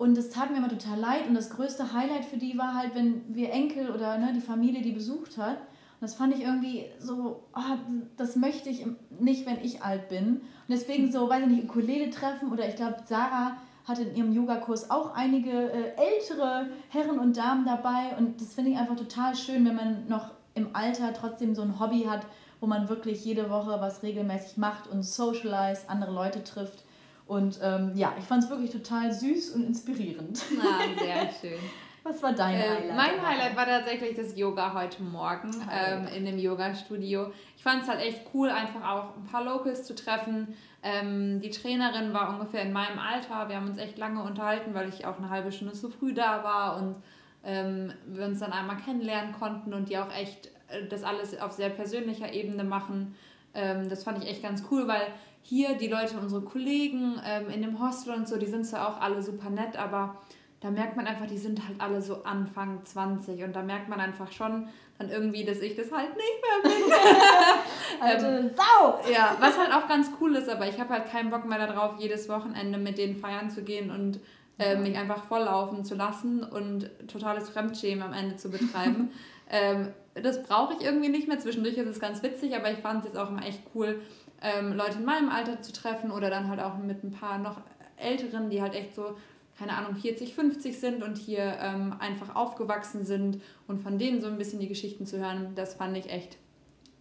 und 0.02 0.18
das 0.18 0.32
tat 0.32 0.50
mir 0.50 0.58
immer 0.58 0.68
total 0.68 0.98
leid. 0.98 1.28
Und 1.28 1.36
das 1.36 1.52
größte 1.52 1.94
Highlight 1.94 2.26
für 2.26 2.38
die 2.38 2.58
war 2.58 2.74
halt, 2.74 2.96
wenn 2.96 3.22
wir 3.36 3.52
Enkel 3.52 3.92
oder 3.92 4.18
ne, 4.18 4.34
die 4.34 4.42
Familie 4.42 4.82
die 4.82 4.94
besucht 4.94 5.38
hat. 5.38 5.58
Und 5.58 6.02
das 6.02 6.16
fand 6.16 6.36
ich 6.36 6.42
irgendwie 6.42 6.86
so, 6.98 7.44
oh, 7.56 7.78
das 8.18 8.36
möchte 8.36 8.72
ich 8.72 8.84
nicht, 9.20 9.46
wenn 9.46 9.64
ich 9.64 9.84
alt 9.84 10.10
bin. 10.10 10.38
Und 10.38 10.42
deswegen 10.70 11.12
so, 11.12 11.30
weiß 11.30 11.44
ich 11.44 11.50
nicht, 11.50 11.64
Ukulele 11.66 12.10
treffen 12.10 12.52
oder 12.52 12.68
ich 12.68 12.76
glaube, 12.76 12.96
Sarah 13.06 13.58
hatte 13.86 14.02
in 14.02 14.16
ihrem 14.16 14.34
Yogakurs 14.34 14.90
auch 14.90 15.14
einige 15.14 15.52
äh, 15.52 15.94
ältere 15.96 16.70
Herren 16.90 17.20
und 17.20 17.38
Damen 17.38 17.64
dabei. 17.64 18.18
Und 18.18 18.42
das 18.42 18.56
finde 18.56 18.72
ich 18.72 18.78
einfach 18.78 18.96
total 18.96 19.36
schön, 19.36 19.64
wenn 19.68 19.76
man 19.76 20.08
noch 20.08 20.32
im 20.56 20.76
Alter 20.76 21.14
trotzdem 21.14 21.54
so 21.54 21.62
ein 21.62 21.80
Hobby 21.80 22.08
hat, 22.10 22.26
wo 22.60 22.66
man 22.66 22.90
wirklich 22.90 23.24
jede 23.24 23.52
Woche 23.52 23.80
was 23.80 24.02
regelmäßig 24.02 24.58
macht 24.58 24.88
und 24.88 25.04
socialize, 25.04 25.88
andere 25.90 26.12
Leute 26.12 26.44
trifft. 26.44 26.86
Und 27.32 27.62
ähm, 27.64 27.94
ja, 27.96 28.14
ich 28.20 28.26
fand 28.26 28.44
es 28.44 28.50
wirklich 28.50 28.72
total 28.72 29.14
süß 29.14 29.52
und 29.52 29.64
inspirierend. 29.64 30.44
Ah, 30.62 31.02
sehr 31.02 31.30
schön. 31.42 31.60
Was 32.04 32.22
war 32.22 32.34
dein 32.34 32.56
äh, 32.56 32.68
Highlight? 32.68 32.98
Mein 32.98 33.26
Highlight 33.26 33.56
war 33.56 33.66
tatsächlich 33.66 34.18
das 34.18 34.38
Yoga 34.38 34.74
heute 34.74 35.02
Morgen 35.02 35.50
ähm, 35.72 36.08
in 36.08 36.26
dem 36.26 36.38
Yoga-Studio. 36.38 37.32
Ich 37.56 37.64
fand 37.64 37.84
es 37.84 37.88
halt 37.88 38.02
echt 38.02 38.24
cool, 38.34 38.50
einfach 38.50 38.84
auch 38.86 39.16
ein 39.16 39.24
paar 39.32 39.46
Locals 39.46 39.86
zu 39.86 39.96
treffen. 39.96 40.58
Ähm, 40.84 41.40
die 41.40 41.52
Trainerin 41.52 42.14
war 42.14 42.34
ungefähr 42.34 42.64
in 42.64 42.74
meinem 42.74 43.00
Alter. 43.00 43.48
Wir 43.48 43.56
haben 43.56 43.70
uns 43.70 43.78
echt 43.78 43.98
lange 43.98 44.22
unterhalten, 44.24 44.74
weil 44.74 44.90
ich 44.90 45.06
auch 45.06 45.18
eine 45.18 45.30
halbe 45.30 45.54
Stunde 45.54 45.74
zu 45.74 45.90
früh 45.90 46.14
da 46.14 46.44
war 46.44 46.76
und 46.76 46.98
ähm, 47.46 47.94
wir 48.08 48.26
uns 48.26 48.42
dann 48.42 48.52
einmal 48.52 48.76
kennenlernen 48.76 49.32
konnten 49.40 49.74
und 49.74 49.88
die 49.88 49.98
auch 49.98 50.14
echt 50.14 50.48
äh, 50.68 50.86
das 50.90 51.06
alles 51.06 51.40
auf 51.40 51.54
sehr 51.54 51.70
persönlicher 51.70 52.34
Ebene 52.34 52.66
machen. 52.66 53.16
Ähm, 53.54 53.88
das 53.88 54.04
fand 54.04 54.22
ich 54.22 54.30
echt 54.30 54.44
ganz 54.44 54.66
cool, 54.70 54.86
weil 54.90 55.08
hier 55.42 55.76
die 55.76 55.88
Leute, 55.88 56.18
unsere 56.18 56.42
Kollegen 56.42 57.20
ähm, 57.26 57.50
in 57.50 57.62
dem 57.62 57.82
Hostel 57.82 58.14
und 58.14 58.28
so, 58.28 58.38
die 58.38 58.46
sind 58.46 58.66
zwar 58.66 58.88
auch 58.88 59.02
alle 59.02 59.22
super 59.22 59.50
nett, 59.50 59.78
aber 59.78 60.18
da 60.62 60.70
merkt 60.70 60.96
man 60.96 61.08
einfach, 61.08 61.26
die 61.26 61.40
sind 61.40 61.68
halt 61.68 61.82
alle 61.82 62.02
so 62.02 62.24
Anfang 62.24 62.86
20 62.86 63.44
und 63.44 63.56
da 63.56 63.64
merkt 63.64 63.90
man 63.90 64.00
einfach 64.00 64.32
schon 64.32 64.68
dann 65.00 65.10
irgendwie, 65.10 65.44
dass 65.44 65.60
ich 65.60 65.76
das 65.76 65.92
halt 65.92 66.12
nicht 66.16 66.42
mehr 66.42 66.72
bin. 66.72 66.94
Alte 68.02 68.26
ähm, 68.26 68.52
Sau! 68.56 69.00
Ja, 69.12 69.36
was 69.40 69.58
halt 69.58 69.74
auch 69.74 69.88
ganz 69.88 70.12
cool 70.20 70.36
ist, 70.36 70.50
aber 70.50 70.68
ich 70.68 70.80
habe 70.80 70.90
halt 70.92 71.10
keinen 71.10 71.32
Bock 71.32 71.46
mehr 71.46 71.58
darauf, 71.58 72.00
jedes 72.00 72.30
Wochenende 72.30 72.78
mit 72.78 72.98
denen 73.00 73.16
feiern 73.16 73.50
zu 73.50 73.64
gehen 73.64 73.90
und 73.90 74.20
äh, 74.60 74.76
mich 74.76 74.96
einfach 74.96 75.24
volllaufen 75.24 75.84
zu 75.84 75.96
lassen 75.96 76.44
und 76.44 76.90
totales 77.08 77.50
Fremdschämen 77.50 78.04
am 78.04 78.14
Ende 78.14 78.36
zu 78.36 78.52
betreiben. 78.52 79.12
ähm, 79.50 79.88
das 80.14 80.44
brauche 80.44 80.76
ich 80.76 80.86
irgendwie 80.86 81.10
nicht 81.10 81.28
mehr. 81.28 81.40
Zwischendurch 81.40 81.78
ist 81.78 81.88
es 81.88 82.00
ganz 82.00 82.22
witzig, 82.22 82.56
aber 82.56 82.72
ich 82.72 82.80
fand 82.80 83.00
es 83.00 83.06
jetzt 83.06 83.18
auch 83.18 83.30
immer 83.30 83.46
echt 83.46 83.62
cool, 83.74 84.02
ähm, 84.42 84.74
Leute 84.74 84.98
in 84.98 85.06
meinem 85.06 85.30
Alter 85.30 85.62
zu 85.62 85.72
treffen 85.72 86.12
oder 86.12 86.30
dann 86.30 86.50
halt 86.50 86.60
auch 86.60 86.78
mit 86.78 87.04
ein 87.04 87.12
paar 87.12 87.38
noch 87.38 87.58
Älteren, 87.98 88.50
die 88.50 88.62
halt 88.62 88.74
echt 88.74 88.96
so, 88.96 89.16
keine 89.58 89.74
Ahnung, 89.74 89.96
40, 89.96 90.34
50 90.34 90.80
sind 90.80 91.04
und 91.04 91.18
hier 91.18 91.58
ähm, 91.62 91.96
einfach 92.00 92.36
aufgewachsen 92.36 93.06
sind 93.06 93.42
und 93.68 93.82
von 93.82 94.00
denen 94.00 94.22
so 94.22 94.28
ein 94.28 94.38
bisschen 94.38 94.60
die 94.60 94.68
Geschichten 94.68 95.06
zu 95.06 95.20
hören, 95.20 95.54
das 95.56 95.76
fand 95.76 95.96
ich 95.98 96.10
echt 96.10 96.38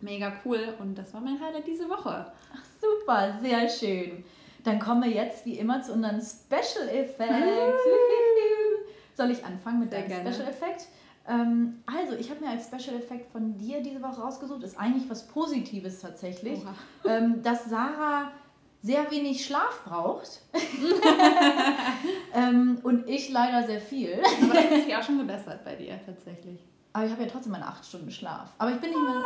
mega 0.01 0.32
cool 0.45 0.74
und 0.78 0.97
das 0.97 1.12
war 1.14 1.20
mein 1.20 1.41
Highlight 1.41 1.66
diese 1.66 1.88
Woche. 1.88 2.32
Ach 2.55 2.64
super, 2.80 3.38
sehr 3.41 3.68
schön. 3.68 4.24
Dann 4.64 4.78
kommen 4.78 5.03
wir 5.05 5.11
jetzt 5.11 5.47
wie 5.47 5.59
immer 5.59 5.82
zu 5.82 5.93
unseren 5.93 6.20
Special 6.20 6.88
Effects. 6.88 7.32
Soll 9.16 9.30
ich 9.30 9.45
anfangen 9.45 9.80
mit 9.80 9.93
deinem 9.93 10.09
Special 10.09 10.49
Effekt? 10.49 10.86
Ähm, 11.31 11.83
also, 11.87 12.16
ich 12.16 12.28
habe 12.31 12.41
mir 12.41 12.51
als 12.51 12.66
Special 12.66 12.97
Effekt 12.97 13.31
von 13.31 13.57
dir 13.57 13.81
diese 13.83 14.03
Woche 14.03 14.20
rausgesucht, 14.20 14.64
ist 14.64 14.78
eigentlich 14.78 15.09
was 15.09 15.28
Positives 15.28 16.01
tatsächlich, 16.01 16.61
ähm, 17.05 17.41
dass 17.43 17.66
Sarah 17.66 18.33
sehr 18.83 19.11
wenig 19.11 19.45
Schlaf 19.45 19.85
braucht 19.85 20.41
ähm, 22.35 22.78
und 22.83 23.09
ich 23.09 23.31
leider 23.31 23.66
sehr 23.66 23.81
viel. 23.81 24.20
Aber 24.43 24.55
das 24.55 24.78
ist 24.78 24.89
ja 24.89 24.99
auch 24.99 25.03
schon 25.03 25.18
gebessert 25.18 25.64
bei 25.64 25.76
dir 25.76 26.01
tatsächlich. 26.05 26.61
Aber 26.93 27.05
ich 27.05 27.12
habe 27.12 27.22
ja 27.22 27.28
trotzdem 27.28 27.53
meine 27.53 27.66
acht 27.66 27.85
Stunden 27.85 28.11
Schlaf. 28.11 28.53
Aber 28.59 28.72
ich 28.72 28.81
bin 28.81 28.91
nicht 28.91 29.03
mehr... 29.03 29.24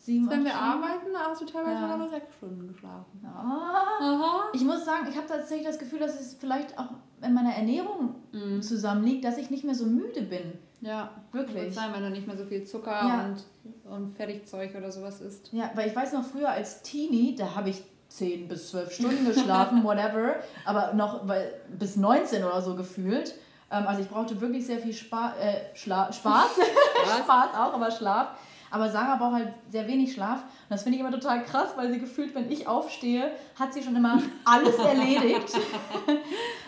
Sieben, 0.00 0.30
Wenn 0.30 0.44
wir 0.44 0.52
Stunden? 0.52 0.68
arbeiten, 0.68 1.06
hast 1.16 1.42
du 1.42 1.46
teilweise 1.46 1.80
ja. 1.80 1.96
nur 1.96 2.08
sechs 2.08 2.32
Stunden 2.36 2.68
geschlafen. 2.68 3.26
Aha. 3.26 4.44
Ich 4.52 4.62
muss 4.62 4.84
sagen, 4.84 5.08
ich 5.10 5.16
habe 5.16 5.26
tatsächlich 5.26 5.66
das 5.66 5.80
Gefühl, 5.80 5.98
dass 5.98 6.20
es 6.20 6.34
vielleicht 6.34 6.78
auch 6.78 6.90
in 7.22 7.34
meiner 7.34 7.52
Ernährung 7.52 8.14
mm. 8.30 8.60
zusammenliegt, 8.60 9.24
dass 9.24 9.36
ich 9.36 9.50
nicht 9.50 9.64
mehr 9.64 9.74
so 9.74 9.84
müde 9.84 10.22
bin. 10.22 10.60
Ja, 10.80 11.10
wirklich. 11.32 11.64
Wird 11.64 11.74
sein, 11.74 11.92
wenn 11.94 12.02
du 12.02 12.10
nicht 12.10 12.26
mehr 12.26 12.36
so 12.36 12.44
viel 12.44 12.64
Zucker 12.64 12.90
ja. 12.90 13.24
und, 13.24 13.90
und 13.90 14.16
Fertigzeug 14.16 14.74
oder 14.76 14.92
sowas 14.92 15.20
isst. 15.20 15.52
Ja, 15.52 15.70
weil 15.74 15.88
ich 15.88 15.96
weiß 15.96 16.12
noch 16.12 16.24
früher 16.24 16.50
als 16.50 16.82
Teenie, 16.82 17.34
da 17.34 17.54
habe 17.54 17.70
ich 17.70 17.82
10 18.08 18.48
bis 18.48 18.70
12 18.70 18.92
Stunden 18.92 19.26
geschlafen, 19.26 19.82
whatever, 19.84 20.36
aber 20.64 20.92
noch 20.94 21.26
weil, 21.26 21.54
bis 21.68 21.96
19 21.96 22.44
oder 22.44 22.60
so 22.62 22.76
gefühlt. 22.76 23.34
Ähm, 23.70 23.86
also 23.86 24.02
ich 24.02 24.08
brauchte 24.08 24.40
wirklich 24.40 24.66
sehr 24.66 24.78
viel 24.78 24.92
Spa 24.92 25.34
äh, 25.40 25.74
Schla 25.74 26.12
Spaß. 26.12 26.50
Spaß 27.24 27.50
auch, 27.54 27.74
aber 27.74 27.90
Schlaf. 27.90 28.28
Aber 28.70 28.88
Sarah 28.90 29.16
braucht 29.16 29.34
halt 29.34 29.52
sehr 29.70 29.86
wenig 29.86 30.12
Schlaf. 30.12 30.42
Und 30.42 30.70
das 30.70 30.82
finde 30.82 30.96
ich 30.96 31.00
immer 31.00 31.12
total 31.12 31.44
krass, 31.44 31.70
weil 31.76 31.92
sie 31.92 31.98
gefühlt, 31.98 32.34
wenn 32.34 32.50
ich 32.50 32.66
aufstehe, 32.66 33.30
hat 33.58 33.72
sie 33.72 33.82
schon 33.82 33.96
immer 33.96 34.20
alles 34.44 34.76
erledigt. 34.78 35.58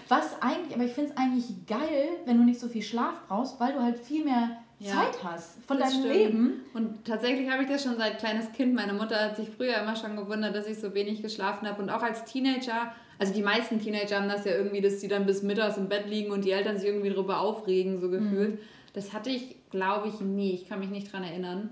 Was 0.09 0.41
eigentlich, 0.41 0.75
aber 0.75 0.85
ich 0.85 0.93
finde 0.93 1.11
es 1.11 1.17
eigentlich 1.17 1.67
geil, 1.67 2.09
wenn 2.25 2.39
du 2.39 2.45
nicht 2.45 2.61
so 2.61 2.69
viel 2.69 2.83
Schlaf 2.83 3.15
brauchst, 3.29 3.61
weil 3.61 3.73
du 3.73 3.83
halt 3.83 3.99
viel 3.99 4.25
mehr 4.25 4.59
ja, 4.81 4.93
Zeit 4.93 5.25
hast 5.25 5.65
von 5.67 5.79
deinem 5.79 5.91
stimmt. 5.91 6.15
Leben. 6.15 6.65
Und 6.73 7.05
tatsächlich 7.05 7.51
habe 7.51 7.65
ich 7.65 7.69
das 7.69 7.83
schon 7.83 7.97
seit 7.97 8.19
kleines 8.19 8.53
Kind. 8.53 8.75
Meine 8.75 8.93
Mutter 8.93 9.17
hat 9.23 9.37
sich 9.37 9.51
früher 9.51 9.77
immer 9.79 9.97
schon 9.97 10.17
gewundert, 10.17 10.55
dass 10.55 10.67
ich 10.67 10.79
so 10.79 10.95
wenig 10.95 11.21
geschlafen 11.21 11.69
habe. 11.69 11.83
Und 11.83 11.91
auch 11.91 12.03
als 12.03 12.25
Teenager, 12.25 12.93
also 13.19 13.35
die 13.35 13.43
meisten 13.43 13.81
Teenager 13.81 14.21
haben 14.21 14.29
das 14.29 14.45
ja 14.45 14.53
irgendwie, 14.53 14.81
dass 14.81 15.01
sie 15.01 15.09
dann 15.09 15.27
bis 15.27 15.43
mittags 15.43 15.77
im 15.77 15.89
Bett 15.89 16.07
liegen 16.07 16.31
und 16.31 16.45
die 16.45 16.53
Eltern 16.53 16.79
sich 16.79 16.89
irgendwie 16.89 17.11
darüber 17.11 17.41
aufregen, 17.41 18.01
so 18.01 18.09
gefühlt. 18.09 18.55
Mhm. 18.55 18.59
Das 18.93 19.13
hatte 19.13 19.31
ich, 19.31 19.57
glaube 19.71 20.09
ich, 20.09 20.21
nie. 20.21 20.53
Ich 20.55 20.69
kann 20.69 20.79
mich 20.79 20.91
nicht 20.91 21.13
dran 21.13 21.25
erinnern. 21.25 21.71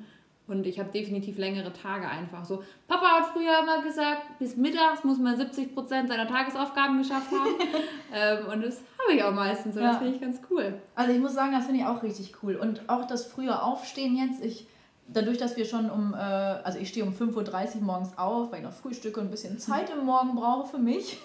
Und 0.48 0.64
ich 0.66 0.78
habe 0.78 0.90
definitiv 0.92 1.38
längere 1.38 1.72
Tage 1.72 2.08
einfach. 2.08 2.44
So, 2.44 2.62
Papa 2.86 3.06
hat 3.06 3.26
früher 3.32 3.58
immer 3.62 3.82
gesagt, 3.82 4.38
bis 4.38 4.56
mittags 4.56 5.02
muss 5.02 5.18
man 5.18 5.36
70 5.36 5.74
Prozent 5.74 6.08
seiner 6.08 6.28
Tagesaufgaben 6.28 6.98
geschafft 6.98 7.32
haben. 7.32 7.50
ähm, 8.14 8.52
und 8.52 8.64
das 8.64 8.80
habe 9.02 9.16
ich 9.16 9.24
auch 9.24 9.32
meistens. 9.32 9.76
Und 9.76 9.82
ja. 9.82 9.88
das 9.88 9.98
finde 9.98 10.14
ich 10.14 10.20
ganz 10.20 10.40
cool. 10.50 10.80
Also 10.94 11.12
ich 11.12 11.18
muss 11.18 11.34
sagen, 11.34 11.52
das 11.52 11.66
finde 11.66 11.80
ich 11.80 11.86
auch 11.86 12.02
richtig 12.04 12.34
cool. 12.42 12.54
Und 12.54 12.88
auch 12.88 13.06
das 13.06 13.26
frühe 13.26 13.60
Aufstehen 13.60 14.16
jetzt, 14.16 14.44
ich, 14.44 14.68
dadurch, 15.08 15.38
dass 15.38 15.56
wir 15.56 15.64
schon 15.64 15.90
um, 15.90 16.14
äh, 16.14 16.16
also 16.16 16.78
ich 16.78 16.90
stehe 16.90 17.04
um 17.04 17.12
5.30 17.12 17.76
Uhr 17.76 17.82
morgens 17.82 18.16
auf, 18.16 18.52
weil 18.52 18.60
ich 18.60 18.64
noch 18.64 18.72
frühstücke 18.72 19.18
und 19.18 19.26
ein 19.26 19.30
bisschen 19.32 19.58
Zeit 19.58 19.90
im 19.90 20.06
Morgen 20.06 20.36
brauche 20.36 20.68
für 20.68 20.78
mich. 20.78 21.18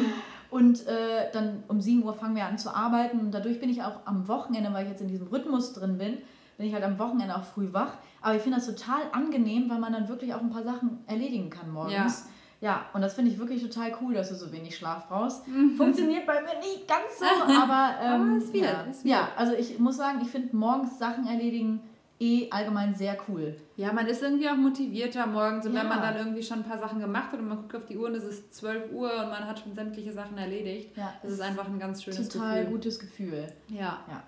und 0.50 0.86
äh, 0.86 1.30
dann 1.32 1.62
um 1.68 1.80
7 1.80 2.02
Uhr 2.02 2.12
fangen 2.12 2.36
wir 2.36 2.44
an 2.44 2.58
zu 2.58 2.74
arbeiten. 2.74 3.18
Und 3.20 3.32
dadurch 3.32 3.60
bin 3.60 3.70
ich 3.70 3.82
auch 3.82 4.00
am 4.04 4.28
Wochenende, 4.28 4.74
weil 4.74 4.84
ich 4.84 4.90
jetzt 4.90 5.00
in 5.00 5.08
diesem 5.08 5.28
Rhythmus 5.28 5.72
drin 5.72 5.96
bin, 5.96 6.18
bin 6.58 6.66
ich 6.66 6.74
halt 6.74 6.84
am 6.84 6.98
Wochenende 6.98 7.34
auch 7.34 7.44
früh 7.44 7.72
wach. 7.72 7.94
Aber 8.20 8.34
ich 8.36 8.42
finde 8.42 8.58
das 8.58 8.66
total 8.66 9.00
angenehm, 9.12 9.70
weil 9.70 9.78
man 9.78 9.92
dann 9.92 10.08
wirklich 10.08 10.34
auch 10.34 10.40
ein 10.40 10.50
paar 10.50 10.64
Sachen 10.64 10.98
erledigen 11.06 11.48
kann 11.48 11.70
morgens. 11.70 11.94
Ja. 11.94 12.32
Ja, 12.60 12.86
und 12.92 13.02
das 13.02 13.14
finde 13.14 13.30
ich 13.30 13.38
wirklich 13.38 13.62
total 13.62 13.96
cool, 14.02 14.14
dass 14.14 14.30
du 14.30 14.34
so 14.34 14.50
wenig 14.50 14.76
Schlaf 14.76 15.08
brauchst. 15.08 15.46
Mhm. 15.46 15.70
Funktioniert 15.76 16.26
bei 16.26 16.42
mir 16.42 16.58
nicht 16.58 16.88
ganz 16.88 17.20
so, 17.20 17.24
aber, 17.24 17.94
ähm, 18.02 18.22
aber 18.22 18.36
es 18.36 18.52
wird, 18.52 18.64
ja. 18.64 18.84
es 18.90 19.04
wird. 19.04 19.14
ja, 19.14 19.28
also 19.36 19.52
ich 19.54 19.78
muss 19.78 19.96
sagen, 19.96 20.18
ich 20.22 20.28
finde 20.28 20.56
morgens 20.56 20.98
Sachen 20.98 21.28
erledigen 21.28 21.80
eh 22.20 22.50
allgemein 22.50 22.94
sehr 22.94 23.16
cool. 23.28 23.56
Ja, 23.76 23.92
man 23.92 24.06
ist 24.08 24.22
irgendwie 24.22 24.48
auch 24.48 24.56
motivierter 24.56 25.26
morgens 25.26 25.66
und 25.66 25.74
ja. 25.74 25.82
wenn 25.82 25.88
man 25.88 26.02
dann 26.02 26.16
irgendwie 26.16 26.42
schon 26.42 26.58
ein 26.58 26.64
paar 26.64 26.78
Sachen 26.78 26.98
gemacht 26.98 27.30
hat 27.32 27.38
und 27.38 27.48
man 27.48 27.58
guckt 27.58 27.76
auf 27.76 27.86
die 27.86 27.96
Uhr 27.96 28.08
und 28.08 28.16
es 28.16 28.24
ist 28.24 28.52
12 28.54 28.92
Uhr 28.92 29.08
und 29.08 29.30
man 29.30 29.46
hat 29.46 29.60
schon 29.60 29.72
sämtliche 29.72 30.12
Sachen 30.12 30.36
erledigt. 30.36 30.96
Ja. 30.96 31.14
Das 31.22 31.30
ist 31.30 31.40
einfach 31.40 31.66
ein 31.66 31.78
ganz 31.78 32.02
schönes 32.02 32.28
Total 32.28 32.48
Gefühl. 32.48 32.64
Total 32.64 32.72
gutes 32.72 32.98
Gefühl. 32.98 33.46
Ja. 33.68 34.00
ja. 34.08 34.22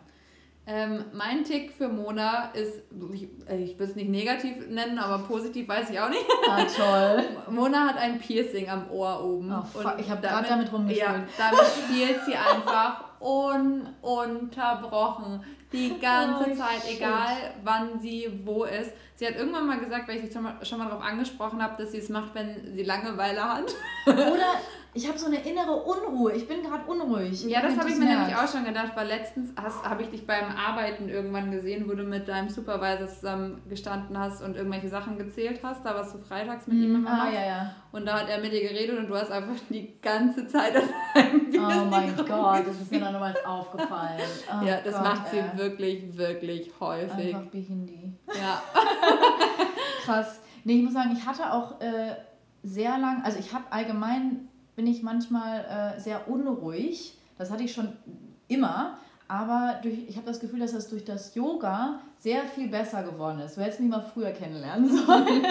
Ähm, 0.73 1.07
mein 1.13 1.43
Tick 1.43 1.73
für 1.73 1.89
Mona 1.89 2.51
ist, 2.53 2.85
ich, 3.13 3.29
ich 3.49 3.77
will 3.77 3.89
es 3.89 3.97
nicht 3.97 4.09
negativ 4.09 4.69
nennen, 4.69 5.01
aber 5.01 5.25
positiv 5.25 5.67
weiß 5.67 5.91
ich 5.91 5.99
auch 5.99 6.09
nicht. 6.09 6.25
Ah, 6.49 6.65
toll. 6.65 7.25
Mona 7.51 7.89
hat 7.89 7.97
ein 7.97 8.21
Piercing 8.21 8.69
am 8.69 8.89
Ohr 8.91 9.25
oben. 9.25 9.53
Oh, 9.53 9.63
fuck, 9.63 9.97
ich 9.99 10.09
habe 10.09 10.21
gerade 10.21 10.47
damit 10.49 10.73
rumgespielt. 10.73 11.09
Ja, 11.09 11.25
damit 11.37 11.61
spielt 11.61 12.25
sie 12.25 12.35
einfach 12.35 13.11
ununterbrochen. 13.21 15.45
Die 15.73 15.99
ganze 16.01 16.51
oh, 16.51 16.55
Zeit, 16.55 16.83
shit. 16.83 16.99
egal 16.99 17.37
wann 17.63 18.01
sie 18.01 18.29
wo 18.45 18.65
ist. 18.65 18.93
Sie 19.17 19.27
hat 19.27 19.37
irgendwann 19.37 19.67
mal 19.67 19.79
gesagt, 19.79 20.09
weil 20.09 20.17
ich 20.17 20.23
sie 20.23 20.33
schon 20.33 20.45
mal, 20.45 20.65
schon 20.65 20.79
mal 20.79 20.89
darauf 20.89 21.05
angesprochen 21.05 21.63
habe, 21.63 21.83
dass 21.83 21.93
sie 21.93 21.99
es 21.99 22.09
macht, 22.09 22.35
wenn 22.35 22.75
sie 22.75 22.85
Langeweile 22.85 23.43
hat. 23.43 23.75
Oder 24.07 24.55
ich 24.93 25.07
habe 25.07 25.17
so 25.17 25.27
eine 25.27 25.41
innere 25.41 25.75
Unruhe. 25.75 26.33
Ich 26.33 26.49
bin 26.49 26.63
gerade 26.63 26.85
unruhig. 26.85 27.45
Ja, 27.45 27.63
das 27.63 27.79
habe 27.79 27.91
ich 27.91 27.97
mir 27.97 28.07
nämlich 28.07 28.35
auch 28.35 28.49
schon 28.49 28.65
gedacht, 28.65 28.93
weil 28.97 29.07
letztens 29.07 29.51
habe 29.57 30.03
ich 30.03 30.11
dich 30.11 30.27
beim 30.27 30.47
Arbeiten 30.57 31.09
irgendwann 31.09 31.53
gesehen, 31.53 31.89
wo 31.89 31.95
du 31.95 32.03
mit 32.03 32.27
deinem 32.27 32.49
Supervisor 32.49 33.07
zusammen 33.07 33.63
gestanden 33.69 34.19
hast 34.19 34.43
und 34.43 34.57
irgendwelche 34.57 34.89
Sachen 34.89 35.17
gezählt 35.17 35.61
hast. 35.63 35.85
Da 35.85 35.95
warst 35.95 36.15
du 36.15 36.19
freitags 36.19 36.67
mit 36.67 36.79
mm, 36.79 36.83
ihm 36.83 36.95
immer. 36.97 37.23
Ah, 37.23 37.31
ja, 37.31 37.47
ja. 37.47 37.75
Und 37.93 38.07
da 38.07 38.21
hat 38.21 38.29
er 38.29 38.41
mit 38.41 38.53
dir 38.53 38.63
geredet 38.63 38.99
und 38.99 39.07
du 39.07 39.15
hast 39.15 39.31
einfach 39.31 39.55
die 39.69 40.01
ganze 40.01 40.49
Zeit 40.49 40.77
auf 40.77 40.89
einem 41.15 41.51
Oh 41.55 41.85
mein 41.85 42.17
Gott, 42.17 42.67
das 42.67 42.81
ist 42.81 42.91
mir 42.91 43.01
dann 43.01 43.13
nochmals 43.13 43.45
aufgefallen. 43.45 44.21
Oh 44.51 44.65
ja, 44.65 44.81
das 44.81 44.95
Gott, 44.95 45.05
macht 45.05 45.31
sie 45.31 45.39
ey. 45.39 45.57
wirklich, 45.57 46.17
wirklich 46.17 46.73
häufig. 46.81 47.35
Einfach 47.35 47.51
Behindi. 47.51 48.13
Ja. 48.29 48.63
Krass. 50.05 50.41
Nee, 50.65 50.79
ich 50.79 50.85
muss 50.85 50.95
sagen, 50.95 51.13
ich 51.17 51.25
hatte 51.25 51.53
auch 51.53 51.81
äh, 51.81 52.15
sehr 52.63 52.99
lang, 52.99 53.23
also 53.23 53.39
ich 53.39 53.53
habe 53.55 53.65
allgemein 53.71 54.50
bin 54.77 54.87
ich 54.87 55.03
manchmal 55.03 55.95
äh, 55.97 56.01
sehr 56.01 56.29
unruhig. 56.29 57.17
Das 57.39 57.51
hatte 57.51 57.65
ich 57.65 57.73
schon 57.73 57.89
immer. 58.49 58.99
Aber 59.29 59.79
durch, 59.83 59.97
ich 60.09 60.17
habe 60.17 60.27
das 60.27 60.41
Gefühl, 60.41 60.59
dass 60.59 60.73
das 60.73 60.89
durch 60.89 61.05
das 61.05 61.35
Yoga 61.37 62.01
sehr 62.19 62.45
viel 62.47 62.69
besser 62.69 63.05
geworden 63.05 63.39
ist. 63.39 63.57
Du 63.57 63.61
hättest 63.61 63.81
mich 63.81 63.89
mal 63.89 64.01
früher 64.01 64.33
kennenlernen 64.33 64.89
sollen. 65.07 65.45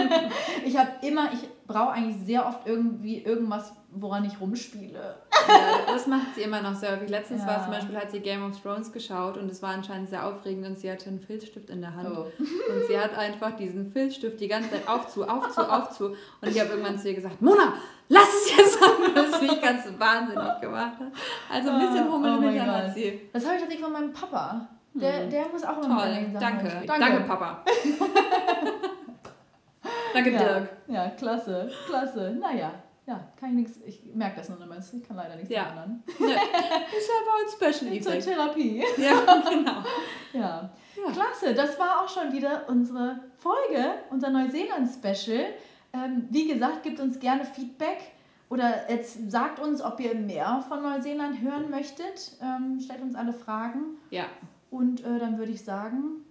ich 0.66 0.78
habe 0.78 0.90
immer, 1.02 1.32
ich 1.32 1.40
brauche 1.66 1.92
eigentlich 1.92 2.18
sehr 2.26 2.46
oft 2.46 2.68
irgendwie 2.68 3.20
irgendwas, 3.20 3.72
woran 3.92 4.26
ich 4.26 4.40
rumspiele. 4.40 5.16
Ja, 5.48 5.80
das 5.88 6.08
macht 6.08 6.36
sie 6.36 6.42
immer 6.42 6.62
noch 6.62 6.76
sehr 6.76 6.92
häufig. 6.92 7.10
Letztens 7.10 7.42
ja. 7.42 7.48
war 7.48 7.64
zum 7.64 7.72
Beispiel, 7.72 7.98
hat 7.98 8.12
sie 8.12 8.20
Game 8.20 8.46
of 8.46 8.60
Thrones 8.62 8.92
geschaut 8.92 9.38
und 9.38 9.50
es 9.50 9.62
war 9.62 9.72
anscheinend 9.72 10.10
sehr 10.10 10.26
aufregend 10.26 10.68
und 10.68 10.80
sie 10.80 10.92
hatte 10.92 11.10
einen 11.10 11.20
Filzstift 11.20 11.70
in 11.70 11.82
der 11.82 11.96
Hand. 11.96 12.10
Oh. 12.16 12.22
Und 12.22 12.88
sie 12.88 13.00
hat 13.00 13.18
einfach 13.18 13.56
diesen 13.56 13.92
Filzstift 13.92 14.40
die 14.40 14.48
ganze 14.48 14.72
Zeit 14.72 14.88
aufzu, 14.88 15.28
aufzu, 15.28 15.62
aufzu. 15.62 16.16
Und 16.42 16.50
ich 16.50 16.60
habe 16.60 16.72
irgendwann 16.72 16.98
zu 16.98 17.10
ihr 17.10 17.16
gesagt, 17.16 17.42
Mona, 17.42 17.74
lass 18.10 18.28
es 18.28 18.58
jetzt 18.58 18.84
an, 18.84 18.90
was 19.16 19.42
mich 19.42 19.62
ganz 19.62 19.86
wahnsinnig 19.98 20.62
gemacht 20.62 21.00
hat. 21.00 21.12
Also 21.52 21.72
ein 21.72 21.80
bisschen 21.80 22.12
Hummel 22.12 22.34
oh, 22.34 22.44
oh 22.44 22.72
hat 22.72 22.94
sie. 22.94 23.22
Das 23.34 23.46
habe 23.46 23.56
ich 23.56 23.62
tatsächlich 23.62 23.84
von 23.84 23.94
meinem 23.94 24.14
Papa. 24.14 24.68
Der, 24.94 25.24
hm. 25.24 25.30
der 25.30 25.48
muss 25.48 25.64
auch 25.64 25.84
immer 25.84 26.02
Toll, 26.02 26.28
danke. 26.40 26.84
danke. 26.86 27.00
Danke, 27.00 27.22
Papa. 27.22 27.64
danke, 30.14 30.32
ja. 30.32 30.40
Dirk. 30.40 30.70
Ja, 30.88 31.10
klasse, 31.10 31.72
klasse. 31.88 32.38
Naja, 32.40 32.72
ja, 33.10 33.28
kann 33.40 33.50
ich 33.50 33.56
nichts, 33.56 33.80
ich 33.88 34.04
merke 34.14 34.36
das 34.38 34.50
nur 34.50 34.62
immer, 34.62 34.78
ich 34.78 35.04
kann 35.04 35.18
leider 35.18 35.36
nichts 35.36 35.50
ja. 35.50 35.70
ändern. 35.70 36.04
Ja. 36.20 36.26
Ist 36.98 37.10
aber 37.20 37.34
ein 37.40 37.74
Special 37.74 37.92
Effekt. 37.92 38.24
Zur 38.24 38.34
Therapie. 38.34 38.84
Ja, 38.98 39.42
genau. 39.50 39.84
ja. 40.32 40.70
ja. 40.96 41.12
Klasse, 41.12 41.56
das 41.56 41.80
war 41.80 42.04
auch 42.04 42.08
schon 42.08 42.32
wieder 42.32 42.70
unsere 42.70 43.20
Folge, 43.38 43.96
unser 44.12 44.30
Neuseeland-Special. 44.30 45.44
Ähm, 45.92 46.28
wie 46.30 46.48
gesagt, 46.48 46.84
gebt 46.84 47.00
uns 47.00 47.20
gerne 47.20 47.46
Feedback 47.46 48.12
oder 48.48 48.88
jetzt 48.92 49.32
sagt 49.32 49.60
uns, 49.60 49.82
ob 49.82 50.00
ihr 50.00 50.14
mehr 50.14 50.64
von 50.68 50.84
Neuseeland 50.84 51.42
hören 51.42 51.72
möchtet. 51.72 52.38
Ähm, 52.44 52.80
stellt 52.80 53.02
uns 53.02 53.16
alle 53.16 53.34
Fragen. 53.34 53.98
Ja. 54.12 54.26
Und 54.70 55.04
äh, 55.04 55.18
dann 55.18 55.40
würde 55.40 55.52
ich 55.52 55.64
sagen, 55.64 56.26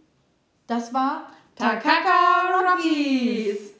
das 0.68 0.94
war 0.94 1.32
Takaka 1.56 2.70
Rockies. 2.72 3.77